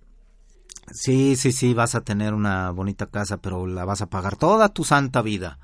sí, 0.91 1.35
sí, 1.35 1.51
sí, 1.51 1.73
vas 1.73 1.95
a 1.95 2.01
tener 2.01 2.33
una 2.33 2.71
bonita 2.71 3.07
casa, 3.07 3.37
pero 3.37 3.67
la 3.67 3.85
vas 3.85 4.01
a 4.01 4.09
pagar 4.09 4.35
toda 4.37 4.69
tu 4.69 4.83
santa 4.83 5.21
vida. 5.21 5.59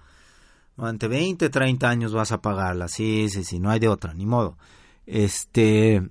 Durante 0.77 1.07
20, 1.07 1.49
30 1.49 1.89
años 1.89 2.13
vas 2.13 2.31
a 2.31 2.41
pagarla, 2.41 2.87
sí, 2.87 3.27
sí, 3.29 3.43
sí, 3.43 3.59
no 3.59 3.69
hay 3.69 3.79
de 3.79 3.89
otra, 3.89 4.13
ni 4.13 4.25
modo. 4.25 4.57
Este, 5.05 6.09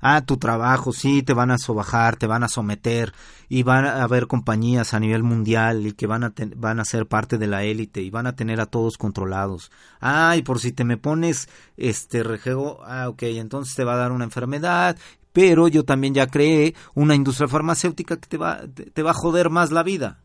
ah, 0.00 0.22
tu 0.22 0.36
trabajo, 0.36 0.92
sí, 0.92 1.22
te 1.22 1.32
van 1.32 1.50
a 1.50 1.58
sobajar, 1.58 2.16
te 2.16 2.26
van 2.26 2.42
a 2.42 2.48
someter 2.48 3.12
y 3.48 3.62
van 3.62 3.84
a 3.84 4.02
haber 4.02 4.26
compañías 4.26 4.94
a 4.94 5.00
nivel 5.00 5.22
mundial 5.22 5.86
y 5.86 5.92
que 5.92 6.06
van 6.06 6.24
a, 6.24 6.32
van 6.56 6.80
a 6.80 6.84
ser 6.84 7.06
parte 7.06 7.38
de 7.38 7.46
la 7.46 7.64
élite 7.64 8.02
y 8.02 8.10
van 8.10 8.26
a 8.26 8.34
tener 8.36 8.60
a 8.60 8.66
todos 8.66 8.96
controlados. 8.96 9.70
Ah, 10.00 10.36
y 10.36 10.42
por 10.42 10.60
si 10.60 10.72
te 10.72 10.84
me 10.84 10.96
pones 10.96 11.48
este 11.76 12.22
rejego, 12.22 12.80
ah, 12.84 13.08
ok, 13.08 13.22
entonces 13.24 13.74
te 13.74 13.84
va 13.84 13.94
a 13.94 13.98
dar 13.98 14.12
una 14.12 14.24
enfermedad, 14.24 14.96
pero 15.32 15.68
yo 15.68 15.84
también 15.84 16.14
ya 16.14 16.26
creé 16.26 16.74
una 16.94 17.14
industria 17.14 17.48
farmacéutica 17.48 18.16
que 18.16 18.28
te 18.28 18.38
va, 18.38 18.60
te 18.66 19.02
va 19.02 19.10
a 19.10 19.14
joder 19.14 19.50
más 19.50 19.70
la 19.70 19.82
vida. 19.82 20.18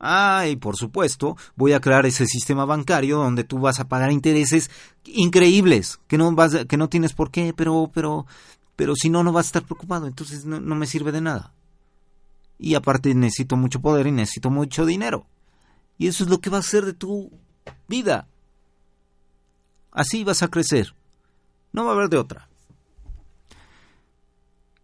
Ah, 0.00 0.46
y 0.48 0.56
por 0.56 0.76
supuesto, 0.76 1.36
voy 1.56 1.72
a 1.72 1.80
crear 1.80 2.06
ese 2.06 2.26
sistema 2.26 2.64
bancario 2.64 3.18
donde 3.18 3.42
tú 3.42 3.58
vas 3.58 3.80
a 3.80 3.88
pagar 3.88 4.12
intereses 4.12 4.70
increíbles, 5.04 5.98
que 6.06 6.18
no 6.18 6.32
vas, 6.32 6.66
que 6.66 6.76
no 6.76 6.88
tienes 6.88 7.14
por 7.14 7.30
qué, 7.30 7.52
pero, 7.52 7.90
pero, 7.92 8.26
pero 8.76 8.94
si 8.94 9.10
no, 9.10 9.24
no 9.24 9.32
vas 9.32 9.46
a 9.46 9.48
estar 9.48 9.64
preocupado, 9.64 10.06
entonces 10.06 10.44
no, 10.44 10.60
me 10.60 10.86
sirve 10.86 11.10
de 11.10 11.20
nada. 11.20 11.52
Y 12.60 12.74
aparte 12.74 13.14
necesito 13.14 13.56
mucho 13.56 13.80
poder 13.80 14.06
y 14.06 14.12
necesito 14.12 14.50
mucho 14.50 14.86
dinero. 14.86 15.26
Y 15.96 16.06
eso 16.06 16.22
es 16.22 16.30
lo 16.30 16.40
que 16.40 16.50
va 16.50 16.58
a 16.58 16.62
ser 16.62 16.84
de 16.84 16.92
tu 16.92 17.30
vida. 17.88 18.28
Así 19.90 20.22
vas 20.22 20.42
a 20.42 20.48
crecer. 20.48 20.94
No 21.72 21.84
va 21.84 21.90
a 21.90 21.94
haber 21.94 22.08
de 22.08 22.18
otra. 22.18 22.48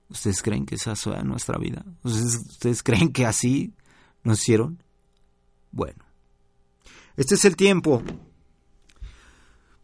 ¿Ustedes 0.08 0.42
creen 0.42 0.66
que 0.66 0.74
esa 0.74 0.94
sea 0.96 1.22
nuestra 1.22 1.58
vida? 1.58 1.84
¿Ustedes, 2.02 2.36
¿Ustedes 2.48 2.82
creen 2.82 3.12
que 3.12 3.26
así 3.26 3.72
nos 4.22 4.40
hicieron? 4.40 4.83
Bueno, 5.74 6.04
este 7.16 7.34
es 7.34 7.44
el 7.44 7.56
tiempo 7.56 8.00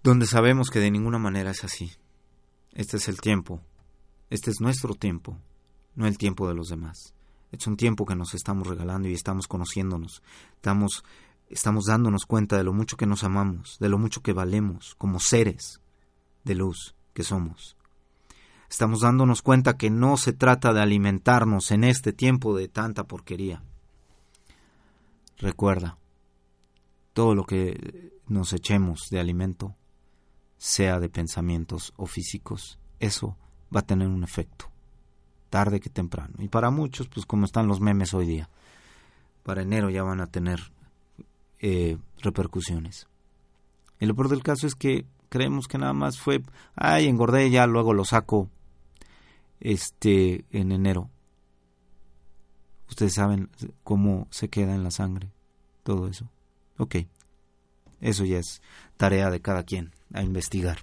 donde 0.05 0.25
sabemos 0.25 0.71
que 0.71 0.79
de 0.79 0.89
ninguna 0.89 1.19
manera 1.19 1.51
es 1.51 1.65
así. 1.65 1.91
Este 2.73 2.99
es 2.99 3.09
el 3.09 3.21
tiempo. 3.21 3.61
Este 4.31 4.53
es 4.53 4.61
nuestro 4.61 4.95
tiempo, 4.95 5.37
no 5.97 6.07
el 6.07 6.17
tiempo 6.17 6.47
de 6.47 6.55
los 6.55 6.69
demás. 6.69 7.13
Es 7.51 7.67
un 7.67 7.77
tiempo 7.77 8.07
que 8.07 8.15
nos 8.15 8.35
estamos 8.35 8.69
regalando 8.69 9.09
y 9.09 9.15
estamos 9.15 9.49
conociéndonos. 9.49 10.23
Estamos, 10.55 11.03
estamos 11.49 11.87
dándonos 11.87 12.25
cuenta 12.25 12.57
de 12.57 12.63
lo 12.63 12.73
mucho 12.73 12.97
que 12.97 13.07
nos 13.07 13.25
amamos, 13.25 13.77
de 13.81 13.89
lo 13.89 13.99
mucho 13.99 14.23
que 14.23 14.33
valemos 14.33 14.95
como 14.95 15.19
seres 15.19 15.81
de 16.45 16.55
luz 16.55 16.95
que 17.15 17.25
somos. 17.25 17.77
Estamos 18.71 19.01
dándonos 19.01 19.43
cuenta 19.43 19.77
que 19.77 19.91
no 19.91 20.17
se 20.17 20.35
trata 20.35 20.73
de 20.73 20.83
alimentarnos 20.83 21.73
en 21.73 21.83
este 21.83 22.13
tiempo 22.13 22.57
de 22.57 22.69
tanta 22.69 23.03
porquería. 23.09 23.65
Recuerda, 25.41 25.97
todo 27.15 27.35
lo 27.35 27.45
que 27.45 28.13
nos 28.27 28.53
echemos 28.53 29.09
de 29.11 29.21
alimento, 29.21 29.75
sea 30.59 31.01
de 31.01 31.09
pensamientos 31.09 31.95
o 31.97 32.05
físicos, 32.05 32.79
eso 32.99 33.37
va 33.75 33.81
a 33.81 33.87
tener 33.87 34.09
un 34.09 34.23
efecto, 34.23 34.67
tarde 35.49 35.81
que 35.81 35.89
temprano. 35.89 36.35
Y 36.39 36.49
para 36.49 36.71
muchos, 36.71 37.09
pues 37.09 37.25
como 37.25 37.47
están 37.47 37.69
los 37.69 37.81
memes 37.81 38.13
hoy 38.13 38.27
día, 38.27 38.51
para 39.43 39.63
enero 39.63 39.89
ya 39.89 40.03
van 40.03 40.21
a 40.21 40.27
tener 40.27 40.61
eh, 41.59 41.97
repercusiones. 42.19 43.09
Y 43.99 44.05
lo 44.05 44.15
peor 44.15 44.29
del 44.29 44.43
caso 44.43 44.67
es 44.67 44.75
que 44.75 45.07
creemos 45.31 45.69
que 45.69 45.79
nada 45.79 45.95
más 45.95 46.19
fue, 46.19 46.43
ay, 46.75 47.07
engordé, 47.07 47.51
ya 47.51 47.67
luego 47.67 47.95
lo 47.95 48.05
saco 48.05 48.51
este 49.61 50.45
en 50.51 50.73
enero. 50.73 51.09
Ustedes 52.91 53.15
saben 53.15 53.49
cómo 53.85 54.27
se 54.31 54.49
queda 54.49 54.75
en 54.75 54.83
la 54.83 54.91
sangre 54.91 55.31
todo 55.85 56.09
eso. 56.09 56.29
Ok, 56.77 56.97
eso 58.01 58.25
ya 58.25 58.39
es 58.39 58.61
tarea 58.97 59.31
de 59.31 59.41
cada 59.41 59.63
quien 59.63 59.93
a 60.13 60.23
investigar. 60.23 60.79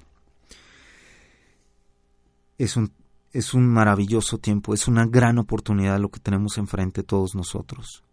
Es 2.57 2.77
un, 2.77 2.93
es 3.33 3.53
un 3.53 3.67
maravilloso 3.67 4.37
tiempo, 4.37 4.73
es 4.73 4.87
una 4.87 5.05
gran 5.05 5.37
oportunidad 5.37 5.99
lo 5.99 6.09
que 6.09 6.21
tenemos 6.21 6.57
enfrente 6.57 7.03
todos 7.03 7.35
nosotros. 7.35 8.03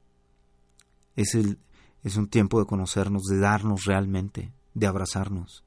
Es, 1.15 1.37
el, 1.37 1.59
es 2.03 2.17
un 2.17 2.27
tiempo 2.27 2.59
de 2.59 2.67
conocernos, 2.67 3.23
de 3.23 3.39
darnos 3.39 3.85
realmente, 3.85 4.53
de 4.75 4.87
abrazarnos. 4.89 5.63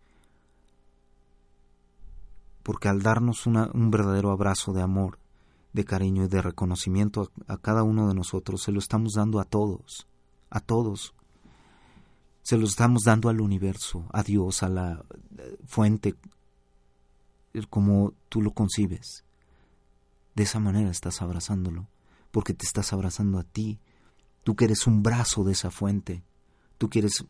Porque 2.61 2.89
al 2.89 3.01
darnos 3.01 3.47
un 3.47 3.89
verdadero 3.89 4.31
abrazo 4.31 4.73
de 4.73 4.81
amor, 4.81 5.17
de 5.73 5.85
cariño 5.85 6.25
y 6.25 6.27
de 6.27 6.41
reconocimiento 6.41 7.31
a, 7.47 7.57
cada 7.57 7.83
uno 7.83 8.07
de 8.07 8.13
nosotros, 8.13 8.61
se 8.63 8.71
lo 8.71 8.79
estamos 8.79 9.13
dando 9.13 9.39
a 9.39 9.45
todos, 9.45 10.07
a 10.49 10.59
todos. 10.59 11.13
Se 12.41 12.57
los 12.57 12.71
estamos 12.71 13.03
dando 13.03 13.29
al 13.29 13.41
universo, 13.41 14.05
a 14.11 14.23
Dios, 14.23 14.63
a 14.63 14.69
la 14.69 15.05
eh, 15.37 15.57
fuente, 15.65 16.15
como 17.69 18.13
tú 18.29 18.41
lo 18.41 18.51
concibes. 18.51 19.25
De 20.35 20.43
esa 20.43 20.59
manera 20.59 20.89
estás 20.89 21.21
abrazándolo, 21.21 21.87
porque 22.31 22.53
te 22.53 22.65
estás 22.65 22.93
abrazando 22.93 23.39
a 23.39 23.43
ti. 23.43 23.79
Tú 24.43 24.55
que 24.55 24.65
eres 24.65 24.87
un 24.87 25.03
brazo 25.03 25.43
de 25.43 25.51
esa 25.53 25.71
fuente, 25.71 26.23
tú 26.77 26.89
que 26.89 26.99
eres 26.99 27.25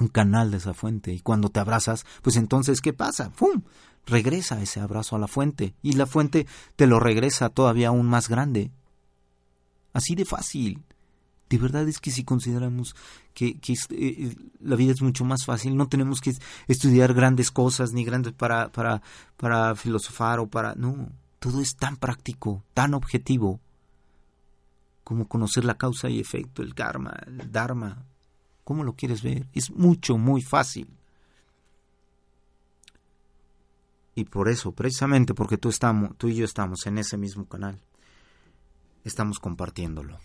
un 0.00 0.08
canal 0.08 0.50
de 0.50 0.56
esa 0.56 0.74
fuente. 0.74 1.12
Y 1.12 1.20
cuando 1.20 1.48
te 1.48 1.60
abrazas, 1.60 2.04
pues 2.22 2.36
entonces, 2.36 2.80
¿qué 2.80 2.92
pasa? 2.92 3.30
¡Fum! 3.30 3.62
Regresa 4.06 4.60
ese 4.60 4.80
abrazo 4.80 5.16
a 5.16 5.18
la 5.18 5.28
fuente. 5.28 5.74
Y 5.82 5.92
la 5.92 6.06
fuente 6.06 6.46
te 6.76 6.86
lo 6.86 7.00
regresa 7.00 7.48
todavía 7.48 7.88
aún 7.88 8.08
más 8.08 8.28
grande. 8.28 8.70
Así 9.92 10.14
de 10.14 10.24
fácil. 10.24 10.82
De 11.48 11.58
verdad 11.58 11.86
es 11.86 12.00
que 12.00 12.10
si 12.10 12.24
consideramos 12.24 12.96
que, 13.34 13.58
que 13.60 13.74
eh, 13.90 14.34
la 14.60 14.74
vida 14.74 14.92
es 14.92 15.02
mucho 15.02 15.24
más 15.24 15.44
fácil, 15.44 15.76
no 15.76 15.86
tenemos 15.86 16.22
que 16.22 16.32
estudiar 16.66 17.12
grandes 17.12 17.50
cosas 17.50 17.92
ni 17.92 18.04
grandes 18.04 18.32
para, 18.32 18.72
para, 18.72 19.02
para 19.36 19.74
filosofar 19.74 20.40
o 20.40 20.46
para... 20.46 20.74
No, 20.74 21.10
todo 21.38 21.60
es 21.60 21.76
tan 21.76 21.96
práctico, 21.96 22.62
tan 22.72 22.94
objetivo, 22.94 23.60
como 25.04 25.28
conocer 25.28 25.64
la 25.64 25.76
causa 25.76 26.08
y 26.08 26.20
efecto, 26.20 26.62
el 26.62 26.74
karma, 26.74 27.14
el 27.26 27.50
dharma. 27.52 28.06
¿Cómo 28.64 28.84
lo 28.84 28.94
quieres 28.94 29.22
ver? 29.22 29.46
Es 29.52 29.70
mucho, 29.70 30.16
muy 30.16 30.40
fácil. 30.40 30.88
Y 34.14 34.24
por 34.24 34.48
eso, 34.48 34.72
precisamente 34.72 35.34
porque 35.34 35.56
tú, 35.56 35.70
estamos, 35.70 36.16
tú 36.18 36.28
y 36.28 36.34
yo 36.34 36.44
estamos 36.44 36.86
en 36.86 36.98
ese 36.98 37.16
mismo 37.16 37.46
canal, 37.46 37.78
estamos 39.04 39.38
compartiéndolo. 39.38 40.18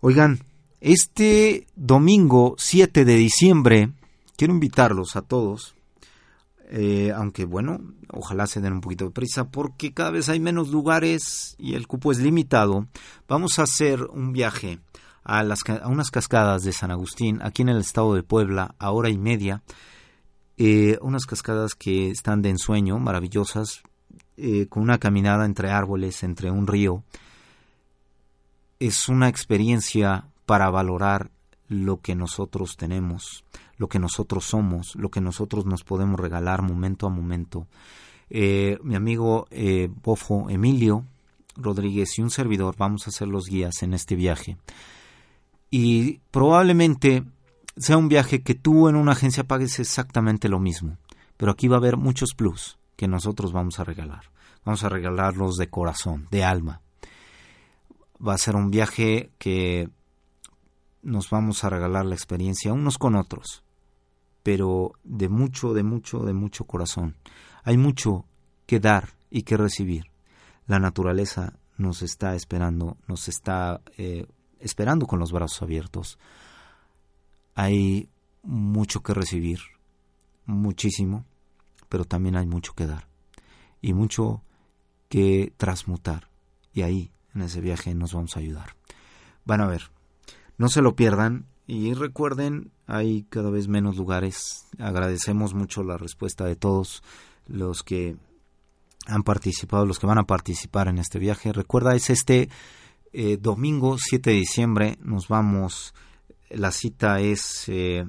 Oigan, 0.00 0.40
este 0.80 1.66
domingo 1.74 2.54
7 2.58 3.04
de 3.04 3.14
diciembre, 3.16 3.92
quiero 4.36 4.54
invitarlos 4.54 5.16
a 5.16 5.22
todos, 5.22 5.74
eh, 6.68 7.12
aunque 7.14 7.44
bueno, 7.44 7.80
ojalá 8.08 8.46
se 8.46 8.60
den 8.60 8.72
un 8.72 8.80
poquito 8.80 9.04
de 9.04 9.10
prisa 9.12 9.44
porque 9.44 9.92
cada 9.92 10.10
vez 10.10 10.28
hay 10.28 10.40
menos 10.40 10.68
lugares 10.68 11.54
y 11.58 11.74
el 11.74 11.86
cupo 11.86 12.12
es 12.12 12.18
limitado. 12.18 12.88
Vamos 13.28 13.58
a 13.58 13.62
hacer 13.62 14.02
un 14.02 14.32
viaje 14.32 14.80
a, 15.22 15.42
las, 15.42 15.60
a 15.68 15.88
unas 15.88 16.10
cascadas 16.10 16.62
de 16.62 16.72
San 16.72 16.90
Agustín, 16.90 17.40
aquí 17.42 17.62
en 17.62 17.68
el 17.68 17.78
estado 17.78 18.14
de 18.14 18.22
Puebla, 18.22 18.74
a 18.78 18.90
hora 18.90 19.10
y 19.10 19.18
media. 19.18 19.62
Eh, 20.58 20.98
unas 21.02 21.26
cascadas 21.26 21.74
que 21.74 22.10
están 22.10 22.42
de 22.42 22.50
ensueño, 22.50 22.98
maravillosas, 22.98 23.82
eh, 24.36 24.66
con 24.68 24.82
una 24.82 24.98
caminada 24.98 25.44
entre 25.44 25.70
árboles, 25.70 26.22
entre 26.22 26.50
un 26.50 26.66
río 26.66 27.02
es 28.78 29.08
una 29.08 29.28
experiencia 29.28 30.26
para 30.44 30.70
valorar 30.70 31.30
lo 31.68 32.00
que 32.00 32.14
nosotros 32.14 32.76
tenemos, 32.76 33.44
lo 33.78 33.88
que 33.88 33.98
nosotros 33.98 34.44
somos, 34.44 34.94
lo 34.96 35.10
que 35.10 35.20
nosotros 35.20 35.66
nos 35.66 35.82
podemos 35.82 36.20
regalar 36.20 36.62
momento 36.62 37.06
a 37.06 37.10
momento. 37.10 37.66
Eh, 38.28 38.78
mi 38.82 38.94
amigo 38.94 39.46
eh, 39.50 39.88
Bofo 40.02 40.50
Emilio 40.50 41.04
Rodríguez 41.56 42.18
y 42.18 42.22
un 42.22 42.30
servidor 42.30 42.76
vamos 42.76 43.06
a 43.08 43.10
ser 43.10 43.28
los 43.28 43.46
guías 43.46 43.82
en 43.82 43.94
este 43.94 44.14
viaje. 44.14 44.56
Y 45.70 46.18
probablemente 46.30 47.24
sea 47.76 47.96
un 47.96 48.08
viaje 48.08 48.42
que 48.42 48.54
tú 48.54 48.88
en 48.88 48.96
una 48.96 49.12
agencia 49.12 49.44
pagues 49.44 49.78
exactamente 49.78 50.48
lo 50.48 50.58
mismo, 50.58 50.98
pero 51.36 51.52
aquí 51.52 51.68
va 51.68 51.76
a 51.76 51.78
haber 51.78 51.96
muchos 51.96 52.34
plus 52.34 52.78
que 52.96 53.08
nosotros 53.08 53.52
vamos 53.52 53.78
a 53.78 53.84
regalar. 53.84 54.30
Vamos 54.64 54.82
a 54.82 54.88
regalarlos 54.88 55.56
de 55.56 55.68
corazón, 55.68 56.26
de 56.30 56.42
alma 56.42 56.80
va 58.24 58.34
a 58.34 58.38
ser 58.38 58.56
un 58.56 58.70
viaje 58.70 59.30
que 59.38 59.90
nos 61.02 61.30
vamos 61.30 61.64
a 61.64 61.70
regalar 61.70 62.04
la 62.06 62.14
experiencia 62.14 62.72
unos 62.72 62.98
con 62.98 63.14
otros, 63.14 63.62
pero 64.42 64.92
de 65.04 65.28
mucho, 65.28 65.74
de 65.74 65.82
mucho, 65.82 66.20
de 66.20 66.32
mucho 66.32 66.64
corazón. 66.64 67.16
Hay 67.62 67.76
mucho 67.76 68.24
que 68.66 68.80
dar 68.80 69.10
y 69.30 69.42
que 69.42 69.56
recibir. 69.56 70.06
La 70.66 70.78
naturaleza 70.78 71.54
nos 71.76 72.02
está 72.02 72.34
esperando, 72.34 72.96
nos 73.06 73.28
está 73.28 73.80
eh, 73.96 74.26
esperando 74.60 75.06
con 75.06 75.18
los 75.18 75.32
brazos 75.32 75.62
abiertos. 75.62 76.18
Hay 77.56 78.08
mucho 78.44 79.02
que 79.02 79.14
recibir, 79.14 79.58
muchísimo, 80.44 81.24
pero 81.88 82.04
también 82.04 82.36
hay 82.36 82.46
mucho 82.46 82.74
que 82.74 82.86
dar 82.86 83.08
y 83.80 83.92
mucho 83.92 84.42
que 85.08 85.52
transmutar. 85.56 86.28
Y 86.72 86.82
ahí 86.82 87.10
en 87.34 87.42
ese 87.42 87.60
viaje 87.60 87.94
nos 87.94 88.12
vamos 88.12 88.36
a 88.36 88.40
ayudar. 88.40 88.76
Van 89.44 89.60
a 89.60 89.66
ver, 89.66 89.90
no 90.58 90.68
se 90.68 90.82
lo 90.82 90.94
pierdan 90.94 91.46
y 91.66 91.94
recuerden, 91.94 92.70
hay 92.86 93.24
cada 93.30 93.50
vez 93.50 93.68
menos 93.68 93.96
lugares. 93.96 94.66
Agradecemos 94.78 95.54
mucho 95.54 95.82
la 95.82 95.98
respuesta 95.98 96.44
de 96.44 96.56
todos 96.56 97.02
los 97.46 97.82
que 97.82 98.16
han 99.06 99.22
participado, 99.22 99.86
los 99.86 99.98
que 99.98 100.06
van 100.06 100.18
a 100.18 100.26
participar 100.26 100.88
en 100.88 100.98
este 100.98 101.18
viaje. 101.18 101.52
Recuerda, 101.52 101.94
es 101.94 102.10
este 102.10 102.48
eh, 103.12 103.38
domingo 103.40 103.96
7 103.98 104.30
de 104.30 104.36
diciembre, 104.36 104.98
nos 105.00 105.28
vamos, 105.28 105.94
la 106.50 106.70
cita 106.72 107.20
es 107.20 107.64
eh, 107.68 108.06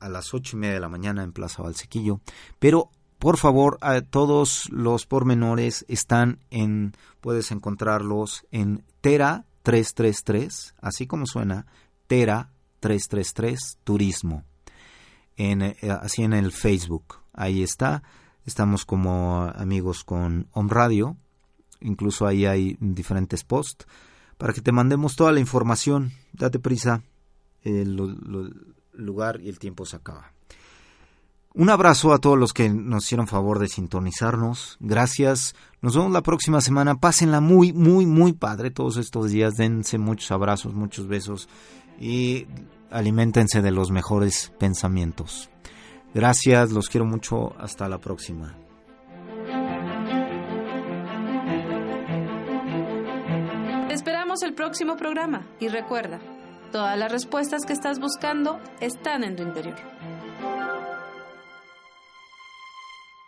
a 0.00 0.08
las 0.08 0.34
ocho 0.34 0.56
y 0.56 0.60
media 0.60 0.74
de 0.74 0.80
la 0.80 0.88
mañana 0.88 1.22
en 1.22 1.32
Plaza 1.32 1.62
Valsequillo, 1.62 2.20
pero 2.58 2.90
por 3.18 3.38
favor, 3.38 3.78
todos 4.10 4.68
los 4.70 5.06
pormenores 5.06 5.86
están 5.88 6.38
en, 6.50 6.92
puedes 7.20 7.50
encontrarlos 7.50 8.46
en 8.50 8.84
Tera 9.00 9.46
333, 9.62 10.74
así 10.80 11.06
como 11.06 11.26
suena, 11.26 11.66
Tera 12.06 12.50
333 12.80 13.78
Turismo, 13.84 14.44
en, 15.36 15.62
eh, 15.62 15.76
así 16.00 16.22
en 16.22 16.34
el 16.34 16.52
Facebook. 16.52 17.16
Ahí 17.32 17.62
está. 17.62 18.02
Estamos 18.44 18.84
como 18.84 19.50
amigos 19.56 20.04
con 20.04 20.48
Home 20.52 20.70
Radio, 20.70 21.16
incluso 21.80 22.26
ahí 22.26 22.46
hay 22.46 22.76
diferentes 22.80 23.42
posts, 23.42 23.86
para 24.38 24.52
que 24.52 24.60
te 24.60 24.72
mandemos 24.72 25.16
toda 25.16 25.32
la 25.32 25.40
información. 25.40 26.12
Date 26.32 26.60
prisa, 26.60 27.02
el 27.66 27.96
lugar 28.92 29.40
y 29.40 29.48
el 29.48 29.58
tiempo 29.58 29.84
se 29.84 29.96
acaba. 29.96 30.32
Un 31.54 31.70
abrazo 31.70 32.12
a 32.12 32.18
todos 32.18 32.38
los 32.38 32.52
que 32.52 32.68
nos 32.68 33.04
hicieron 33.04 33.26
favor 33.26 33.58
de 33.58 33.68
sintonizarnos. 33.68 34.76
Gracias. 34.78 35.54
Nos 35.80 35.96
vemos 35.96 36.12
la 36.12 36.22
próxima 36.22 36.60
semana. 36.60 36.96
Pásenla 36.96 37.40
muy, 37.40 37.72
muy, 37.72 38.04
muy 38.04 38.34
padre 38.34 38.70
todos 38.70 38.98
estos 38.98 39.30
días. 39.30 39.54
Dense 39.54 39.96
muchos 39.96 40.30
abrazos, 40.30 40.74
muchos 40.74 41.08
besos 41.08 41.48
y 41.98 42.46
alimentense 42.90 43.62
de 43.62 43.70
los 43.70 43.90
mejores 43.90 44.52
pensamientos. 44.58 45.48
Gracias, 46.12 46.72
los 46.72 46.90
quiero 46.90 47.06
mucho. 47.06 47.58
Hasta 47.58 47.88
la 47.88 47.98
próxima. 47.98 48.54
esperamos 54.06 54.42
el 54.42 54.54
próximo 54.54 54.96
programa 54.96 55.46
y 55.58 55.68
recuerda, 55.68 56.20
todas 56.70 56.98
las 56.98 57.10
respuestas 57.10 57.64
que 57.64 57.72
estás 57.72 57.98
buscando 57.98 58.60
están 58.80 59.24
en 59.24 59.36
tu 59.36 59.42
interior. 59.42 59.95